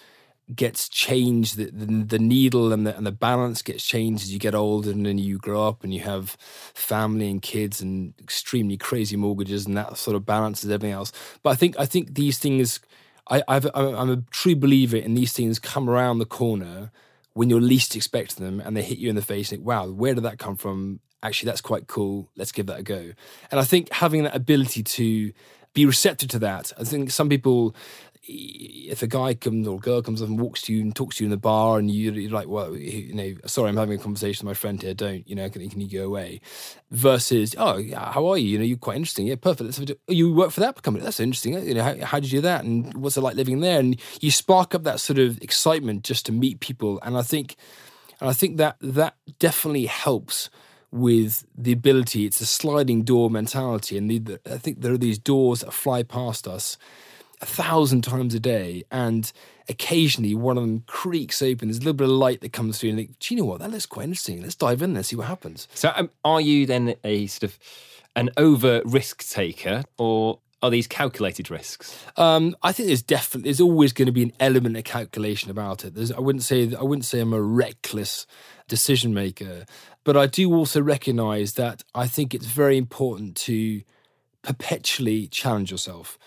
gets 0.56 0.88
changed. 0.88 1.58
The, 1.58 1.66
the, 1.66 1.86
the 2.06 2.20
needle 2.20 2.72
and 2.72 2.88
the 2.88 2.96
and 2.96 3.06
the 3.06 3.12
balance 3.12 3.62
gets 3.62 3.86
changed 3.86 4.24
as 4.24 4.34
you 4.34 4.39
get 4.39 4.56
older, 4.56 4.92
and 4.92 5.06
then 5.06 5.18
you 5.18 5.38
grow 5.38 5.68
up, 5.68 5.84
and 5.84 5.94
you 5.94 6.00
have 6.02 6.38
family 6.74 7.30
and 7.30 7.42
kids, 7.42 7.82
and 7.82 8.13
extremely 8.22 8.78
crazy 8.78 9.18
mortgages, 9.18 9.66
and 9.66 9.76
that 9.76 9.98
sort 9.98 10.16
of 10.16 10.26
balances 10.26 10.70
everything 10.70 10.94
else. 10.94 11.12
But 11.44 11.52
I 11.52 11.56
think 11.56 11.78
I 11.80 11.86
think 11.86 12.16
these 12.16 12.38
things 12.39 12.80
I, 13.30 13.44
I've, 13.48 13.68
I'm 13.74 14.10
a 14.10 14.18
true 14.32 14.56
believer 14.56 14.98
in 14.98 15.14
these 15.14 15.34
things 15.34 15.60
come 15.60 15.90
around 15.90 16.20
the 16.20 16.26
corner 16.26 16.92
when 17.34 17.50
you're 17.50 17.62
least 17.62 17.96
expecting 17.96 18.46
them 18.46 18.60
and 18.60 18.76
they 18.78 18.84
hit 18.84 18.98
you 18.98 19.10
in 19.10 19.16
the 19.16 19.22
face 19.22 19.50
think, 19.50 19.66
wow, 19.66 19.90
where 19.90 20.14
did 20.14 20.24
that 20.24 20.40
come 20.40 20.56
from? 20.56 21.00
Actually, 21.22 21.48
that's 21.48 21.62
quite 21.62 21.88
cool. 21.88 22.30
Let's 22.36 22.52
give 22.52 22.66
that 22.68 22.80
a 22.80 22.84
go. 22.84 23.14
And 23.50 23.60
I 23.60 23.64
think 23.64 23.92
having 23.92 24.24
that 24.24 24.36
ability 24.36 24.84
to 24.84 25.32
be 25.74 25.86
receptive 25.86 26.30
to 26.30 26.40
that, 26.40 26.72
I 26.78 26.84
think 26.84 27.12
some 27.12 27.30
people 27.30 27.76
if 28.26 29.02
a 29.02 29.08
guy 29.08 29.34
comes 29.34 29.68
or 29.68 29.76
a 29.76 29.80
girl 29.80 30.02
comes 30.02 30.22
up 30.22 30.30
and 30.30 30.40
walks 30.40 30.62
to 30.64 30.74
you 30.74 30.82
and 30.82 30.96
talks 30.96 31.18
to 31.18 31.24
you 31.24 31.26
in 31.26 31.32
the 31.32 31.38
bar 31.38 31.78
and 31.78 31.92
you, 31.92 32.28
are 32.28 32.30
like, 32.30 32.48
well, 32.48 32.76
you 32.76 33.14
know, 33.14 33.34
sorry, 33.46 33.70
I'm 33.70 33.76
having 33.76 34.00
a 34.00 34.02
conversation 34.02 34.48
with 34.48 34.56
my 34.56 34.60
friend 34.60 34.82
here. 34.82 34.94
Don't, 34.94 35.28
you 35.28 35.36
know, 35.36 35.50
can, 35.50 35.70
can 35.70 35.82
you 35.82 35.90
go 35.90 36.06
away? 36.06 36.40
Versus, 36.90 37.54
oh, 37.58 37.78
yeah, 37.78 38.14
how 38.14 38.28
are 38.28 38.38
you? 38.38 38.48
You 38.48 38.58
know, 38.60 38.64
you're 38.64 38.78
quite 38.78 38.96
interesting. 38.96 39.28
Yeah, 39.28 39.36
perfect. 39.36 39.78
Let's 39.78 39.92
oh, 39.92 40.14
you 40.14 40.34
work 40.34 40.52
for 40.52 40.62
that 40.62 40.82
company. 40.84 41.04
That's 41.04 41.20
interesting. 41.20 41.54
You 41.54 41.74
know, 41.74 41.84
how, 41.84 42.06
how 42.06 42.20
did 42.20 42.32
you 42.32 42.38
do 42.38 42.44
that? 42.44 42.64
And 42.64 42.94
what's 42.94 43.18
it 43.18 43.22
like 43.22 43.36
living 43.36 43.60
there? 43.60 43.80
And 43.80 44.00
you 44.22 44.32
spark 44.32 44.74
up 44.74 44.84
that 44.84 45.02
sort 45.02 45.20
of 45.20 45.42
excitement 45.42 46.04
just 46.04 46.26
to 46.28 46.32
meet 46.32 46.62
people. 46.62 47.00
And 47.04 47.18
I 47.18 47.24
think, 47.24 47.58
and 48.22 48.30
I 48.30 48.34
think 48.34 48.56
that 48.58 48.78
that 48.80 49.16
definitely 49.40 49.88
helps 49.88 50.50
with 50.92 51.44
the 51.58 51.74
ability. 51.74 52.26
It's 52.26 52.40
a 52.40 52.46
sliding 52.46 53.02
door 53.02 53.30
mentality, 53.32 53.98
and 53.98 54.10
the, 54.10 54.40
I 54.46 54.60
think 54.60 54.82
there 54.82 54.94
are 54.94 54.98
these 54.98 55.18
doors 55.18 55.62
that 55.62 55.74
fly 55.74 56.04
past 56.04 56.48
us 56.48 56.78
a 57.44 57.46
thousand 57.46 58.04
times 58.04 58.34
a 58.34 58.40
day, 58.40 58.84
and 58.90 59.32
occasionally 59.70 60.34
one 60.34 60.58
of 60.58 60.64
them 60.64 60.84
creaks 60.88 61.42
open. 61.42 61.68
There's 61.68 61.78
a 61.78 61.82
little 61.82 61.94
bit 61.94 62.06
of 62.06 62.12
light 62.12 62.42
that 62.42 62.54
comes 62.54 62.80
through, 62.80 62.92
and 62.92 62.98
think, 62.98 63.20
do 63.20 63.36
you 63.36 63.42
know 63.42 63.46
what? 63.46 63.60
That 63.60 63.70
looks 63.70 63.86
quite 63.86 64.06
interesting. 64.06 64.42
Let's 64.42 64.56
dive 64.56 64.82
in 64.82 64.94
there, 64.94 65.04
see 65.04 65.18
what 65.18 65.28
happens. 65.28 65.68
So, 65.74 65.92
um, 65.96 66.10
are 66.24 66.42
you 66.42 66.66
then 66.66 66.96
a 67.04 67.28
sort 67.28 67.44
of 67.44 67.60
an 68.16 68.30
over 68.38 68.82
risk 68.86 69.30
taker, 69.30 69.84
or 69.98 70.40
are 70.62 70.70
these 70.70 70.88
calculated 70.88 71.52
risks? 71.52 72.02
Um, 72.16 72.56
I 72.64 72.72
think 72.72 72.88
there's 72.88 73.02
definitely 73.02 73.50
there's 73.50 73.62
always 73.62 73.92
going 73.92 74.06
to 74.06 74.14
be 74.14 74.24
an 74.24 74.34
element 74.40 74.78
of 74.78 74.86
calculation 74.86 75.52
about 75.52 75.84
it. 75.84 75.96
There's, 75.96 76.12
I 76.12 76.20
wouldn't 76.20 76.44
say 76.44 76.74
I 76.74 76.84
wouldn't 76.84 77.06
say 77.06 77.20
I'm 77.20 77.34
a 77.34 77.42
reckless 77.42 78.26
decision 78.70 79.14
maker, 79.14 79.66
but 80.06 80.16
I 80.16 80.28
do 80.28 80.54
also 80.56 80.82
recognise 80.82 81.54
that 81.54 81.84
I 81.94 82.08
think 82.08 82.34
it's 82.34 82.46
very 82.46 82.78
important 82.78 83.36
to 83.38 83.82
perpetually 84.44 85.28
challenge 85.28 85.72
yourself. 85.72 86.18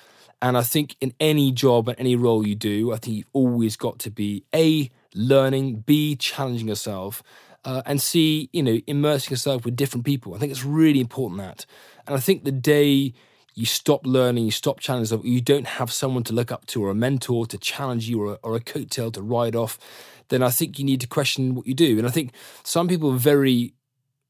And 0.47 0.57
I 0.57 0.63
think 0.63 0.97
in 1.01 1.13
any 1.19 1.51
job 1.51 1.89
and 1.89 1.99
any 1.99 2.15
role 2.15 2.47
you 2.47 2.55
do, 2.55 2.93
I 2.93 2.99
think 2.99 3.17
you've 3.17 3.27
always 3.33 3.75
got 3.75 3.99
to 3.99 4.13
be 4.13 4.45
A, 4.55 4.89
learning, 5.13 5.79
B, 5.81 6.15
challenging 6.15 6.69
yourself, 6.69 7.21
uh, 7.65 7.83
and 7.85 8.01
C, 8.01 8.49
you 8.53 8.63
know, 8.63 8.79
immersing 8.87 9.33
yourself 9.33 9.65
with 9.65 9.75
different 9.75 10.07
people. 10.07 10.37
I 10.37 10.39
think 10.39 10.53
it's 10.53 10.65
really 10.65 11.01
important 11.01 11.41
that. 11.41 11.67
And 12.07 12.15
I 12.15 12.21
think 12.21 12.45
the 12.45 12.53
day 12.53 13.13
you 13.57 13.67
stop 13.67 14.07
learning, 14.07 14.45
you 14.45 14.53
stop 14.53 14.79
challenging 14.79 15.17
yourself, 15.17 15.25
you 15.25 15.41
don't 15.41 15.67
have 15.67 15.91
someone 15.91 16.23
to 16.23 16.33
look 16.33 16.53
up 16.53 16.65
to 16.67 16.85
or 16.85 16.91
a 16.91 16.95
mentor 16.95 17.47
to 17.47 17.59
challenge 17.59 18.09
you 18.09 18.23
or 18.23 18.35
a, 18.35 18.39
or 18.45 18.55
a 18.55 18.61
coattail 18.61 19.13
to 19.15 19.23
ride 19.23 19.57
off, 19.57 19.81
then 20.29 20.45
I 20.45 20.51
think 20.51 20.79
you 20.79 20.85
need 20.85 21.01
to 21.01 21.09
question 21.09 21.57
what 21.57 21.67
you 21.67 21.75
do. 21.75 21.99
And 21.99 22.07
I 22.07 22.11
think 22.13 22.31
some 22.63 22.87
people 22.87 23.11
are 23.13 23.19
very 23.19 23.73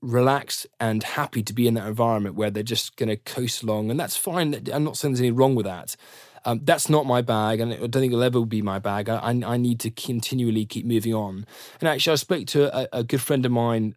relaxed 0.06 0.66
and 0.78 1.02
happy 1.02 1.42
to 1.42 1.52
be 1.52 1.66
in 1.66 1.74
that 1.74 1.86
environment 1.86 2.36
where 2.36 2.50
they're 2.50 2.62
just 2.62 2.96
going 2.96 3.08
to 3.08 3.16
coast 3.16 3.62
along, 3.62 3.90
and 3.90 3.98
that's 3.98 4.16
fine. 4.16 4.54
I'm 4.72 4.84
not 4.84 4.96
saying 4.96 5.12
there's 5.12 5.20
anything 5.20 5.36
wrong 5.36 5.54
with 5.54 5.66
that. 5.66 5.96
Um, 6.44 6.60
that's 6.62 6.88
not 6.88 7.06
my 7.06 7.22
bag, 7.22 7.58
and 7.58 7.72
I 7.72 7.76
don't 7.76 7.90
think 7.90 8.12
it'll 8.12 8.22
ever 8.22 8.46
be 8.46 8.62
my 8.62 8.78
bag. 8.78 9.08
I, 9.08 9.18
I, 9.44 9.56
need 9.56 9.80
to 9.80 9.90
continually 9.90 10.64
keep 10.64 10.86
moving 10.86 11.12
on. 11.12 11.44
And 11.80 11.88
actually, 11.88 12.12
I 12.12 12.16
spoke 12.16 12.46
to 12.46 12.78
a, 12.78 13.00
a 13.00 13.02
good 13.02 13.20
friend 13.20 13.44
of 13.44 13.50
mine 13.50 13.96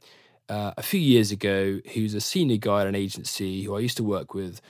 uh, 0.49 0.71
a 0.75 0.81
few 0.81 0.99
years 0.99 1.31
ago 1.31 1.79
who's 1.93 2.15
a 2.15 2.21
senior 2.21 2.57
guy 2.57 2.81
at 2.81 2.87
an 2.87 2.95
agency 2.95 3.63
who 3.63 3.75
I 3.75 3.79
used 3.81 3.97
to 3.97 4.03
work 4.03 4.33
with, 4.33 4.61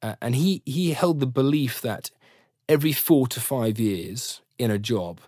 uh, 0.00 0.14
and 0.22 0.34
he 0.34 0.62
he 0.64 0.92
held 0.92 1.20
the 1.20 1.26
belief 1.26 1.82
that 1.82 2.10
every 2.70 2.92
four 2.92 3.26
to 3.28 3.40
five 3.40 3.78
years 3.78 4.40
in 4.58 4.70
a 4.70 4.78
job, 4.78 5.20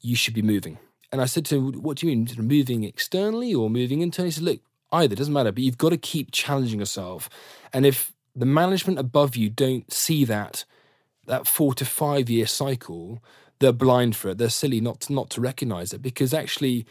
you 0.00 0.14
should 0.14 0.34
be 0.34 0.42
moving. 0.42 0.78
And 1.10 1.20
I 1.20 1.24
said 1.24 1.44
to 1.46 1.56
him, 1.56 1.82
"What 1.82 1.96
do 1.96 2.06
you 2.06 2.16
mean, 2.16 2.28
moving 2.38 2.84
externally 2.84 3.52
or 3.52 3.68
moving 3.68 4.02
internally?" 4.02 4.28
He 4.28 4.34
said, 4.34 4.44
"Look, 4.44 4.60
either 4.92 5.14
doesn't 5.14 5.32
matter, 5.32 5.52
but 5.52 5.62
you've 5.62 5.78
got 5.78 5.90
to 5.90 5.96
keep 5.96 6.30
challenging 6.32 6.80
yourself. 6.80 7.28
And 7.72 7.86
if 7.86 8.12
the 8.34 8.46
management 8.46 8.98
above 8.98 9.36
you 9.36 9.48
don't 9.50 9.92
see 9.92 10.24
that 10.24 10.64
that 11.26 11.46
four 11.46 11.74
to 11.74 11.84
five 11.84 12.28
year 12.28 12.46
cycle, 12.46 13.22
they're 13.60 13.72
blind 13.72 14.16
for 14.16 14.30
it. 14.30 14.38
They're 14.38 14.48
silly 14.50 14.80
not 14.80 15.00
to, 15.02 15.12
not 15.12 15.30
to 15.30 15.40
recognize 15.40 15.92
it 15.92 16.02
because 16.02 16.34
actually, 16.34 16.86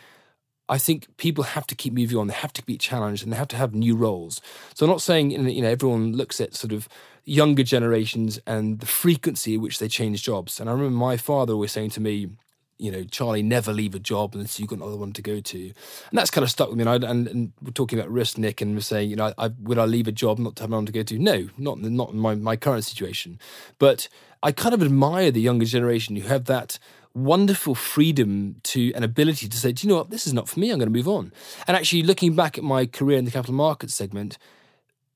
I 0.70 0.78
think 0.78 1.08
people 1.18 1.44
have 1.44 1.68
to 1.68 1.76
keep 1.76 1.94
moving 1.94 2.18
on. 2.18 2.28
They 2.28 2.34
have 2.34 2.54
to 2.54 2.64
be 2.64 2.78
challenged 2.78 3.24
and 3.24 3.34
they 3.34 3.38
have 3.38 3.48
to 3.50 3.58
have 3.58 3.74
new 3.74 3.96
roles. 3.96 4.42
So 4.76 4.86
I'm 4.86 4.92
not 4.92 5.02
saying 5.02 5.32
you 5.32 5.62
know 5.62 5.70
everyone 5.70 6.14
looks 6.14 6.40
at 6.40 6.56
sort 6.56 6.72
of 6.72 6.88
younger 7.26 7.64
generations 7.64 8.40
and 8.48 8.80
the 8.80 8.86
frequency 8.86 9.56
at 9.56 9.62
which 9.62 9.80
they 9.80 9.88
change 9.88 10.24
jobs. 10.24 10.60
And 10.60 10.70
I 10.70 10.74
remember 10.74 10.98
my 10.98 11.18
father 11.18 11.54
always 11.54 11.72
saying 11.72 11.92
to 11.92 12.02
me, 12.02 12.30
you 12.80 12.90
know, 12.90 13.04
Charlie, 13.04 13.44
never 13.44 13.74
leave 13.74 13.94
a 13.94 14.00
job 14.00 14.34
unless 14.34 14.60
you've 14.60 14.70
got 14.70 14.78
another 14.80 14.96
one 14.96 15.12
to 15.14 15.22
go 15.22 15.42
to. 15.42 15.60
And 15.60 16.18
that's 16.18 16.32
kind 16.32 16.44
of 16.44 16.50
stuck 16.50 16.70
with 16.70 16.78
me. 16.78 16.86
And, 16.86 17.06
I, 17.06 17.10
and, 17.10 17.28
and 17.28 17.52
we're 17.62 17.72
talking 17.72 18.00
about 18.00 18.10
risk, 18.10 18.38
Nick, 18.38 18.62
and 18.62 18.74
we're 18.74 18.82
saying, 18.82 19.10
you 19.10 19.18
know, 19.18 19.34
I, 19.38 19.50
would 19.60 19.78
I 19.78 19.86
leave 19.86 20.08
a 20.08 20.14
job 20.14 20.40
not 20.40 20.56
to 20.56 20.64
have 20.64 20.70
another 20.70 20.80
one 20.80 20.86
to 20.88 20.92
go 20.94 21.04
to? 21.04 21.20
No, 21.20 21.50
not, 21.58 21.80
not 21.80 22.12
in 22.12 22.20
my, 22.20 22.36
my 22.36 22.56
current 22.56 22.86
situation. 22.86 23.38
But 23.78 24.08
I 24.42 24.54
kind 24.54 24.74
of 24.74 24.82
admire 24.82 25.30
the 25.30 25.42
younger 25.42 25.66
generation 25.66 26.16
who 26.16 26.28
have 26.30 26.46
that 26.46 26.80
wonderful 27.14 27.76
freedom 27.76 28.56
to 28.64 28.94
an 28.94 29.04
ability 29.04 29.50
to 29.50 29.58
say, 29.58 29.74
do 29.74 29.86
you 29.86 29.92
know 29.92 29.98
what, 29.98 30.10
this 30.10 30.26
is 30.26 30.34
not 30.34 30.48
for 30.48 30.60
me, 30.60 30.72
I'm 30.72 30.80
going 30.80 30.88
to 30.88 30.98
move 30.98 31.08
on. 31.08 31.34
And 31.68 31.76
actually, 31.76 32.04
looking 32.04 32.34
back 32.34 32.58
at 32.58 32.64
my 32.64 32.86
career 32.86 33.18
in 33.18 33.26
the 33.26 33.32
capital 33.32 33.56
markets 33.56 33.94
segment, 33.94 34.38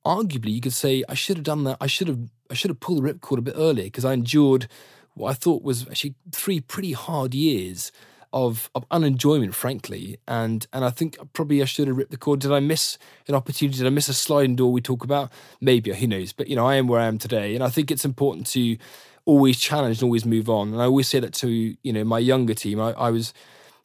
arguably 0.06 0.54
you 0.54 0.62
could 0.62 0.74
say 0.74 1.04
I 1.08 1.14
should 1.14 1.38
have 1.38 1.46
done 1.46 1.64
that. 1.64 1.78
I 1.80 1.88
should 1.88 2.08
have 2.10 2.20
I 2.52 2.56
should 2.56 2.70
have 2.70 2.80
pulled 2.80 3.04
the 3.04 3.14
ripcord 3.14 3.38
a 3.38 3.42
bit 3.42 3.56
earlier 3.58 3.86
because 3.86 4.06
I 4.06 4.14
endured 4.14 4.68
what 5.16 5.32
I 5.32 5.34
thought 5.34 5.64
was 5.64 5.88
actually 5.88 6.16
three 6.32 6.60
pretty 6.60 6.94
hard 6.94 7.34
years 7.34 7.92
of 8.32 8.70
of 8.74 8.86
unenjoyment, 8.92 9.54
frankly. 9.54 10.18
And 10.28 10.66
and 10.74 10.84
I 10.84 10.90
think 10.90 11.18
probably 11.34 11.62
I 11.62 11.66
should 11.66 11.88
have 11.88 11.98
ripped 11.98 12.12
the 12.12 12.18
cord. 12.18 12.40
Did 12.40 12.52
I 12.52 12.60
miss 12.60 12.98
an 13.28 13.36
opportunity? 13.36 13.78
Did 13.78 13.88
I 13.88 13.92
miss 13.92 14.10
a 14.10 14.14
sliding 14.14 14.56
door 14.56 14.72
we 14.72 14.82
talk 14.82 15.04
about? 15.04 15.32
Maybe, 15.62 15.94
who 15.94 16.08
knows? 16.08 16.34
But 16.34 16.48
you 16.48 16.56
know, 16.56 16.66
I 16.66 16.76
am 16.76 16.88
where 16.88 17.00
I 17.00 17.06
am 17.06 17.18
today. 17.18 17.56
And 17.56 17.64
I 17.64 17.70
think 17.70 17.92
it's 17.92 18.06
important 18.06 18.48
to 18.48 18.78
always 19.26 19.60
challenge 19.60 19.98
and 19.98 20.04
always 20.04 20.26
move 20.26 20.50
on. 20.50 20.74
And 20.74 20.82
I 20.82 20.86
always 20.86 21.08
say 21.08 21.20
that 21.20 21.34
to, 21.36 21.48
you 21.48 21.94
know, 21.94 22.04
my 22.04 22.20
younger 22.20 22.54
team. 22.54 22.82
I, 22.82 22.92
I 22.94 23.10
was 23.10 23.34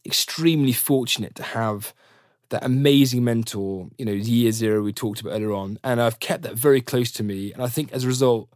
extremely 0.04 0.72
fortunate 0.72 1.34
to 1.36 1.42
have 1.42 1.94
that 2.48 2.64
amazing 2.64 3.22
mentor, 3.22 3.88
you 3.98 4.04
know, 4.04 4.12
year 4.12 4.50
zero 4.52 4.82
we 4.82 4.92
talked 4.92 5.20
about 5.20 5.32
earlier 5.32 5.52
on. 5.52 5.78
And 5.84 6.00
I've 6.00 6.18
kept 6.18 6.42
that 6.42 6.54
very 6.54 6.80
close 6.80 7.12
to 7.12 7.22
me. 7.22 7.52
And 7.52 7.62
I 7.62 7.68
think 7.68 7.92
as 7.92 8.04
a 8.04 8.06
result, 8.06 8.48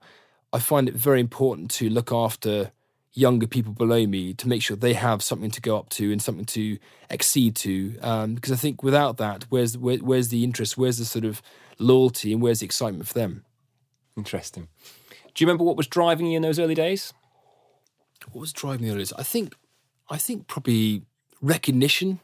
I 0.52 0.58
find 0.58 0.88
it 0.88 0.94
very 0.94 1.20
important 1.20 1.70
to 1.72 1.88
look 1.88 2.12
after 2.12 2.72
younger 3.14 3.46
people 3.46 3.72
below 3.72 4.06
me 4.06 4.32
to 4.34 4.48
make 4.48 4.62
sure 4.62 4.76
they 4.76 4.94
have 4.94 5.22
something 5.22 5.50
to 5.50 5.60
go 5.60 5.76
up 5.76 5.90
to 5.90 6.10
and 6.10 6.20
something 6.20 6.46
to 6.46 6.78
exceed 7.10 7.54
to. 7.56 7.98
Um, 8.00 8.34
because 8.34 8.52
I 8.52 8.56
think 8.56 8.82
without 8.82 9.18
that, 9.18 9.44
where's 9.50 9.76
where, 9.76 9.98
where's 9.98 10.28
the 10.28 10.44
interest? 10.44 10.78
Where's 10.78 10.98
the 10.98 11.04
sort 11.04 11.24
of 11.24 11.42
loyalty 11.78 12.32
and 12.32 12.40
where's 12.40 12.60
the 12.60 12.66
excitement 12.66 13.06
for 13.06 13.14
them? 13.14 13.44
Interesting. 14.16 14.68
Do 15.34 15.42
you 15.42 15.46
remember 15.46 15.64
what 15.64 15.76
was 15.76 15.86
driving 15.86 16.26
you 16.26 16.36
in 16.36 16.42
those 16.42 16.58
early 16.58 16.74
days? 16.74 17.12
What 18.30 18.40
was 18.40 18.52
driving 18.52 18.82
me 18.82 18.90
in 18.90 18.98
those? 18.98 19.12
I 19.14 19.22
think, 19.22 19.54
I 20.08 20.16
think 20.16 20.46
probably 20.46 21.02
recognition, 21.40 22.20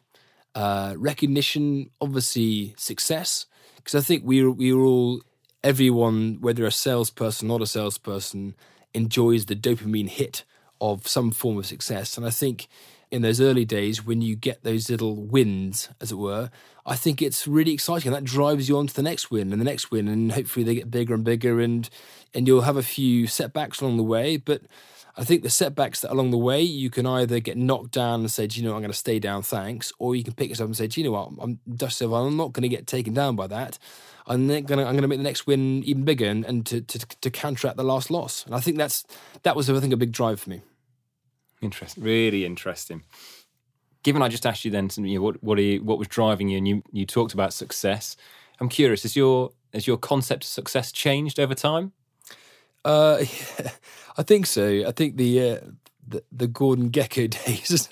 uh, 0.55 0.95
recognition, 0.97 1.91
obviously 2.01 2.75
success. 2.77 3.47
Because 3.77 3.95
I 3.95 4.01
think 4.05 4.23
we 4.25 4.47
we 4.47 4.73
were 4.73 4.85
all 4.85 5.23
everyone, 5.63 6.39
whether 6.41 6.65
a 6.65 6.71
salesperson 6.71 7.51
or 7.51 7.59
not 7.59 7.63
a 7.63 7.67
salesperson, 7.67 8.55
enjoys 8.95 9.47
the 9.47 9.57
dopamine 9.57 10.09
hit 10.09 10.45
of 10.81 11.07
some 11.07 11.31
form 11.31 11.59
of 11.59 11.67
success. 11.67 12.17
And 12.17 12.27
I 12.27 12.31
think 12.31 12.69
in 13.11 13.23
those 13.23 13.41
early 13.41 13.65
days, 13.65 14.05
when 14.05 14.21
you 14.21 14.37
get 14.37 14.63
those 14.63 14.91
little 14.91 15.17
wins, 15.17 15.89
as 16.01 16.13
it 16.13 16.17
were, 16.17 16.51
I 16.85 16.95
think 16.95 17.21
it's 17.21 17.47
really 17.47 17.73
exciting. 17.73 18.13
And 18.13 18.17
that 18.17 18.31
drives 18.31 18.69
you 18.69 18.77
on 18.79 18.87
to 18.87 18.95
the 18.95 19.03
next 19.03 19.31
win 19.31 19.53
and 19.53 19.61
the 19.61 19.65
next 19.65 19.91
win, 19.91 20.09
and 20.09 20.33
hopefully 20.33 20.65
they 20.65 20.75
get 20.75 20.91
bigger 20.91 21.15
and 21.15 21.25
bigger, 21.25 21.61
and 21.61 21.89
and 22.35 22.47
you'll 22.47 22.63
have 22.63 22.77
a 22.77 22.83
few 22.83 23.27
setbacks 23.27 23.81
along 23.81 23.97
the 23.97 24.03
way. 24.03 24.37
But 24.37 24.63
I 25.17 25.25
think 25.25 25.43
the 25.43 25.51
setbacks 25.51 26.01
that 26.01 26.13
along 26.13 26.31
the 26.31 26.39
way, 26.39 26.63
you 26.63 26.91
can 26.91 27.07
either 27.07 27.41
get 27.41 27.57
knocked 27.57 27.93
down 27.93 28.21
and 28.21 28.31
say, 28.31 28.47
"Do 28.47 28.61
you 28.61 28.67
know? 28.67 28.75
I'm 28.75 28.81
going 28.81 28.93
to 28.93 28.97
stay 28.97 29.19
down, 29.19 29.43
thanks," 29.43 29.93
or 29.99 30.15
you 30.15 30.23
can 30.23 30.35
pick 30.35 30.51
yourself 30.51 30.67
up 30.67 30.69
and 30.69 30.77
say, 30.77 30.87
"Do 30.87 31.01
you 31.01 31.07
know 31.07 31.13
what, 31.13 31.31
I'm 31.41 31.61
Dust 31.77 32.01
I'm 32.03 32.37
not 32.37 32.53
going 32.53 32.63
to 32.63 32.69
get 32.69 32.87
taken 32.87 33.15
down 33.15 33.37
by 33.37 33.47
that. 33.49 33.79
I'm 34.29 34.47
going 34.47 34.65
to 34.67 34.75
I'm 34.75 34.93
going 34.93 35.03
to 35.03 35.09
make 35.09 35.19
the 35.19 35.25
next 35.25 35.47
win 35.47 35.83
even 35.85 36.05
bigger 36.05 36.27
and, 36.27 36.45
and 36.45 36.67
to, 36.67 36.81
to 36.81 36.99
to 36.99 37.31
counteract 37.31 37.77
the 37.77 37.85
last 37.85 38.11
loss." 38.11 38.45
And 38.45 38.55
I 38.55 38.61
think 38.61 38.77
that's 38.77 39.05
that 39.43 39.57
was 39.57 39.69
I 39.71 39.81
think 39.81 39.93
a 39.93 39.97
big 39.97 40.13
drive 40.13 40.41
for 40.41 40.51
me. 40.51 40.63
Interesting, 41.61 42.05
really 42.05 42.45
interesting. 42.45 43.03
Given 44.05 44.23
I 44.23 44.29
just 44.29 44.47
asked 44.47 44.65
you 44.65 44.71
then, 44.71 44.89
you 44.97 45.17
know, 45.17 45.23
what 45.23 45.43
what, 45.43 45.59
you, 45.59 45.83
what 45.83 45.99
was 45.99 46.09
driving 46.09 46.49
you, 46.49 46.59
and 46.59 46.69
you 46.69 46.83
you 46.93 47.07
talked 47.07 47.35
about 47.35 47.53
success. 47.53 48.17
I'm 48.61 48.69
curious, 48.69 49.03
has 49.03 49.17
your 49.17 49.51
has 49.73 49.87
your 49.87 49.97
concept 49.97 50.45
of 50.45 50.49
success 50.49 50.93
changed 50.93 51.41
over 51.41 51.55
time? 51.55 51.93
Uh, 52.85 53.19
yeah, 53.21 53.71
I 54.19 54.23
think 54.23 54.47
so. 54.47 54.85
I 54.87 54.93
think 54.93 55.17
the 55.17 55.51
uh, 55.51 55.59
the, 56.09 56.23
the 56.33 56.47
Gordon 56.47 56.91
Gekko 56.91 57.31
days 57.47 57.89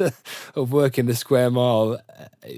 of 0.54 0.72
working 0.72 1.06
the 1.06 1.14
square 1.14 1.50
mile, 1.50 2.00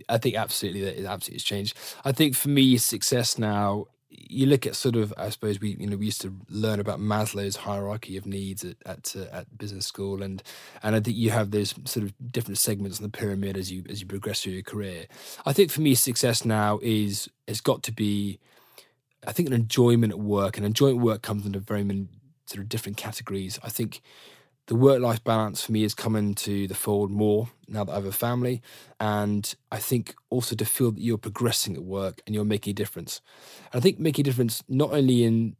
I 0.09 0.19
think 0.19 0.37
absolutely 0.37 0.83
that 0.83 1.01
it 1.01 1.05
absolutely 1.05 1.37
has 1.37 1.45
changed. 1.45 1.77
I 2.05 2.13
think 2.13 2.35
for 2.35 2.49
me, 2.49 2.77
success 2.79 3.39
now 3.39 3.87
you 4.11 4.47
look 4.47 4.67
at 4.67 4.75
sort 4.75 4.97
of, 4.97 5.13
I 5.17 5.29
suppose 5.29 5.61
we, 5.61 5.77
you 5.79 5.87
know, 5.87 5.97
we 5.97 6.07
used 6.07 6.21
to 6.23 6.35
learn 6.49 6.81
about 6.81 6.99
Maslow's 6.99 7.57
hierarchy 7.57 8.17
of 8.17 8.27
needs 8.27 8.65
at 8.65 8.77
at, 8.87 9.15
uh, 9.17 9.37
at 9.37 9.59
business 9.59 9.87
school, 9.87 10.23
and 10.23 10.43
and 10.83 10.97
I 10.97 11.01
think 11.01 11.17
you 11.17 11.31
have 11.31 11.51
those 11.51 11.75
sort 11.85 12.05
of 12.05 12.15
different 12.33 12.59
segments 12.59 12.99
on 12.99 13.03
the 13.03 13.11
pyramid 13.11 13.57
as 13.57 13.71
you 13.71 13.85
as 13.89 14.01
you 14.01 14.07
progress 14.07 14.43
through 14.43 14.53
your 14.55 14.63
career. 14.63 15.07
I 15.45 15.53
think 15.53 15.71
for 15.71 15.81
me, 15.83 15.95
success 15.95 16.45
now 16.45 16.79
is 16.83 17.29
has 17.47 17.61
got 17.61 17.83
to 17.85 17.93
be, 17.93 18.39
I 19.27 19.33
think, 19.33 19.49
an 19.49 19.55
enjoyment 19.55 20.13
at 20.13 20.19
work, 20.19 20.57
and 20.57 20.65
enjoyment 20.65 20.99
at 20.99 21.05
work 21.05 21.23
comes 21.23 21.45
into 21.45 21.59
very 21.59 21.85
many 21.85 22.09
sort 22.47 22.61
of 22.61 22.69
different 22.69 22.97
categories. 22.97 23.59
I 23.63 23.69
think 23.69 24.01
the 24.69 24.77
work 24.77 25.01
life 25.01 25.25
balance 25.25 25.65
for 25.65 25.73
me 25.73 25.83
is 25.83 25.95
coming 25.95 26.35
to 26.35 26.69
the 26.69 26.75
fold 26.75 27.11
more 27.11 27.49
now 27.69 27.85
that 27.85 27.93
I 27.93 27.95
have 27.97 28.05
a 28.05 28.13
family. 28.13 28.61
And 29.01 29.53
I 29.73 29.79
think 29.79 30.15
also 30.29 30.55
to 30.55 30.65
feel 30.67 30.93
that 30.93 31.01
you're 31.01 31.19
progressing 31.19 31.75
at 31.75 31.83
work 31.83 32.21
and 32.27 32.35
you're 32.35 32.45
making 32.45 32.73
a 32.73 32.75
difference. 32.75 33.23
And 33.73 33.81
I 33.81 33.83
think 33.83 33.99
making 33.99 34.25
a 34.25 34.29
difference 34.29 34.63
not 34.69 34.93
only 34.93 35.25
in 35.25 35.57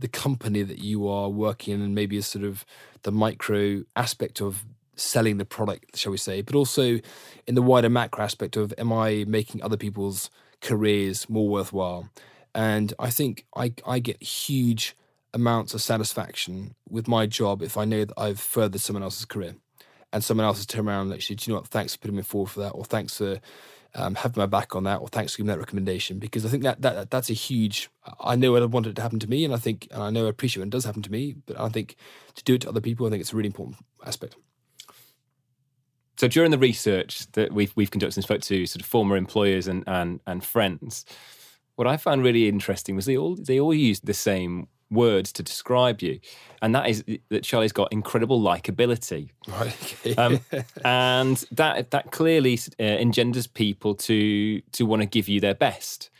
the 0.00 0.08
company 0.08 0.62
that 0.64 0.78
you 0.78 1.08
are 1.08 1.28
working 1.28 1.74
in 1.74 1.80
and 1.80 1.94
maybe 1.94 2.18
a 2.18 2.22
sort 2.22 2.44
of 2.44 2.64
the 3.02 3.12
micro 3.12 3.84
aspect 3.94 4.40
of 4.40 4.64
selling 4.96 5.38
the 5.38 5.44
product, 5.44 5.96
shall 5.96 6.10
we 6.10 6.18
say, 6.18 6.42
but 6.42 6.56
also 6.56 6.98
in 7.46 7.54
the 7.54 7.62
wider 7.62 7.88
macro 7.88 8.24
aspect 8.24 8.56
of 8.56 8.74
am 8.78 8.92
I 8.92 9.24
making 9.28 9.62
other 9.62 9.76
people's 9.76 10.28
careers 10.60 11.30
more 11.30 11.48
worthwhile? 11.48 12.10
And 12.52 12.94
I 12.98 13.10
think 13.10 13.46
I, 13.54 13.74
I 13.86 14.00
get 14.00 14.20
huge 14.20 14.96
amounts 15.32 15.74
of 15.74 15.82
satisfaction 15.82 16.74
with 16.88 17.06
my 17.08 17.26
job 17.26 17.62
if 17.62 17.76
I 17.76 17.84
know 17.84 18.04
that 18.04 18.18
I've 18.18 18.40
furthered 18.40 18.80
someone 18.80 19.02
else's 19.02 19.24
career 19.24 19.54
and 20.12 20.24
someone 20.24 20.46
else 20.46 20.58
has 20.58 20.66
turned 20.66 20.88
around 20.88 21.06
and 21.06 21.14
actually, 21.14 21.36
do 21.36 21.50
you 21.50 21.54
know 21.54 21.60
what, 21.60 21.68
thanks 21.68 21.94
for 21.94 22.00
putting 22.00 22.16
me 22.16 22.22
forward 22.22 22.50
for 22.50 22.60
that, 22.60 22.70
or 22.70 22.84
thanks 22.84 23.16
for 23.18 23.40
um, 23.94 24.14
having 24.14 24.40
my 24.40 24.46
back 24.46 24.74
on 24.74 24.84
that, 24.84 25.00
or 25.00 25.08
thanks 25.08 25.32
for 25.32 25.38
giving 25.38 25.48
that 25.48 25.58
recommendation. 25.58 26.18
Because 26.18 26.44
I 26.44 26.48
think 26.48 26.62
that, 26.62 26.82
that 26.82 27.10
that's 27.10 27.30
a 27.30 27.34
huge, 27.34 27.90
I 28.20 28.36
know 28.36 28.56
I 28.56 28.64
want 28.64 28.86
it 28.86 28.96
to 28.96 29.02
happen 29.02 29.18
to 29.20 29.30
me, 29.30 29.44
and 29.44 29.54
I 29.54 29.56
think, 29.56 29.88
and 29.90 30.02
I 30.02 30.10
know 30.10 30.26
I 30.26 30.30
appreciate 30.30 30.60
when 30.60 30.68
it 30.68 30.72
does 30.72 30.84
happen 30.84 31.02
to 31.02 31.12
me, 31.12 31.36
but 31.46 31.58
I 31.58 31.68
think 31.68 31.96
to 32.34 32.44
do 32.44 32.54
it 32.54 32.62
to 32.62 32.68
other 32.68 32.80
people, 32.80 33.06
I 33.06 33.10
think 33.10 33.20
it's 33.20 33.32
a 33.32 33.36
really 33.36 33.48
important 33.48 33.78
aspect. 34.04 34.36
So 36.16 36.28
during 36.28 36.50
the 36.50 36.58
research 36.58 37.30
that 37.32 37.52
we've 37.52 37.72
we've 37.76 37.90
conducted 37.90 38.18
and 38.18 38.24
spoke 38.24 38.42
to 38.42 38.66
sort 38.66 38.82
of 38.82 38.86
former 38.86 39.16
employers 39.16 39.66
and 39.66 39.84
and 39.86 40.20
and 40.26 40.44
friends, 40.44 41.06
what 41.76 41.86
I 41.86 41.96
found 41.96 42.22
really 42.22 42.46
interesting 42.46 42.94
was 42.94 43.06
they 43.06 43.16
all 43.16 43.36
they 43.36 43.58
all 43.58 43.72
used 43.72 44.04
the 44.04 44.12
same 44.12 44.68
words 44.90 45.32
to 45.32 45.42
describe 45.42 46.02
you, 46.02 46.20
and 46.62 46.74
that 46.74 46.88
is 46.88 47.04
that 47.28 47.44
Charlie's 47.44 47.72
got 47.72 47.92
incredible 47.92 48.40
likability, 48.40 49.30
right? 49.48 50.18
Um, 50.18 50.40
and 50.84 51.36
that 51.52 51.90
that 51.90 52.10
clearly 52.10 52.58
uh, 52.78 52.82
engenders 52.82 53.46
people 53.46 53.94
to 53.96 54.60
to 54.60 54.84
want 54.84 55.02
to 55.02 55.06
give 55.06 55.28
you 55.28 55.40
their 55.40 55.54
best, 55.54 56.10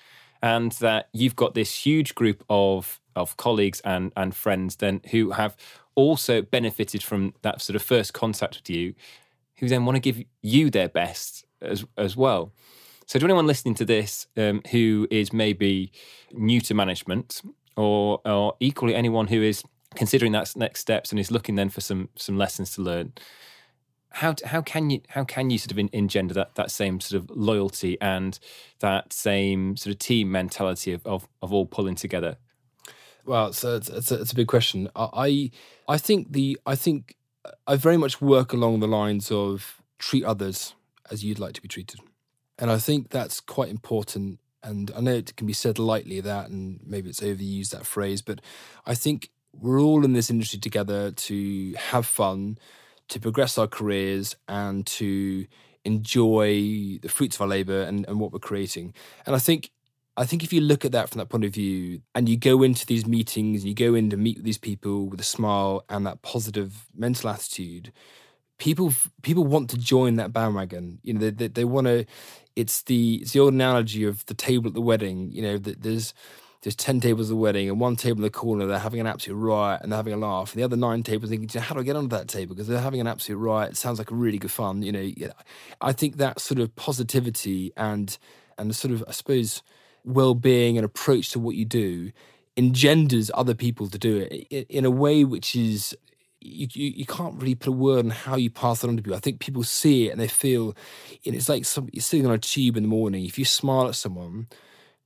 and 0.42 0.72
that 0.72 1.08
you've 1.12 1.36
got 1.36 1.54
this 1.54 1.84
huge 1.84 2.14
group 2.14 2.44
of 2.48 3.00
of 3.16 3.36
colleagues 3.36 3.80
and 3.80 4.12
and 4.16 4.34
friends 4.34 4.76
then 4.76 5.00
who 5.10 5.32
have 5.32 5.56
also 5.94 6.42
benefited 6.42 7.02
from 7.02 7.34
that 7.42 7.60
sort 7.60 7.76
of 7.76 7.82
first 7.82 8.14
contact 8.14 8.56
with 8.56 8.70
you, 8.70 8.94
who 9.58 9.68
then 9.68 9.84
want 9.84 9.96
to 9.96 10.00
give 10.00 10.24
you 10.42 10.70
their 10.70 10.88
best 10.88 11.44
as 11.60 11.84
as 11.96 12.16
well. 12.16 12.52
So, 13.10 13.18
to 13.18 13.24
anyone 13.24 13.48
listening 13.48 13.74
to 13.74 13.84
this 13.84 14.28
um, 14.36 14.62
who 14.70 15.08
is 15.10 15.32
maybe 15.32 15.90
new 16.32 16.60
to 16.60 16.74
management, 16.74 17.42
or 17.80 18.20
or 18.24 18.54
equally 18.60 18.94
anyone 18.94 19.28
who 19.28 19.42
is 19.42 19.64
considering 19.94 20.32
that 20.32 20.54
next 20.56 20.80
steps 20.80 21.10
and 21.10 21.18
is 21.18 21.30
looking 21.30 21.56
then 21.56 21.68
for 21.68 21.80
some 21.80 22.08
some 22.16 22.36
lessons 22.36 22.74
to 22.74 22.82
learn, 22.82 23.12
how 24.10 24.34
how 24.44 24.60
can 24.60 24.90
you 24.90 25.00
how 25.08 25.24
can 25.24 25.50
you 25.50 25.58
sort 25.58 25.72
of 25.72 25.78
engender 25.92 26.34
that 26.34 26.54
that 26.56 26.70
same 26.70 27.00
sort 27.00 27.22
of 27.22 27.30
loyalty 27.30 27.96
and 28.00 28.38
that 28.80 29.12
same 29.12 29.76
sort 29.76 29.94
of 29.94 29.98
team 29.98 30.30
mentality 30.30 30.92
of 30.92 31.06
of, 31.06 31.28
of 31.42 31.52
all 31.52 31.66
pulling 31.66 31.94
together? 31.94 32.36
Well, 33.24 33.52
so 33.52 33.76
it's, 33.76 33.88
it's, 33.88 34.10
a, 34.10 34.20
it's 34.20 34.32
a 34.32 34.34
big 34.34 34.48
question. 34.48 34.88
I 34.96 35.50
I 35.88 35.98
think 35.98 36.32
the 36.32 36.58
I 36.66 36.74
think 36.74 37.16
I 37.66 37.76
very 37.76 37.96
much 37.96 38.20
work 38.20 38.52
along 38.52 38.80
the 38.80 38.88
lines 38.88 39.30
of 39.30 39.80
treat 39.98 40.24
others 40.24 40.74
as 41.10 41.24
you'd 41.24 41.38
like 41.38 41.52
to 41.54 41.62
be 41.62 41.68
treated, 41.68 42.00
and 42.58 42.70
I 42.70 42.78
think 42.78 43.10
that's 43.10 43.40
quite 43.40 43.68
important. 43.68 44.39
And 44.62 44.90
I 44.96 45.00
know 45.00 45.14
it 45.14 45.36
can 45.36 45.46
be 45.46 45.52
said 45.52 45.78
lightly 45.78 46.20
that, 46.20 46.50
and 46.50 46.80
maybe 46.84 47.08
it's 47.08 47.20
overused 47.20 47.70
that 47.70 47.86
phrase, 47.86 48.22
but 48.22 48.40
I 48.86 48.94
think 48.94 49.30
we're 49.52 49.80
all 49.80 50.04
in 50.04 50.12
this 50.12 50.30
industry 50.30 50.58
together 50.58 51.10
to 51.10 51.74
have 51.76 52.06
fun, 52.06 52.58
to 53.08 53.18
progress 53.18 53.58
our 53.58 53.66
careers, 53.66 54.36
and 54.48 54.86
to 54.86 55.46
enjoy 55.84 56.98
the 57.00 57.08
fruits 57.08 57.36
of 57.36 57.42
our 57.42 57.48
labor 57.48 57.82
and, 57.82 58.06
and 58.06 58.20
what 58.20 58.32
we're 58.32 58.38
creating. 58.38 58.94
And 59.26 59.34
I 59.34 59.38
think 59.38 59.70
I 60.16 60.26
think 60.26 60.44
if 60.44 60.52
you 60.52 60.60
look 60.60 60.84
at 60.84 60.92
that 60.92 61.08
from 61.08 61.18
that 61.20 61.30
point 61.30 61.44
of 61.44 61.54
view 61.54 62.02
and 62.14 62.28
you 62.28 62.36
go 62.36 62.62
into 62.62 62.84
these 62.84 63.06
meetings 63.06 63.62
and 63.62 63.68
you 63.68 63.74
go 63.74 63.94
in 63.94 64.10
to 64.10 64.16
meet 64.16 64.36
with 64.36 64.44
these 64.44 64.58
people 64.58 65.06
with 65.06 65.20
a 65.20 65.24
smile 65.24 65.84
and 65.88 66.04
that 66.04 66.20
positive 66.20 66.86
mental 66.94 67.30
attitude, 67.30 67.90
people 68.60 68.92
people 69.22 69.44
want 69.44 69.70
to 69.70 69.76
join 69.76 70.14
that 70.16 70.32
bandwagon. 70.32 71.00
You 71.02 71.14
know, 71.14 71.20
they, 71.20 71.30
they, 71.30 71.48
they 71.48 71.64
want 71.64 71.88
to. 71.88 72.06
It's 72.54 72.82
the 72.82 73.16
it's 73.16 73.32
the 73.32 73.40
old 73.40 73.54
analogy 73.54 74.04
of 74.04 74.24
the 74.26 74.34
table 74.34 74.68
at 74.68 74.74
the 74.74 74.80
wedding. 74.80 75.32
You 75.32 75.42
know, 75.42 75.58
that 75.58 75.82
there's 75.82 76.14
there's 76.62 76.76
10 76.76 77.00
tables 77.00 77.30
at 77.30 77.32
the 77.32 77.36
wedding 77.36 77.70
and 77.70 77.80
one 77.80 77.96
table 77.96 78.18
in 78.18 78.22
the 78.22 78.28
corner 78.28 78.66
they're 78.66 78.78
having 78.78 79.00
an 79.00 79.06
absolute 79.06 79.34
riot 79.34 79.80
and 79.82 79.90
they're 79.90 79.96
having 79.96 80.12
a 80.12 80.16
laugh 80.18 80.52
and 80.52 80.60
the 80.60 80.64
other 80.64 80.76
nine 80.76 81.02
tables 81.02 81.30
thinking 81.30 81.58
how 81.58 81.74
do 81.74 81.80
i 81.80 81.82
get 81.82 81.96
onto 81.96 82.14
that 82.14 82.28
table 82.28 82.54
because 82.54 82.68
they're 82.68 82.82
having 82.82 83.00
an 83.00 83.06
absolute 83.06 83.38
riot 83.38 83.70
it 83.70 83.76
sounds 83.78 83.98
like 83.98 84.10
a 84.10 84.14
really 84.14 84.36
good 84.36 84.50
fun 84.50 84.82
you 84.82 84.92
know 84.92 85.10
i 85.80 85.90
think 85.90 86.18
that 86.18 86.38
sort 86.38 86.60
of 86.60 86.76
positivity 86.76 87.72
and 87.78 88.18
and 88.58 88.68
the 88.68 88.74
sort 88.74 88.92
of 88.92 89.02
i 89.08 89.10
suppose 89.10 89.62
well-being 90.04 90.76
and 90.76 90.84
approach 90.84 91.30
to 91.30 91.38
what 91.38 91.56
you 91.56 91.64
do 91.64 92.12
engenders 92.58 93.30
other 93.32 93.54
people 93.54 93.88
to 93.88 93.98
do 93.98 94.18
it 94.18 94.66
in 94.68 94.84
a 94.84 94.90
way 94.90 95.24
which 95.24 95.56
is 95.56 95.96
you, 96.40 96.68
you, 96.72 96.90
you, 96.96 97.06
can't 97.06 97.34
really 97.34 97.54
put 97.54 97.68
a 97.68 97.72
word 97.72 98.04
on 98.04 98.10
how 98.10 98.36
you 98.36 98.50
pass 98.50 98.82
it 98.82 98.88
on 98.88 98.96
to 98.96 99.02
people. 99.02 99.16
I 99.16 99.20
think 99.20 99.40
people 99.40 99.62
see 99.62 100.08
it 100.08 100.12
and 100.12 100.20
they 100.20 100.28
feel, 100.28 100.74
it's 101.22 101.48
like 101.48 101.64
some, 101.64 101.88
you're 101.92 102.02
sitting 102.02 102.26
on 102.26 102.32
a 102.32 102.38
tube 102.38 102.76
in 102.76 102.82
the 102.82 102.88
morning. 102.88 103.24
If 103.24 103.38
you 103.38 103.44
smile 103.44 103.88
at 103.88 103.94
someone, 103.94 104.48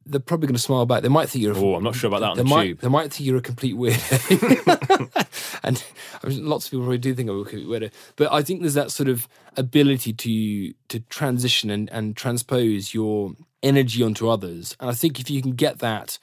they're 0.07 0.21
probably 0.21 0.47
going 0.47 0.57
to 0.57 0.63
smile 0.63 0.87
back. 0.87 1.03
They 1.03 1.09
might 1.09 1.29
think 1.29 1.43
you're. 1.43 1.57
Oh, 1.57 1.75
I'm 1.75 1.83
not 1.83 1.95
sure 1.95 2.09
about 2.09 2.21
that 2.21 2.31
on 2.31 2.37
they 2.37 2.43
the 2.43 2.49
might, 2.49 2.65
tube. 2.65 2.81
They 2.81 2.89
might 2.89 3.13
think 3.13 3.27
you're 3.27 3.39
a 3.39 3.43
complete 3.43 3.75
weirdo, 3.75 5.61
and 5.65 5.83
I 6.23 6.29
mean, 6.29 6.47
lots 6.47 6.67
of 6.67 6.73
people 6.73 6.85
probably 6.85 6.99
do 6.99 7.15
think 7.15 7.31
I'm 7.31 7.41
a 7.41 7.45
complete 7.45 7.67
weirdo. 7.67 7.93
But 8.17 8.33
I 8.33 8.43
think 8.43 8.61
there's 8.61 8.75
that 8.75 8.91
sort 8.91 9.09
of 9.09 9.29
ability 9.57 10.13
to 10.13 10.75
to 10.89 11.01
transition 11.09 11.71
and, 11.71 11.91
and 11.91 12.17
transpose 12.17 12.93
your 12.93 13.33
energy 13.63 14.03
onto 14.03 14.29
others, 14.29 14.77
and 14.79 14.91
I 14.91 14.95
think 14.95 15.21
if 15.21 15.31
you 15.31 15.41
can 15.41 15.53
get 15.53 15.79
that 15.79 16.19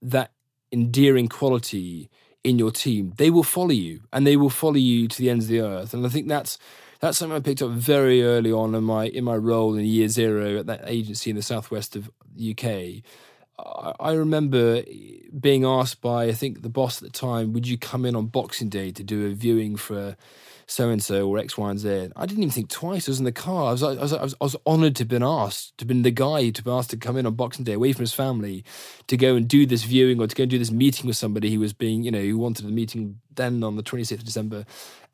that 0.00 0.32
endearing 0.72 1.28
quality 1.28 2.10
in 2.46 2.60
your 2.60 2.70
team, 2.70 3.12
they 3.16 3.28
will 3.28 3.42
follow 3.42 3.70
you, 3.70 4.02
and 4.12 4.24
they 4.24 4.36
will 4.36 4.50
follow 4.50 4.74
you 4.74 5.08
to 5.08 5.18
the 5.18 5.28
ends 5.28 5.46
of 5.46 5.50
the 5.50 5.60
earth. 5.60 5.92
And 5.92 6.06
I 6.06 6.08
think 6.08 6.28
that's 6.28 6.58
that's 7.00 7.18
something 7.18 7.36
I 7.36 7.40
picked 7.40 7.60
up 7.60 7.70
very 7.70 8.22
early 8.22 8.52
on 8.52 8.74
in 8.74 8.84
my 8.84 9.06
in 9.06 9.24
my 9.24 9.36
role 9.36 9.74
in 9.74 9.84
year 9.84 10.08
zero 10.08 10.58
at 10.58 10.66
that 10.66 10.82
agency 10.86 11.30
in 11.30 11.36
the 11.36 11.42
southwest 11.42 11.96
of 11.96 12.08
UK. 12.38 13.02
I 13.58 14.12
remember 14.12 14.82
being 15.40 15.64
asked 15.64 16.00
by 16.00 16.26
I 16.26 16.32
think 16.32 16.62
the 16.62 16.68
boss 16.68 17.02
at 17.02 17.12
the 17.12 17.18
time, 17.18 17.52
"Would 17.52 17.66
you 17.66 17.78
come 17.78 18.04
in 18.04 18.14
on 18.14 18.26
Boxing 18.26 18.68
Day 18.68 18.92
to 18.92 19.02
do 19.02 19.26
a 19.26 19.30
viewing 19.30 19.76
for 19.76 20.16
so 20.66 20.90
and 20.90 21.02
so 21.02 21.28
or 21.28 21.38
X, 21.38 21.56
Y, 21.56 21.70
and 21.70 21.78
Z. 21.78 22.08
I 22.16 22.26
didn't 22.26 22.42
even 22.42 22.52
think 22.52 22.68
twice. 22.68 23.08
I 23.08 23.12
was 23.12 23.18
in 23.18 23.24
the 23.24 23.32
car. 23.32 23.68
I 23.68 23.72
was 23.72 23.82
I 23.82 23.94
was 23.94 24.12
I 24.12 24.22
was, 24.22 24.34
I 24.40 24.44
was 24.44 24.56
honoured 24.66 24.96
to 24.96 25.02
have 25.02 25.08
been 25.08 25.22
asked 25.22 25.78
to 25.78 25.82
have 25.82 25.88
been 25.88 26.02
the 26.02 26.10
guy 26.10 26.50
to 26.50 26.62
be 26.62 26.70
asked 26.70 26.90
to 26.90 26.96
come 26.96 27.16
in 27.16 27.26
on 27.26 27.34
Boxing 27.34 27.64
Day 27.64 27.74
away 27.74 27.92
from 27.92 28.02
his 28.02 28.12
family 28.12 28.64
to 29.06 29.16
go 29.16 29.36
and 29.36 29.48
do 29.48 29.64
this 29.64 29.84
viewing 29.84 30.20
or 30.20 30.26
to 30.26 30.34
go 30.34 30.42
and 30.42 30.50
do 30.50 30.58
this 30.58 30.72
meeting 30.72 31.06
with 31.06 31.16
somebody 31.16 31.52
who 31.52 31.60
was 31.60 31.72
being 31.72 32.02
you 32.02 32.10
know 32.10 32.20
who 32.20 32.36
wanted 32.36 32.66
the 32.66 32.72
meeting 32.72 33.20
then 33.34 33.62
on 33.62 33.76
the 33.76 33.82
twenty 33.82 34.04
sixth 34.04 34.22
of 34.22 34.26
December, 34.26 34.64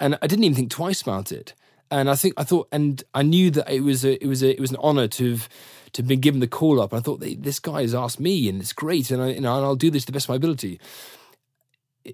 and 0.00 0.18
I 0.22 0.26
didn't 0.26 0.44
even 0.44 0.56
think 0.56 0.70
twice 0.70 1.02
about 1.02 1.32
it. 1.32 1.54
And 1.90 2.08
I 2.08 2.14
think 2.14 2.32
I 2.38 2.44
thought, 2.44 2.68
and 2.72 3.04
I 3.12 3.22
knew 3.22 3.50
that 3.50 3.70
it 3.70 3.80
was 3.82 4.02
a 4.04 4.22
it 4.22 4.26
was 4.26 4.42
a 4.42 4.52
it 4.52 4.60
was 4.60 4.70
an 4.70 4.78
honour 4.78 5.08
to 5.08 5.30
have 5.32 5.48
to 5.92 6.00
have 6.00 6.08
been 6.08 6.20
given 6.20 6.40
the 6.40 6.46
call 6.46 6.80
up. 6.80 6.94
I 6.94 7.00
thought 7.00 7.20
this 7.20 7.60
guy 7.60 7.82
has 7.82 7.94
asked 7.94 8.18
me, 8.18 8.48
and 8.48 8.62
it's 8.62 8.72
great, 8.72 9.10
and 9.10 9.22
I 9.22 9.28
you 9.28 9.40
know 9.42 9.56
and 9.56 9.64
I'll 9.66 9.76
do 9.76 9.90
this 9.90 10.04
to 10.04 10.06
the 10.06 10.16
best 10.16 10.24
of 10.26 10.30
my 10.30 10.36
ability. 10.36 10.80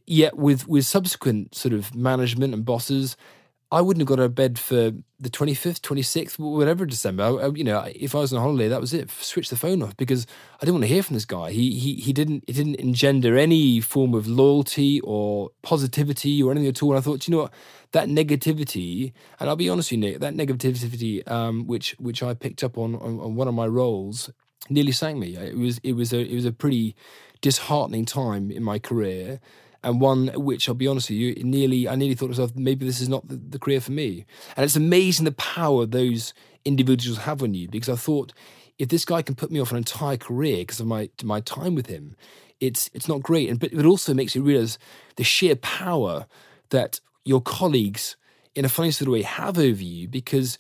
Yet 0.07 0.37
with 0.37 0.69
with 0.69 0.87
subsequent 0.87 1.55
sort 1.55 1.75
of 1.75 1.95
management 1.95 2.55
and 2.55 2.65
bosses, 2.65 3.17
I 3.71 3.83
wouldn't 3.83 4.01
have 4.01 4.09
got 4.09 4.23
out 4.23 4.27
of 4.27 4.35
bed 4.35 4.59
for 4.59 4.93
the 5.21 5.29
25th, 5.29 5.81
26th, 5.81 6.39
whatever 6.39 6.87
December. 6.87 7.25
I, 7.25 7.49
you 7.49 7.65
know, 7.65 7.87
if 7.95 8.15
I 8.15 8.21
was 8.21 8.33
on 8.33 8.41
holiday, 8.41 8.69
that 8.69 8.81
was 8.81 8.95
it. 8.95 9.11
Switch 9.11 9.51
the 9.51 9.57
phone 9.57 9.83
off 9.83 9.95
because 9.99 10.27
I 10.57 10.65
didn't 10.65 10.77
want 10.77 10.85
to 10.85 10.89
hear 10.95 11.03
from 11.03 11.15
this 11.15 11.27
guy. 11.27 11.51
He 11.51 11.79
he 11.79 11.95
he 11.97 12.15
didn't 12.15 12.45
it 12.47 12.55
didn't 12.55 12.77
engender 12.77 13.37
any 13.37 13.81
form 13.81 14.15
of 14.15 14.27
loyalty 14.27 15.01
or 15.03 15.51
positivity 15.63 16.43
or 16.43 16.51
anything 16.51 16.69
at 16.69 16.83
all. 16.83 16.93
And 16.93 16.99
I 16.99 17.03
thought, 17.03 17.29
you 17.29 17.33
know 17.33 17.43
what, 17.43 17.53
that 17.93 18.09
negativity, 18.09 19.13
and 19.39 19.51
I'll 19.51 19.57
be 19.57 19.69
honest 19.69 19.91
with 19.91 20.03
you, 20.03 20.13
Nick, 20.13 20.21
that 20.21 20.35
negativity, 20.35 21.29
um, 21.31 21.67
which 21.67 21.95
which 21.99 22.23
I 22.23 22.33
picked 22.33 22.65
up 22.65 22.79
on, 22.79 22.95
on 22.97 23.21
on 23.21 23.37
one 23.37 23.49
of 23.49 23.55
my 23.55 23.67
roles, 23.67 24.31
nearly 24.71 24.93
sank 24.93 25.19
me. 25.19 25.37
It 25.37 25.59
was 25.59 25.79
it 25.83 25.93
was 25.93 26.15
a 26.15 26.21
it 26.21 26.35
was 26.35 26.47
a 26.47 26.53
pretty 26.53 26.97
disheartening 27.43 28.07
time 28.07 28.51
in 28.51 28.63
my 28.63 28.79
career 28.79 29.41
and 29.89 30.03
one 30.03 30.29
which 30.35 30.69
I'll 30.69 30.75
be 30.75 30.87
honest 30.87 31.09
with 31.09 31.19
you, 31.19 31.35
nearly 31.43 31.89
I 31.89 31.95
nearly 31.95 32.15
thought 32.15 32.27
to 32.27 32.33
myself, 32.33 32.55
maybe 32.55 32.85
this 32.85 33.01
is 33.01 33.09
not 33.09 33.27
the, 33.27 33.37
the 33.37 33.59
career 33.59 33.81
for 33.81 33.93
me. 33.93 34.27
And 34.55 34.65
it's 34.65 34.77
amazing 34.77 35.25
the 35.25 35.33
power 35.33 35.87
those 35.87 36.35
individuals 36.65 37.21
have 37.21 37.43
on 37.43 37.55
you 37.55 37.69
because 37.69 37.89
I 37.89 37.97
thought 37.97 38.35
if 38.79 38.89
this 38.91 39.07
guy 39.07 39.23
can 39.23 39.35
put 39.35 39.51
me 39.51 39.61
off 39.61 39.71
an 39.71 39.79
entire 39.79 40.19
career 40.19 40.59
because 40.59 40.79
of 40.79 40.87
my 40.87 41.09
my 41.23 41.41
time 41.41 41.75
with 41.75 41.87
him, 41.87 42.17
it's 42.61 42.91
it's 42.93 43.09
not 43.09 43.23
great. 43.23 43.49
And 43.49 43.59
but 43.59 43.73
it 43.73 43.87
also 43.87 44.13
makes 44.13 44.35
you 44.35 44.43
realize 44.43 44.79
the 45.17 45.25
sheer 45.25 45.57
power 45.57 46.27
that 46.69 47.01
your 47.25 47.41
colleagues, 47.41 48.17
in 48.55 48.67
a 48.67 48.69
funny 48.69 48.91
sort 48.91 49.09
of 49.09 49.13
way, 49.13 49.23
have 49.23 49.59
over 49.59 49.83
you 49.83 50.07
because 50.07 50.59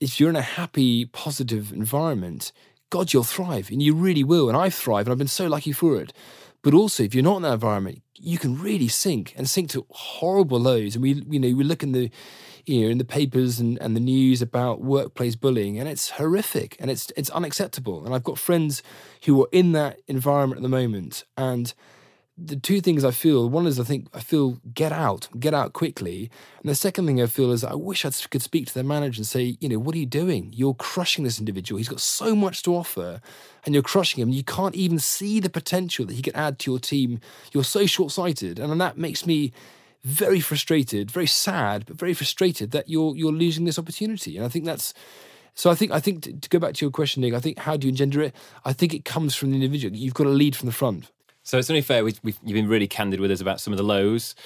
if 0.00 0.18
you're 0.18 0.30
in 0.30 0.36
a 0.36 0.42
happy, 0.42 1.04
positive 1.04 1.70
environment, 1.70 2.52
God, 2.88 3.12
you'll 3.12 3.24
thrive, 3.24 3.70
and 3.70 3.82
you 3.82 3.94
really 3.94 4.24
will. 4.24 4.48
And 4.48 4.56
I 4.56 4.70
thrive, 4.70 5.06
and 5.06 5.12
I've 5.12 5.18
been 5.18 5.28
so 5.28 5.46
lucky 5.46 5.72
for 5.72 6.00
it. 6.00 6.14
But 6.62 6.74
also, 6.74 7.02
if 7.02 7.14
you're 7.14 7.24
not 7.24 7.36
in 7.36 7.42
that 7.42 7.54
environment, 7.54 8.02
you 8.14 8.38
can 8.38 8.60
really 8.60 8.88
sink 8.88 9.32
and 9.36 9.48
sink 9.48 9.70
to 9.70 9.86
horrible 9.90 10.60
lows. 10.60 10.94
And 10.94 11.02
we, 11.02 11.24
you 11.28 11.40
know, 11.40 11.56
we 11.56 11.64
look 11.64 11.82
in 11.82 11.92
the, 11.92 12.10
you 12.66 12.82
know, 12.82 12.88
in 12.88 12.98
the 12.98 13.04
papers 13.04 13.58
and, 13.58 13.78
and 13.80 13.96
the 13.96 14.00
news 14.00 14.42
about 14.42 14.82
workplace 14.82 15.36
bullying, 15.36 15.78
and 15.78 15.88
it's 15.88 16.10
horrific 16.10 16.76
and 16.78 16.90
it's 16.90 17.10
it's 17.16 17.30
unacceptable. 17.30 18.04
And 18.04 18.14
I've 18.14 18.24
got 18.24 18.38
friends 18.38 18.82
who 19.24 19.42
are 19.42 19.48
in 19.52 19.72
that 19.72 20.00
environment 20.06 20.58
at 20.58 20.62
the 20.62 20.68
moment, 20.68 21.24
and 21.36 21.72
the 22.42 22.56
two 22.56 22.80
things 22.80 23.04
I 23.04 23.10
feel 23.10 23.48
one 23.48 23.66
is 23.66 23.78
I 23.78 23.84
think 23.84 24.08
I 24.14 24.20
feel 24.20 24.58
get 24.72 24.92
out, 24.92 25.28
get 25.38 25.52
out 25.52 25.72
quickly. 25.72 26.30
And 26.60 26.70
the 26.70 26.74
second 26.74 27.06
thing 27.06 27.20
I 27.20 27.26
feel 27.26 27.52
is 27.52 27.62
I 27.62 27.74
wish 27.74 28.04
I 28.04 28.10
could 28.30 28.42
speak 28.42 28.66
to 28.66 28.74
their 28.74 28.84
manager 28.84 29.18
and 29.18 29.26
say, 29.26 29.56
you 29.60 29.68
know, 29.68 29.78
what 29.78 29.94
are 29.94 29.98
you 29.98 30.06
doing? 30.06 30.50
You're 30.54 30.74
crushing 30.74 31.24
this 31.24 31.38
individual. 31.38 31.78
He's 31.78 31.88
got 31.88 32.00
so 32.00 32.34
much 32.34 32.62
to 32.62 32.74
offer 32.74 33.20
and 33.64 33.74
you're 33.74 33.82
crushing 33.82 34.22
him. 34.22 34.30
You 34.30 34.42
can't 34.42 34.74
even 34.74 34.98
see 34.98 35.40
the 35.40 35.50
potential 35.50 36.06
that 36.06 36.14
he 36.14 36.22
could 36.22 36.34
add 36.34 36.58
to 36.60 36.70
your 36.70 36.80
team. 36.80 37.20
You're 37.52 37.64
so 37.64 37.86
short 37.86 38.12
sighted. 38.12 38.58
And 38.58 38.80
that 38.80 38.96
makes 38.96 39.26
me 39.26 39.52
very 40.02 40.40
frustrated, 40.40 41.10
very 41.10 41.26
sad, 41.26 41.84
but 41.86 41.96
very 41.96 42.14
frustrated 42.14 42.70
that 42.70 42.88
you're 42.88 43.14
you're 43.16 43.32
losing 43.32 43.66
this 43.66 43.78
opportunity. 43.78 44.36
And 44.36 44.46
I 44.46 44.48
think 44.48 44.64
that's 44.64 44.94
so 45.54 45.70
I 45.70 45.74
think 45.74 45.92
I 45.92 46.00
think 46.00 46.22
to, 46.22 46.32
to 46.32 46.48
go 46.48 46.58
back 46.58 46.74
to 46.74 46.84
your 46.84 46.90
question, 46.90 47.20
Nick, 47.20 47.34
I 47.34 47.40
think 47.40 47.58
how 47.58 47.76
do 47.76 47.86
you 47.86 47.90
engender 47.90 48.22
it? 48.22 48.34
I 48.64 48.72
think 48.72 48.94
it 48.94 49.04
comes 49.04 49.34
from 49.34 49.50
the 49.50 49.56
individual. 49.56 49.94
You've 49.94 50.14
got 50.14 50.24
to 50.24 50.30
lead 50.30 50.56
from 50.56 50.66
the 50.66 50.72
front. 50.72 51.10
So 51.50 51.58
it's 51.58 51.68
only 51.68 51.82
fair 51.82 52.04
we've, 52.04 52.20
we've, 52.22 52.38
you've 52.44 52.54
been 52.54 52.68
really 52.68 52.86
candid 52.86 53.18
with 53.18 53.32
us 53.32 53.40
about 53.40 53.60
some 53.60 53.72
of 53.72 53.76
the 53.76 53.82
lows. 53.82 54.36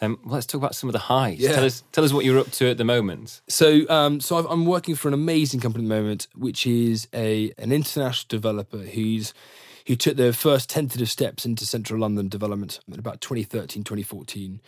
Um, 0.00 0.18
let's 0.24 0.46
talk 0.46 0.60
about 0.62 0.74
some 0.74 0.88
of 0.88 0.94
the 0.94 0.98
highs. 0.98 1.38
Yeah. 1.38 1.52
Tell 1.52 1.64
us, 1.66 1.84
tell 1.92 2.04
us 2.04 2.12
what 2.14 2.24
you're 2.24 2.38
up 2.38 2.50
to 2.52 2.70
at 2.70 2.78
the 2.78 2.84
moment. 2.84 3.42
So, 3.48 3.86
um, 3.90 4.18
so 4.18 4.48
i 4.48 4.50
am 4.50 4.64
working 4.64 4.94
for 4.94 5.08
an 5.08 5.14
amazing 5.14 5.60
company 5.60 5.84
at 5.84 5.88
the 5.90 5.94
moment, 5.94 6.26
which 6.34 6.66
is 6.66 7.06
a 7.12 7.52
an 7.58 7.70
international 7.70 8.28
developer 8.28 8.78
who's 8.78 9.34
who 9.86 9.94
took 9.94 10.16
their 10.16 10.32
first 10.32 10.70
tentative 10.70 11.10
steps 11.10 11.44
into 11.44 11.66
central 11.66 12.00
London 12.00 12.28
development 12.28 12.80
in 12.88 12.98
about 12.98 13.20
2013, 13.20 13.84
2014, 13.84 14.62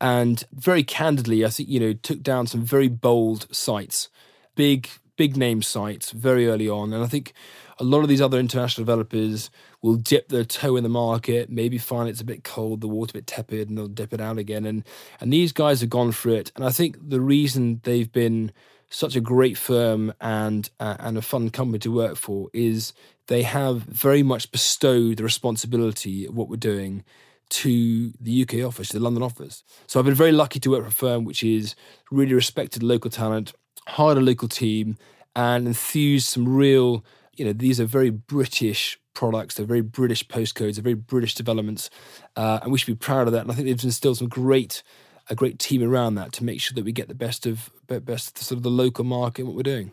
and 0.00 0.44
very 0.54 0.82
candidly, 0.82 1.44
I 1.44 1.50
think 1.50 1.68
you 1.68 1.80
know 1.80 1.92
took 1.92 2.22
down 2.22 2.46
some 2.46 2.62
very 2.62 2.88
bold 2.88 3.54
sites, 3.54 4.08
big 4.54 4.88
big 5.16 5.36
name 5.36 5.60
sites 5.60 6.12
very 6.12 6.48
early 6.48 6.70
on, 6.70 6.94
and 6.94 7.04
I 7.04 7.06
think 7.08 7.34
a 7.78 7.84
lot 7.84 8.00
of 8.00 8.08
these 8.08 8.22
other 8.22 8.38
international 8.38 8.84
developers 8.84 9.50
will 9.82 9.96
dip 9.96 10.28
their 10.28 10.44
toe 10.44 10.76
in 10.76 10.84
the 10.84 10.88
market, 10.88 11.50
maybe 11.50 11.76
find 11.76 12.08
it's 12.08 12.20
a 12.20 12.24
bit 12.24 12.44
cold, 12.44 12.80
the 12.80 12.88
water 12.88 13.10
a 13.10 13.18
bit 13.18 13.26
tepid, 13.26 13.68
and 13.68 13.76
they'll 13.76 13.88
dip 13.88 14.12
it 14.12 14.20
out 14.20 14.38
again. 14.38 14.64
And 14.64 14.84
and 15.20 15.32
these 15.32 15.52
guys 15.52 15.80
have 15.80 15.90
gone 15.90 16.12
for 16.12 16.30
it. 16.30 16.52
And 16.56 16.64
I 16.64 16.70
think 16.70 16.96
the 17.08 17.20
reason 17.20 17.80
they've 17.82 18.10
been 18.10 18.52
such 18.88 19.16
a 19.16 19.20
great 19.20 19.58
firm 19.58 20.12
and 20.20 20.70
uh, 20.78 20.96
and 21.00 21.18
a 21.18 21.22
fun 21.22 21.50
company 21.50 21.78
to 21.80 21.92
work 21.92 22.16
for 22.16 22.48
is 22.52 22.92
they 23.26 23.42
have 23.42 23.82
very 23.82 24.22
much 24.22 24.50
bestowed 24.50 25.16
the 25.16 25.24
responsibility 25.24 26.26
of 26.26 26.34
what 26.34 26.48
we're 26.48 26.56
doing 26.56 27.04
to 27.48 28.12
the 28.18 28.42
UK 28.42 28.66
office, 28.66 28.90
the 28.90 29.00
London 29.00 29.22
office. 29.22 29.62
So 29.86 29.98
I've 29.98 30.06
been 30.06 30.14
very 30.14 30.32
lucky 30.32 30.58
to 30.60 30.70
work 30.70 30.82
for 30.82 30.88
a 30.88 30.92
firm 30.92 31.24
which 31.24 31.42
is 31.42 31.74
really 32.10 32.34
respected 32.34 32.82
local 32.82 33.10
talent, 33.10 33.52
hired 33.86 34.16
a 34.16 34.22
local 34.22 34.48
team, 34.48 34.96
and 35.36 35.66
enthused 35.66 36.28
some 36.28 36.48
real, 36.48 37.04
you 37.36 37.44
know, 37.44 37.52
these 37.52 37.80
are 37.80 37.84
very 37.84 38.10
British 38.10 38.98
products, 39.14 39.54
they're 39.54 39.66
very 39.66 39.80
British 39.80 40.26
postcodes, 40.26 40.74
they're 40.74 40.82
very 40.82 40.94
British 40.94 41.34
developments, 41.34 41.90
uh, 42.36 42.60
and 42.62 42.72
we 42.72 42.78
should 42.78 42.86
be 42.86 42.94
proud 42.94 43.26
of 43.26 43.32
that. 43.32 43.42
And 43.42 43.50
I 43.50 43.54
think 43.54 43.66
they've 43.66 43.84
instilled 43.84 44.18
some 44.18 44.28
great, 44.28 44.82
a 45.30 45.34
great 45.34 45.58
team 45.58 45.82
around 45.82 46.14
that 46.16 46.32
to 46.34 46.44
make 46.44 46.60
sure 46.60 46.74
that 46.74 46.84
we 46.84 46.92
get 46.92 47.08
the 47.08 47.14
best 47.14 47.46
of 47.46 47.70
best 47.86 48.38
sort 48.38 48.56
of 48.56 48.62
the 48.62 48.70
local 48.70 49.04
market 49.04 49.44
what 49.44 49.54
we're 49.54 49.62
doing. 49.62 49.92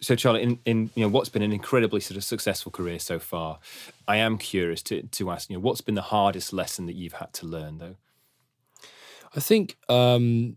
So, 0.00 0.14
Charlie, 0.14 0.42
in, 0.42 0.58
in 0.64 0.90
you 0.94 1.04
know 1.04 1.08
what's 1.08 1.28
been 1.28 1.42
an 1.42 1.52
incredibly 1.52 2.00
sort 2.00 2.16
of 2.16 2.24
successful 2.24 2.70
career 2.70 2.98
so 2.98 3.18
far, 3.18 3.58
I 4.06 4.16
am 4.16 4.38
curious 4.38 4.82
to 4.84 5.02
to 5.02 5.30
ask 5.30 5.48
you 5.48 5.56
know 5.56 5.60
what's 5.60 5.80
been 5.80 5.94
the 5.94 6.02
hardest 6.02 6.52
lesson 6.52 6.86
that 6.86 6.94
you've 6.94 7.14
had 7.14 7.32
to 7.34 7.46
learn 7.46 7.78
though. 7.78 7.96
I 9.34 9.40
think 9.40 9.76
um, 9.88 10.56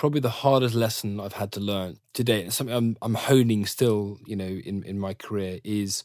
probably 0.00 0.20
the 0.20 0.30
hardest 0.30 0.74
lesson 0.74 1.20
I've 1.20 1.34
had 1.34 1.52
to 1.52 1.60
learn 1.60 1.98
today, 2.14 2.42
and 2.42 2.54
something 2.54 2.74
I'm, 2.74 2.96
I'm 3.02 3.12
honing 3.12 3.66
still, 3.66 4.18
you 4.24 4.34
know, 4.34 4.46
in, 4.46 4.82
in 4.84 4.98
my 4.98 5.12
career 5.12 5.60
is 5.62 6.04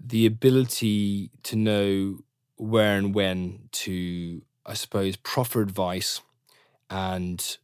the 0.00 0.24
ability 0.24 1.30
to 1.42 1.54
know 1.54 2.20
where 2.56 2.96
and 2.96 3.14
when 3.14 3.68
to, 3.72 4.40
I 4.64 4.72
suppose, 4.72 5.16
proffer 5.16 5.60
advice 5.60 6.22
and 6.88 7.58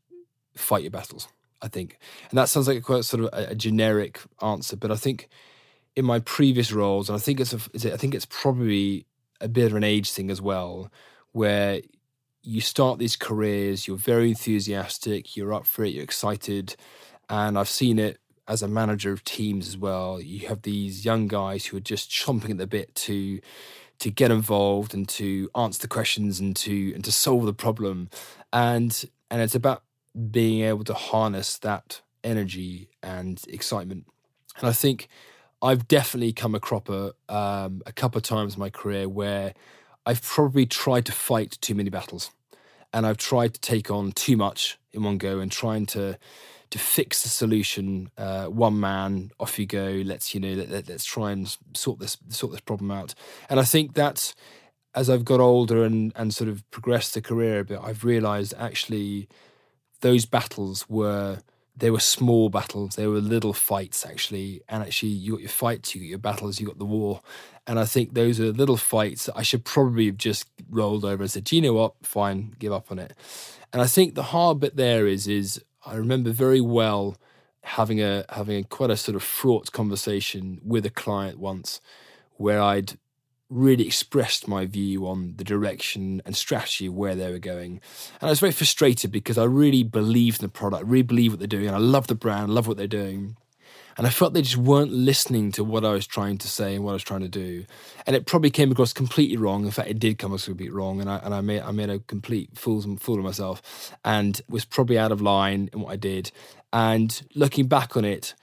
fight 0.54 0.82
your 0.82 0.90
battles. 0.90 1.26
I 1.62 1.68
think, 1.68 1.98
and 2.28 2.36
that 2.36 2.50
sounds 2.50 2.68
like 2.68 2.76
a 2.76 2.82
quite 2.82 3.06
sort 3.06 3.24
of 3.24 3.30
a, 3.32 3.52
a 3.52 3.54
generic 3.54 4.20
answer, 4.42 4.76
but 4.76 4.90
I 4.90 4.96
think 4.96 5.30
in 5.96 6.04
my 6.04 6.18
previous 6.18 6.70
roles, 6.70 7.08
and 7.08 7.16
I 7.16 7.18
think 7.18 7.40
it's 7.40 7.54
a, 7.54 7.94
I 7.94 7.96
think 7.96 8.14
it's 8.14 8.26
probably 8.26 9.06
a 9.40 9.48
bit 9.48 9.68
of 9.68 9.74
an 9.74 9.84
age 9.84 10.12
thing 10.12 10.30
as 10.30 10.42
well, 10.42 10.92
where 11.32 11.80
you 12.42 12.60
start 12.60 12.98
these 12.98 13.16
careers, 13.16 13.86
you're 13.86 13.96
very 13.96 14.30
enthusiastic, 14.30 15.36
you're 15.36 15.52
up 15.52 15.66
for 15.66 15.84
it, 15.84 15.92
you're 15.92 16.04
excited. 16.04 16.76
And 17.28 17.58
I've 17.58 17.68
seen 17.68 17.98
it 17.98 18.18
as 18.46 18.62
a 18.62 18.68
manager 18.68 19.12
of 19.12 19.22
teams 19.24 19.68
as 19.68 19.76
well. 19.76 20.20
You 20.20 20.48
have 20.48 20.62
these 20.62 21.04
young 21.04 21.28
guys 21.28 21.66
who 21.66 21.76
are 21.76 21.80
just 21.80 22.10
chomping 22.10 22.50
at 22.50 22.58
the 22.58 22.66
bit 22.66 22.94
to 22.96 23.40
to 23.98 24.12
get 24.12 24.30
involved 24.30 24.94
and 24.94 25.08
to 25.08 25.50
answer 25.56 25.80
the 25.80 25.88
questions 25.88 26.38
and 26.38 26.54
to 26.56 26.92
and 26.94 27.04
to 27.04 27.12
solve 27.12 27.44
the 27.44 27.52
problem. 27.52 28.08
And 28.52 29.04
and 29.30 29.42
it's 29.42 29.54
about 29.54 29.82
being 30.30 30.64
able 30.64 30.84
to 30.84 30.94
harness 30.94 31.58
that 31.58 32.00
energy 32.24 32.88
and 33.02 33.42
excitement. 33.48 34.06
And 34.58 34.68
I 34.68 34.72
think 34.72 35.08
I've 35.60 35.86
definitely 35.88 36.32
come 36.32 36.54
a 36.54 36.60
cropper 36.60 37.12
um, 37.28 37.82
a 37.86 37.92
couple 37.92 38.18
of 38.18 38.22
times 38.22 38.54
in 38.54 38.60
my 38.60 38.70
career 38.70 39.08
where 39.08 39.54
I've 40.08 40.22
probably 40.22 40.64
tried 40.64 41.04
to 41.04 41.12
fight 41.12 41.58
too 41.60 41.74
many 41.74 41.90
battles, 41.90 42.30
and 42.94 43.06
I've 43.06 43.18
tried 43.18 43.52
to 43.52 43.60
take 43.60 43.90
on 43.90 44.12
too 44.12 44.38
much 44.38 44.78
in 44.92 45.02
one 45.02 45.18
go 45.18 45.38
and 45.38 45.52
trying 45.52 45.84
to 45.86 46.18
to 46.70 46.78
fix 46.78 47.22
the 47.22 47.28
solution. 47.28 48.10
Uh, 48.16 48.46
one 48.46 48.80
man, 48.80 49.32
off 49.38 49.58
you 49.58 49.66
go. 49.66 50.02
Let's 50.06 50.34
you 50.34 50.40
know 50.40 50.54
let, 50.54 50.88
let's 50.88 51.04
try 51.04 51.30
and 51.30 51.54
sort 51.74 51.98
this 51.98 52.16
sort 52.30 52.52
this 52.52 52.62
problem 52.62 52.90
out. 52.90 53.14
And 53.50 53.60
I 53.60 53.64
think 53.64 53.92
that's 53.92 54.34
as 54.94 55.10
I've 55.10 55.26
got 55.26 55.40
older 55.40 55.84
and 55.84 56.10
and 56.16 56.32
sort 56.32 56.48
of 56.48 56.68
progressed 56.70 57.12
the 57.12 57.20
career 57.20 57.60
a 57.60 57.64
bit, 57.66 57.78
I've 57.82 58.02
realised 58.02 58.54
actually 58.56 59.28
those 60.00 60.24
battles 60.24 60.88
were 60.88 61.40
they 61.78 61.90
were 61.90 62.00
small 62.00 62.48
battles. 62.48 62.96
They 62.96 63.06
were 63.06 63.20
little 63.20 63.52
fights, 63.52 64.04
actually. 64.04 64.62
And 64.68 64.82
actually, 64.82 65.10
you 65.10 65.32
got 65.32 65.40
your 65.40 65.48
fights, 65.48 65.94
you 65.94 66.00
got 66.00 66.08
your 66.08 66.18
battles, 66.18 66.60
you 66.60 66.66
got 66.66 66.78
the 66.78 66.84
war. 66.84 67.20
And 67.66 67.78
I 67.78 67.84
think 67.84 68.14
those 68.14 68.40
are 68.40 68.52
little 68.52 68.76
fights 68.76 69.26
that 69.26 69.36
I 69.36 69.42
should 69.42 69.64
probably 69.64 70.06
have 70.06 70.16
just 70.16 70.48
rolled 70.70 71.04
over 71.04 71.22
and 71.22 71.30
said, 71.30 71.50
you 71.52 71.60
know 71.60 71.74
what? 71.74 71.94
Fine, 72.02 72.56
give 72.58 72.72
up 72.72 72.90
on 72.90 72.98
it. 72.98 73.14
And 73.72 73.82
I 73.82 73.86
think 73.86 74.14
the 74.14 74.24
hard 74.24 74.60
bit 74.60 74.76
there 74.76 75.06
is, 75.06 75.28
is 75.28 75.62
I 75.84 75.94
remember 75.94 76.30
very 76.30 76.60
well 76.60 77.16
having 77.62 78.00
a 78.00 78.24
having 78.30 78.56
a 78.56 78.64
quite 78.64 78.90
a 78.90 78.96
sort 78.96 79.14
of 79.14 79.22
fraught 79.22 79.72
conversation 79.72 80.60
with 80.64 80.86
a 80.86 80.90
client 80.90 81.38
once 81.38 81.80
where 82.36 82.60
I'd 82.60 82.98
really 83.50 83.86
expressed 83.86 84.46
my 84.46 84.66
view 84.66 85.06
on 85.06 85.34
the 85.36 85.44
direction 85.44 86.20
and 86.26 86.36
strategy 86.36 86.86
of 86.86 86.94
where 86.94 87.14
they 87.14 87.30
were 87.30 87.38
going. 87.38 87.80
And 88.20 88.28
I 88.28 88.30
was 88.30 88.40
very 88.40 88.52
frustrated 88.52 89.10
because 89.10 89.38
I 89.38 89.44
really 89.44 89.82
believed 89.82 90.40
in 90.40 90.46
the 90.46 90.52
product, 90.52 90.84
really 90.86 91.02
believe 91.02 91.32
what 91.32 91.38
they're 91.38 91.48
doing, 91.48 91.66
and 91.66 91.76
I 91.76 91.80
love 91.80 92.06
the 92.06 92.14
brand, 92.14 92.50
I 92.50 92.54
love 92.54 92.66
what 92.66 92.76
they're 92.76 92.86
doing. 92.86 93.36
And 93.96 94.06
I 94.06 94.10
felt 94.10 94.32
they 94.32 94.42
just 94.42 94.56
weren't 94.56 94.92
listening 94.92 95.50
to 95.52 95.64
what 95.64 95.84
I 95.84 95.90
was 95.90 96.06
trying 96.06 96.38
to 96.38 96.46
say 96.46 96.76
and 96.76 96.84
what 96.84 96.92
I 96.92 96.94
was 96.94 97.02
trying 97.02 97.22
to 97.22 97.28
do. 97.28 97.64
And 98.06 98.14
it 98.14 98.26
probably 98.26 98.48
came 98.50 98.70
across 98.70 98.92
completely 98.92 99.36
wrong. 99.36 99.64
In 99.64 99.72
fact, 99.72 99.90
it 99.90 99.98
did 99.98 100.18
come 100.18 100.30
across 100.30 100.44
completely 100.44 100.72
wrong. 100.72 101.00
And 101.00 101.10
I, 101.10 101.16
and 101.16 101.34
I, 101.34 101.40
made, 101.40 101.62
I 101.62 101.72
made 101.72 101.90
a 101.90 101.98
complete 101.98 102.56
fool, 102.56 102.80
fool 102.98 103.18
of 103.18 103.24
myself 103.24 103.92
and 104.04 104.40
was 104.48 104.64
probably 104.64 104.96
out 104.96 105.10
of 105.10 105.20
line 105.20 105.68
in 105.72 105.80
what 105.80 105.90
I 105.90 105.96
did. 105.96 106.30
And 106.72 107.20
looking 107.34 107.66
back 107.66 107.96
on 107.96 108.04
it, 108.04 108.34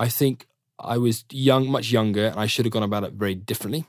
I 0.00 0.08
think 0.08 0.48
I 0.80 0.98
was 0.98 1.24
young, 1.30 1.68
much 1.70 1.92
younger, 1.92 2.26
and 2.26 2.40
I 2.40 2.46
should 2.46 2.64
have 2.64 2.72
gone 2.72 2.82
about 2.82 3.04
it 3.04 3.12
very 3.12 3.36
differently. 3.36 3.84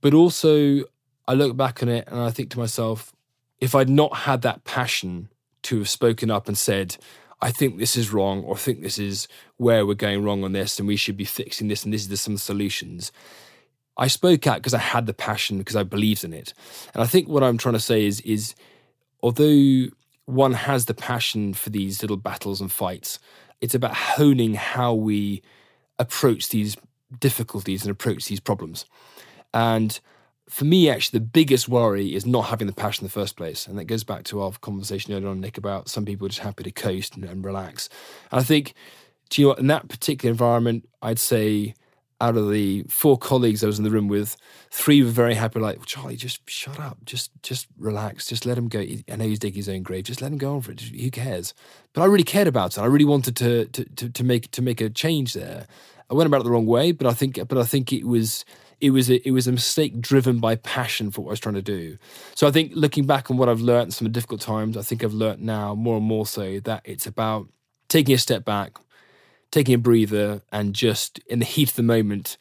But 0.00 0.14
also, 0.14 0.84
I 1.26 1.34
look 1.34 1.56
back 1.56 1.82
on 1.82 1.88
it 1.88 2.06
and 2.08 2.20
I 2.20 2.30
think 2.30 2.50
to 2.50 2.58
myself, 2.58 3.12
if 3.60 3.74
I'd 3.74 3.88
not 3.88 4.16
had 4.18 4.42
that 4.42 4.64
passion 4.64 5.28
to 5.62 5.78
have 5.78 5.88
spoken 5.88 6.30
up 6.30 6.46
and 6.46 6.56
said, 6.56 6.96
I 7.40 7.50
think 7.50 7.78
this 7.78 7.96
is 7.96 8.12
wrong, 8.12 8.44
or 8.44 8.54
I 8.54 8.58
think 8.58 8.82
this 8.82 8.98
is 8.98 9.28
where 9.56 9.84
we're 9.84 9.94
going 9.94 10.24
wrong 10.24 10.42
on 10.44 10.52
this, 10.52 10.78
and 10.78 10.88
we 10.88 10.96
should 10.96 11.16
be 11.16 11.24
fixing 11.24 11.68
this, 11.68 11.84
and 11.84 11.92
this 11.92 12.08
is 12.10 12.20
some 12.20 12.38
solutions. 12.38 13.12
I 13.98 14.08
spoke 14.08 14.46
out 14.46 14.58
because 14.58 14.74
I 14.74 14.78
had 14.78 15.06
the 15.06 15.14
passion, 15.14 15.58
because 15.58 15.76
I 15.76 15.82
believed 15.82 16.24
in 16.24 16.32
it. 16.32 16.54
And 16.94 17.02
I 17.02 17.06
think 17.06 17.28
what 17.28 17.42
I'm 17.42 17.58
trying 17.58 17.74
to 17.74 17.80
say 17.80 18.06
is, 18.06 18.20
is 18.22 18.54
although 19.22 19.86
one 20.24 20.52
has 20.52 20.86
the 20.86 20.94
passion 20.94 21.54
for 21.54 21.70
these 21.70 22.02
little 22.02 22.16
battles 22.16 22.60
and 22.60 22.72
fights, 22.72 23.18
it's 23.60 23.74
about 23.74 23.94
honing 23.94 24.54
how 24.54 24.94
we 24.94 25.42
approach 25.98 26.50
these 26.50 26.76
difficulties 27.20 27.82
and 27.82 27.90
approach 27.90 28.26
these 28.26 28.40
problems. 28.40 28.86
And 29.54 29.98
for 30.48 30.64
me, 30.64 30.88
actually, 30.88 31.18
the 31.18 31.26
biggest 31.26 31.68
worry 31.68 32.14
is 32.14 32.24
not 32.24 32.46
having 32.46 32.66
the 32.66 32.72
passion 32.72 33.04
in 33.04 33.08
the 33.08 33.12
first 33.12 33.36
place. 33.36 33.66
And 33.66 33.78
that 33.78 33.84
goes 33.84 34.04
back 34.04 34.24
to 34.24 34.42
our 34.42 34.52
conversation 34.52 35.12
earlier 35.12 35.28
on, 35.28 35.40
Nick, 35.40 35.58
about 35.58 35.88
some 35.88 36.04
people 36.04 36.28
just 36.28 36.40
happy 36.40 36.62
to 36.64 36.70
coast 36.70 37.16
and, 37.16 37.24
and 37.24 37.44
relax. 37.44 37.88
And 38.30 38.40
I 38.40 38.42
think, 38.44 38.74
do 39.30 39.42
you 39.42 39.48
know 39.48 39.54
in 39.54 39.66
that 39.68 39.88
particular 39.88 40.30
environment, 40.30 40.88
I'd 41.02 41.18
say 41.18 41.74
out 42.20 42.36
of 42.36 42.50
the 42.50 42.82
four 42.88 43.18
colleagues 43.18 43.62
I 43.62 43.66
was 43.66 43.78
in 43.78 43.84
the 43.84 43.90
room 43.90 44.08
with, 44.08 44.36
three 44.70 45.02
were 45.02 45.10
very 45.10 45.34
happy, 45.34 45.60
like, 45.60 45.84
Charlie, 45.84 46.16
just 46.16 46.48
shut 46.48 46.80
up. 46.80 46.98
Just 47.04 47.30
just 47.42 47.66
relax. 47.76 48.26
Just 48.26 48.46
let 48.46 48.56
him 48.56 48.68
go. 48.68 48.80
I 48.80 49.16
know 49.16 49.24
he's 49.24 49.38
digging 49.38 49.56
his 49.56 49.68
own 49.68 49.82
grave. 49.82 50.04
Just 50.04 50.22
let 50.22 50.32
him 50.32 50.38
go 50.38 50.54
on 50.54 50.62
for 50.62 50.72
it. 50.72 50.80
Who 50.80 51.10
cares? 51.10 51.54
But 51.92 52.02
I 52.02 52.06
really 52.06 52.24
cared 52.24 52.48
about 52.48 52.78
it. 52.78 52.80
I 52.80 52.86
really 52.86 53.04
wanted 53.04 53.36
to 53.36 53.66
to 53.66 53.84
to, 53.84 54.08
to 54.10 54.24
make 54.24 54.50
to 54.52 54.62
make 54.62 54.80
a 54.80 54.88
change 54.88 55.34
there. 55.34 55.66
I 56.08 56.14
went 56.14 56.28
about 56.28 56.40
it 56.40 56.44
the 56.44 56.50
wrong 56.50 56.66
way, 56.66 56.92
but 56.92 57.06
I 57.06 57.12
think 57.12 57.36
but 57.48 57.58
I 57.58 57.64
think 57.64 57.92
it 57.92 58.06
was 58.06 58.44
it 58.80 58.90
was 58.90 59.10
a, 59.10 59.26
it 59.26 59.30
was 59.30 59.46
a 59.46 59.52
mistake 59.52 60.00
driven 60.00 60.38
by 60.38 60.56
passion 60.56 61.10
for 61.10 61.22
what 61.22 61.30
I 61.30 61.32
was 61.32 61.40
trying 61.40 61.54
to 61.54 61.62
do. 61.62 61.98
So 62.34 62.46
I 62.46 62.50
think 62.50 62.72
looking 62.74 63.06
back 63.06 63.30
on 63.30 63.36
what 63.36 63.48
I've 63.48 63.60
learned 63.60 63.94
some 63.94 64.10
difficult 64.12 64.40
times, 64.40 64.76
I 64.76 64.82
think 64.82 65.02
I've 65.02 65.14
learned 65.14 65.42
now 65.42 65.74
more 65.74 65.96
and 65.96 66.06
more 66.06 66.26
so 66.26 66.60
that 66.60 66.82
it's 66.84 67.06
about 67.06 67.48
taking 67.88 68.14
a 68.14 68.18
step 68.18 68.44
back, 68.44 68.76
taking 69.50 69.74
a 69.74 69.78
breather, 69.78 70.42
and 70.52 70.74
just 70.74 71.18
in 71.26 71.38
the 71.38 71.46
heat 71.46 71.70
of 71.70 71.76
the 71.76 71.82
moment, 71.82 72.36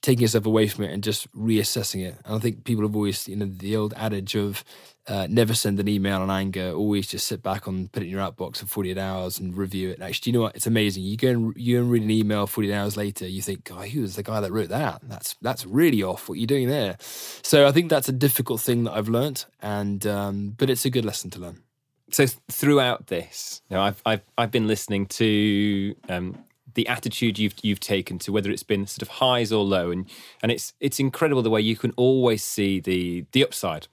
taking 0.00 0.22
yourself 0.22 0.46
away 0.46 0.68
from 0.68 0.84
it 0.84 0.92
and 0.92 1.02
just 1.02 1.30
reassessing 1.32 2.06
it. 2.06 2.16
And 2.24 2.36
I 2.36 2.38
think 2.38 2.64
people 2.64 2.84
have 2.84 2.94
always, 2.94 3.26
you 3.28 3.36
know, 3.36 3.46
the 3.46 3.76
old 3.76 3.94
adage 3.96 4.36
of 4.36 4.62
uh, 5.08 5.26
never 5.28 5.54
send 5.54 5.80
an 5.80 5.88
email 5.88 6.20
on 6.20 6.30
anger. 6.30 6.70
Always 6.72 7.08
just 7.08 7.26
sit 7.26 7.42
back 7.42 7.66
and 7.66 7.90
put 7.90 8.02
it 8.02 8.06
in 8.06 8.12
your 8.12 8.20
outbox 8.20 8.58
for 8.58 8.66
48 8.66 8.96
hours 8.96 9.38
and 9.38 9.56
review 9.56 9.90
it. 9.90 9.94
And 9.94 10.04
actually, 10.04 10.30
you 10.30 10.38
know 10.38 10.42
what? 10.44 10.54
It's 10.54 10.66
amazing. 10.66 11.02
You 11.02 11.16
go 11.16 11.28
and 11.30 11.56
you 11.56 11.78
and 11.80 11.90
read 11.90 12.02
an 12.02 12.10
email 12.10 12.46
48 12.46 12.74
hours 12.74 12.96
later. 12.96 13.26
You 13.26 13.42
think, 13.42 13.64
God, 13.64 13.88
who 13.88 14.02
was 14.02 14.16
the 14.16 14.22
guy 14.22 14.40
that 14.40 14.52
wrote 14.52 14.68
that? 14.68 15.00
That's 15.02 15.34
that's 15.42 15.66
really 15.66 16.02
off. 16.02 16.28
What 16.28 16.38
you're 16.38 16.46
doing 16.46 16.68
there. 16.68 16.96
So 17.00 17.66
I 17.66 17.72
think 17.72 17.90
that's 17.90 18.08
a 18.08 18.12
difficult 18.12 18.60
thing 18.60 18.84
that 18.84 18.92
I've 18.92 19.08
learned, 19.08 19.46
and 19.60 20.06
um, 20.06 20.54
but 20.56 20.70
it's 20.70 20.84
a 20.84 20.90
good 20.90 21.04
lesson 21.04 21.30
to 21.30 21.40
learn. 21.40 21.62
So 22.10 22.26
throughout 22.50 23.08
this, 23.08 23.62
you 23.68 23.76
know, 23.76 23.82
I've 23.82 24.00
I've 24.06 24.22
I've 24.36 24.50
been 24.50 24.68
listening 24.68 25.06
to 25.06 25.94
um, 26.08 26.44
the 26.74 26.86
attitude 26.88 27.38
you've 27.38 27.54
you've 27.62 27.80
taken 27.80 28.18
to 28.20 28.32
whether 28.32 28.50
it's 28.50 28.62
been 28.62 28.86
sort 28.86 29.02
of 29.02 29.08
highs 29.08 29.52
or 29.52 29.64
low, 29.64 29.90
and 29.90 30.08
and 30.42 30.52
it's 30.52 30.74
it's 30.80 31.00
incredible 31.00 31.42
the 31.42 31.50
way 31.50 31.60
you 31.60 31.76
can 31.76 31.92
always 31.96 32.42
see 32.42 32.80
the 32.80 33.24
the 33.32 33.44
upside 33.44 33.88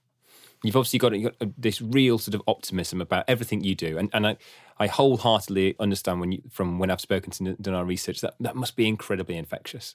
You've 0.65 0.75
obviously 0.75 0.97
got, 0.97 1.13
you've 1.13 1.37
got 1.37 1.49
this 1.57 1.79
real 1.79 2.17
sort 2.17 2.33
of 2.33 2.41
optimism 2.47 2.99
about 2.99 3.25
everything 3.27 3.63
you 3.63 3.75
do, 3.75 3.99
and 3.99 4.09
and 4.13 4.25
I, 4.25 4.37
I 4.79 4.87
wholeheartedly 4.87 5.75
understand 5.79 6.19
when 6.19 6.31
you 6.31 6.41
from 6.49 6.79
when 6.79 6.89
I've 6.89 7.01
spoken 7.01 7.31
to 7.33 7.53
done 7.61 7.75
our 7.75 7.85
research 7.85 8.21
that 8.21 8.33
that 8.39 8.55
must 8.55 8.75
be 8.75 8.87
incredibly 8.87 9.37
infectious. 9.37 9.93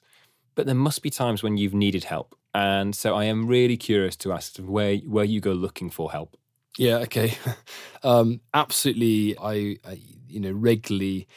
But 0.55 0.67
there 0.67 0.75
must 0.75 1.03
be 1.03 1.09
times 1.09 1.43
when 1.43 1.57
you've 1.57 1.73
needed 1.73 2.05
help, 2.05 2.35
and 2.53 2.95
so 2.95 3.15
I 3.15 3.25
am 3.25 3.47
really 3.47 3.75
curious 3.75 4.15
to 4.17 4.31
ask 4.31 4.57
where 4.59 4.95
where 4.99 5.25
you 5.25 5.41
go 5.41 5.51
looking 5.51 5.89
for 5.89 6.09
help. 6.09 6.37
Yeah, 6.77 6.99
okay. 6.99 7.33
um, 8.03 8.39
absolutely. 8.53 9.37
I, 9.37 9.77
I, 9.85 9.99
you 10.29 10.39
know, 10.39 10.51
regularly 10.51 11.27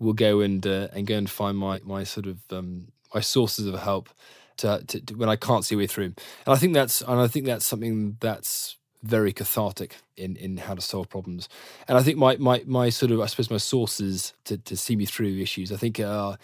will 0.00 0.14
go 0.14 0.40
and 0.40 0.66
uh, 0.66 0.88
and 0.92 1.06
go 1.06 1.16
and 1.16 1.30
find 1.30 1.56
my 1.56 1.80
my 1.84 2.02
sort 2.02 2.26
of 2.26 2.38
um, 2.50 2.88
my 3.14 3.20
sources 3.20 3.66
of 3.66 3.78
help 3.78 4.08
to, 4.56 4.82
to, 4.86 5.00
to, 5.00 5.14
when 5.14 5.28
I 5.28 5.36
can't 5.36 5.64
see 5.64 5.74
a 5.74 5.78
way 5.78 5.86
through. 5.86 6.04
And 6.04 6.16
I 6.48 6.56
think 6.56 6.74
that's 6.74 7.00
and 7.02 7.20
I 7.20 7.28
think 7.28 7.46
that's 7.46 7.64
something 7.64 8.16
that's 8.20 8.76
very 9.02 9.32
cathartic 9.32 9.96
in 10.16 10.36
in 10.36 10.56
how 10.56 10.74
to 10.74 10.80
solve 10.80 11.08
problems. 11.08 11.48
And 11.86 11.96
I 11.96 12.02
think 12.02 12.18
my 12.18 12.36
my 12.38 12.64
my 12.66 12.88
sort 12.88 13.12
of 13.12 13.20
I 13.20 13.26
suppose 13.26 13.50
my 13.50 13.58
sources 13.58 14.32
to 14.44 14.58
to 14.58 14.76
see 14.76 14.96
me 14.96 15.04
through 15.04 15.38
issues. 15.38 15.70
I 15.70 15.76
think 15.76 16.00
uh, 16.00 16.36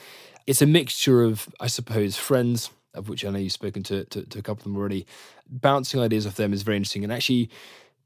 it's 0.46 0.62
a 0.62 0.66
mixture 0.66 1.22
of 1.22 1.48
I 1.58 1.66
suppose 1.66 2.16
friends 2.16 2.70
of 2.96 3.08
which 3.08 3.24
I 3.24 3.30
know 3.30 3.38
you've 3.38 3.52
spoken 3.52 3.82
to, 3.84 4.04
to, 4.06 4.22
to 4.22 4.38
a 4.38 4.42
couple 4.42 4.60
of 4.60 4.64
them 4.64 4.76
already. 4.76 5.06
Bouncing 5.48 6.00
ideas 6.00 6.26
off 6.26 6.36
them 6.36 6.52
is 6.52 6.62
very 6.62 6.78
interesting, 6.78 7.04
and 7.04 7.12
actually, 7.12 7.50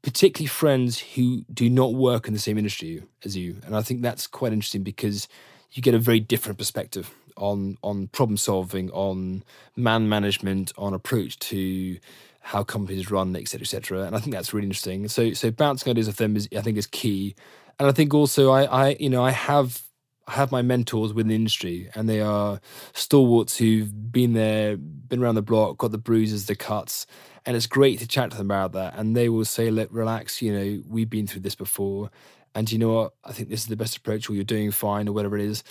particularly 0.01 0.47
friends 0.47 0.99
who 0.99 1.43
do 1.53 1.69
not 1.69 1.93
work 1.93 2.27
in 2.27 2.33
the 2.33 2.39
same 2.39 2.57
industry 2.57 3.03
as 3.23 3.37
you. 3.37 3.57
And 3.65 3.75
I 3.75 3.81
think 3.81 4.01
that's 4.01 4.27
quite 4.27 4.53
interesting 4.53 4.83
because 4.83 5.27
you 5.71 5.81
get 5.81 5.93
a 5.93 5.99
very 5.99 6.19
different 6.19 6.57
perspective 6.57 7.13
on 7.37 7.77
on 7.83 8.07
problem 8.07 8.37
solving, 8.37 8.89
on 8.91 9.43
man 9.75 10.09
management, 10.09 10.73
on 10.77 10.93
approach 10.93 11.39
to 11.39 11.97
how 12.41 12.63
companies 12.63 13.11
run, 13.11 13.35
et 13.35 13.47
cetera, 13.47 13.63
et 13.63 13.67
cetera. 13.67 14.01
And 14.01 14.15
I 14.15 14.19
think 14.19 14.33
that's 14.33 14.53
really 14.53 14.65
interesting. 14.65 15.07
So 15.07 15.33
so 15.33 15.51
bouncing 15.51 15.91
ideas 15.91 16.09
off 16.09 16.17
them 16.17 16.35
is 16.35 16.49
I 16.55 16.61
think 16.61 16.77
is 16.77 16.87
key. 16.87 17.35
And 17.79 17.87
I 17.87 17.91
think 17.91 18.13
also 18.13 18.51
I 18.51 18.63
I 18.63 18.95
you 18.99 19.09
know 19.09 19.23
I 19.23 19.31
have 19.31 19.81
I 20.27 20.33
have 20.33 20.51
my 20.51 20.61
mentors 20.61 21.13
within 21.13 21.29
the 21.29 21.35
industry, 21.35 21.89
and 21.95 22.07
they 22.07 22.21
are 22.21 22.59
stalwarts 22.93 23.57
who've 23.57 24.11
been 24.11 24.33
there, 24.33 24.77
been 24.77 25.21
around 25.21 25.35
the 25.35 25.41
block, 25.41 25.77
got 25.77 25.91
the 25.91 25.97
bruises, 25.97 26.45
the 26.45 26.55
cuts, 26.55 27.05
and 27.45 27.57
it's 27.57 27.67
great 27.67 27.99
to 27.99 28.07
chat 28.07 28.31
to 28.31 28.37
them 28.37 28.47
about 28.47 28.73
that. 28.73 28.95
And 28.95 29.15
they 29.15 29.29
will 29.29 29.45
say, 29.45 29.71
"Look, 29.71 29.89
relax. 29.91 30.41
You 30.41 30.53
know, 30.53 30.83
we've 30.87 31.09
been 31.09 31.27
through 31.27 31.41
this 31.41 31.55
before, 31.55 32.11
and 32.53 32.71
you 32.71 32.77
know 32.77 32.93
what? 32.93 33.13
I 33.25 33.31
think 33.31 33.49
this 33.49 33.61
is 33.61 33.67
the 33.67 33.75
best 33.75 33.97
approach, 33.97 34.29
or 34.29 34.33
you're 34.33 34.43
doing 34.43 34.71
fine, 34.71 35.07
or 35.07 35.11
whatever 35.13 35.37
it 35.37 35.43
is." 35.43 35.63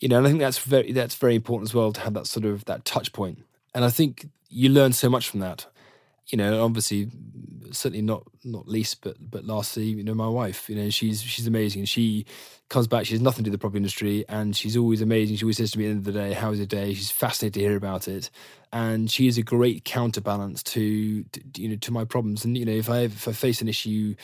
You 0.00 0.08
know, 0.08 0.18
and 0.18 0.26
I 0.26 0.30
think 0.30 0.40
that's 0.40 0.58
very 0.58 0.92
that's 0.92 1.14
very 1.14 1.36
important 1.36 1.70
as 1.70 1.74
well 1.74 1.92
to 1.92 2.00
have 2.00 2.14
that 2.14 2.26
sort 2.26 2.44
of 2.44 2.64
that 2.64 2.84
touch 2.84 3.12
point. 3.12 3.44
And 3.74 3.84
I 3.84 3.90
think 3.90 4.28
you 4.48 4.68
learn 4.68 4.92
so 4.92 5.08
much 5.08 5.28
from 5.28 5.40
that 5.40 5.66
you 6.28 6.38
know, 6.38 6.64
obviously, 6.64 7.10
certainly 7.72 8.02
not 8.02 8.24
not 8.44 8.68
least, 8.68 9.02
but 9.02 9.16
but 9.20 9.44
lastly, 9.44 9.84
you 9.84 10.04
know, 10.04 10.14
my 10.14 10.28
wife. 10.28 10.68
You 10.68 10.76
know, 10.76 10.90
she's 10.90 11.22
she's 11.22 11.46
amazing. 11.46 11.84
She 11.86 12.26
comes 12.68 12.86
back. 12.86 13.06
She 13.06 13.14
has 13.14 13.20
nothing 13.20 13.44
to 13.44 13.50
do 13.50 13.52
with 13.52 13.60
the 13.60 13.62
property 13.62 13.78
industry, 13.78 14.24
and 14.28 14.56
she's 14.56 14.76
always 14.76 15.00
amazing. 15.00 15.36
She 15.36 15.44
always 15.44 15.58
says 15.58 15.72
to 15.72 15.78
me 15.78 15.84
at 15.84 15.88
the 15.88 15.90
end 15.90 15.98
of 16.06 16.12
the 16.12 16.12
day, 16.12 16.32
"How 16.32 16.50
was 16.50 16.58
your 16.58 16.66
day?" 16.66 16.94
She's 16.94 17.10
fascinated 17.10 17.54
to 17.54 17.60
hear 17.60 17.76
about 17.76 18.08
it, 18.08 18.30
and 18.72 19.10
she 19.10 19.28
is 19.28 19.38
a 19.38 19.42
great 19.42 19.84
counterbalance 19.84 20.62
to, 20.64 21.24
to 21.24 21.40
you 21.56 21.68
know 21.68 21.76
to 21.76 21.92
my 21.92 22.04
problems. 22.04 22.44
And 22.44 22.56
you 22.56 22.64
know, 22.64 22.72
if 22.72 22.90
I 22.90 23.00
if 23.00 23.28
I 23.28 23.32
face 23.32 23.60
an 23.60 23.68
issue 23.68 24.14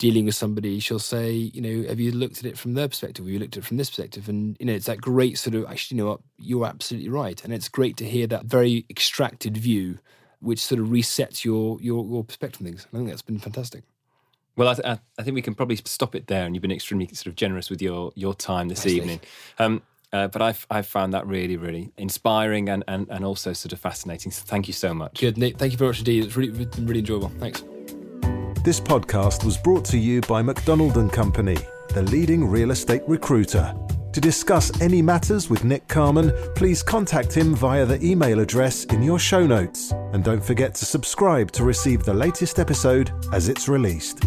dealing 0.00 0.24
with 0.24 0.34
somebody, 0.34 0.80
she'll 0.80 0.98
say, 0.98 1.30
you 1.30 1.60
know, 1.60 1.86
have 1.86 2.00
you 2.00 2.10
looked 2.10 2.38
at 2.38 2.46
it 2.46 2.58
from 2.58 2.72
their 2.72 2.88
perspective? 2.88 3.22
Have 3.24 3.32
you 3.32 3.38
looked 3.38 3.58
at 3.58 3.62
it 3.62 3.66
from 3.66 3.76
this 3.76 3.90
perspective? 3.90 4.30
And, 4.30 4.56
you 4.58 4.64
know, 4.64 4.72
it's 4.72 4.86
that 4.86 4.98
great 4.98 5.38
sort 5.38 5.54
of, 5.54 5.66
actually, 5.66 5.98
you 5.98 6.02
know 6.02 6.10
what, 6.10 6.20
you're 6.38 6.64
absolutely 6.64 7.10
right. 7.10 7.44
And 7.44 7.52
it's 7.52 7.68
great 7.68 7.98
to 7.98 8.06
hear 8.06 8.26
that 8.28 8.46
very 8.46 8.86
extracted 8.88 9.58
view 9.58 9.98
which 10.40 10.60
sort 10.60 10.80
of 10.80 10.88
resets 10.88 11.44
your 11.44 11.78
your, 11.80 12.04
your 12.06 12.24
perspective 12.24 12.60
on 12.62 12.66
things. 12.66 12.86
I 12.92 12.96
think 12.96 13.08
that's 13.08 13.22
been 13.22 13.38
fantastic. 13.38 13.84
Well, 14.56 14.68
I, 14.68 14.74
th- 14.74 14.98
I, 15.18 15.22
think 15.22 15.34
we 15.34 15.42
can 15.42 15.54
probably 15.54 15.76
stop 15.76 16.14
it 16.14 16.26
there, 16.26 16.44
and 16.44 16.54
you've 16.54 16.60
been 16.60 16.72
extremely 16.72 17.06
sort 17.08 17.28
of 17.28 17.36
generous 17.36 17.70
with 17.70 17.80
your 17.80 18.12
your 18.14 18.34
time 18.34 18.68
this 18.68 18.86
evening. 18.86 19.20
Um, 19.58 19.82
uh, 20.12 20.28
but 20.28 20.42
I've 20.42 20.66
I've 20.70 20.86
found 20.86 21.14
that 21.14 21.26
really 21.26 21.56
really 21.56 21.92
inspiring 21.96 22.68
and, 22.68 22.82
and 22.88 23.06
and 23.10 23.24
also 23.24 23.52
sort 23.52 23.72
of 23.72 23.80
fascinating. 23.80 24.32
So 24.32 24.42
thank 24.44 24.66
you 24.66 24.74
so 24.74 24.92
much. 24.92 25.20
Good, 25.20 25.38
Nick. 25.38 25.56
Thank 25.56 25.72
you 25.72 25.78
very 25.78 25.90
much 25.90 25.98
indeed. 25.98 26.24
It's 26.24 26.36
really 26.36 26.66
really 26.78 26.98
enjoyable. 26.98 27.28
Thanks. 27.38 27.62
This 28.64 28.80
podcast 28.80 29.44
was 29.44 29.56
brought 29.56 29.84
to 29.86 29.98
you 29.98 30.20
by 30.22 30.42
Macdonald 30.42 30.98
and 30.98 31.10
Company, 31.10 31.56
the 31.90 32.02
leading 32.02 32.46
real 32.46 32.72
estate 32.72 33.02
recruiter. 33.06 33.74
To 34.12 34.20
discuss 34.20 34.80
any 34.80 35.02
matters 35.02 35.48
with 35.48 35.62
Nick 35.62 35.86
Carman, 35.86 36.32
please 36.56 36.82
contact 36.82 37.32
him 37.32 37.54
via 37.54 37.86
the 37.86 38.04
email 38.04 38.40
address 38.40 38.84
in 38.86 39.04
your 39.04 39.20
show 39.20 39.46
notes. 39.46 39.92
And 40.12 40.24
don't 40.24 40.42
forget 40.42 40.74
to 40.76 40.84
subscribe 40.84 41.52
to 41.52 41.62
receive 41.62 42.02
the 42.02 42.14
latest 42.14 42.58
episode 42.58 43.12
as 43.32 43.48
it's 43.48 43.68
released. 43.68 44.24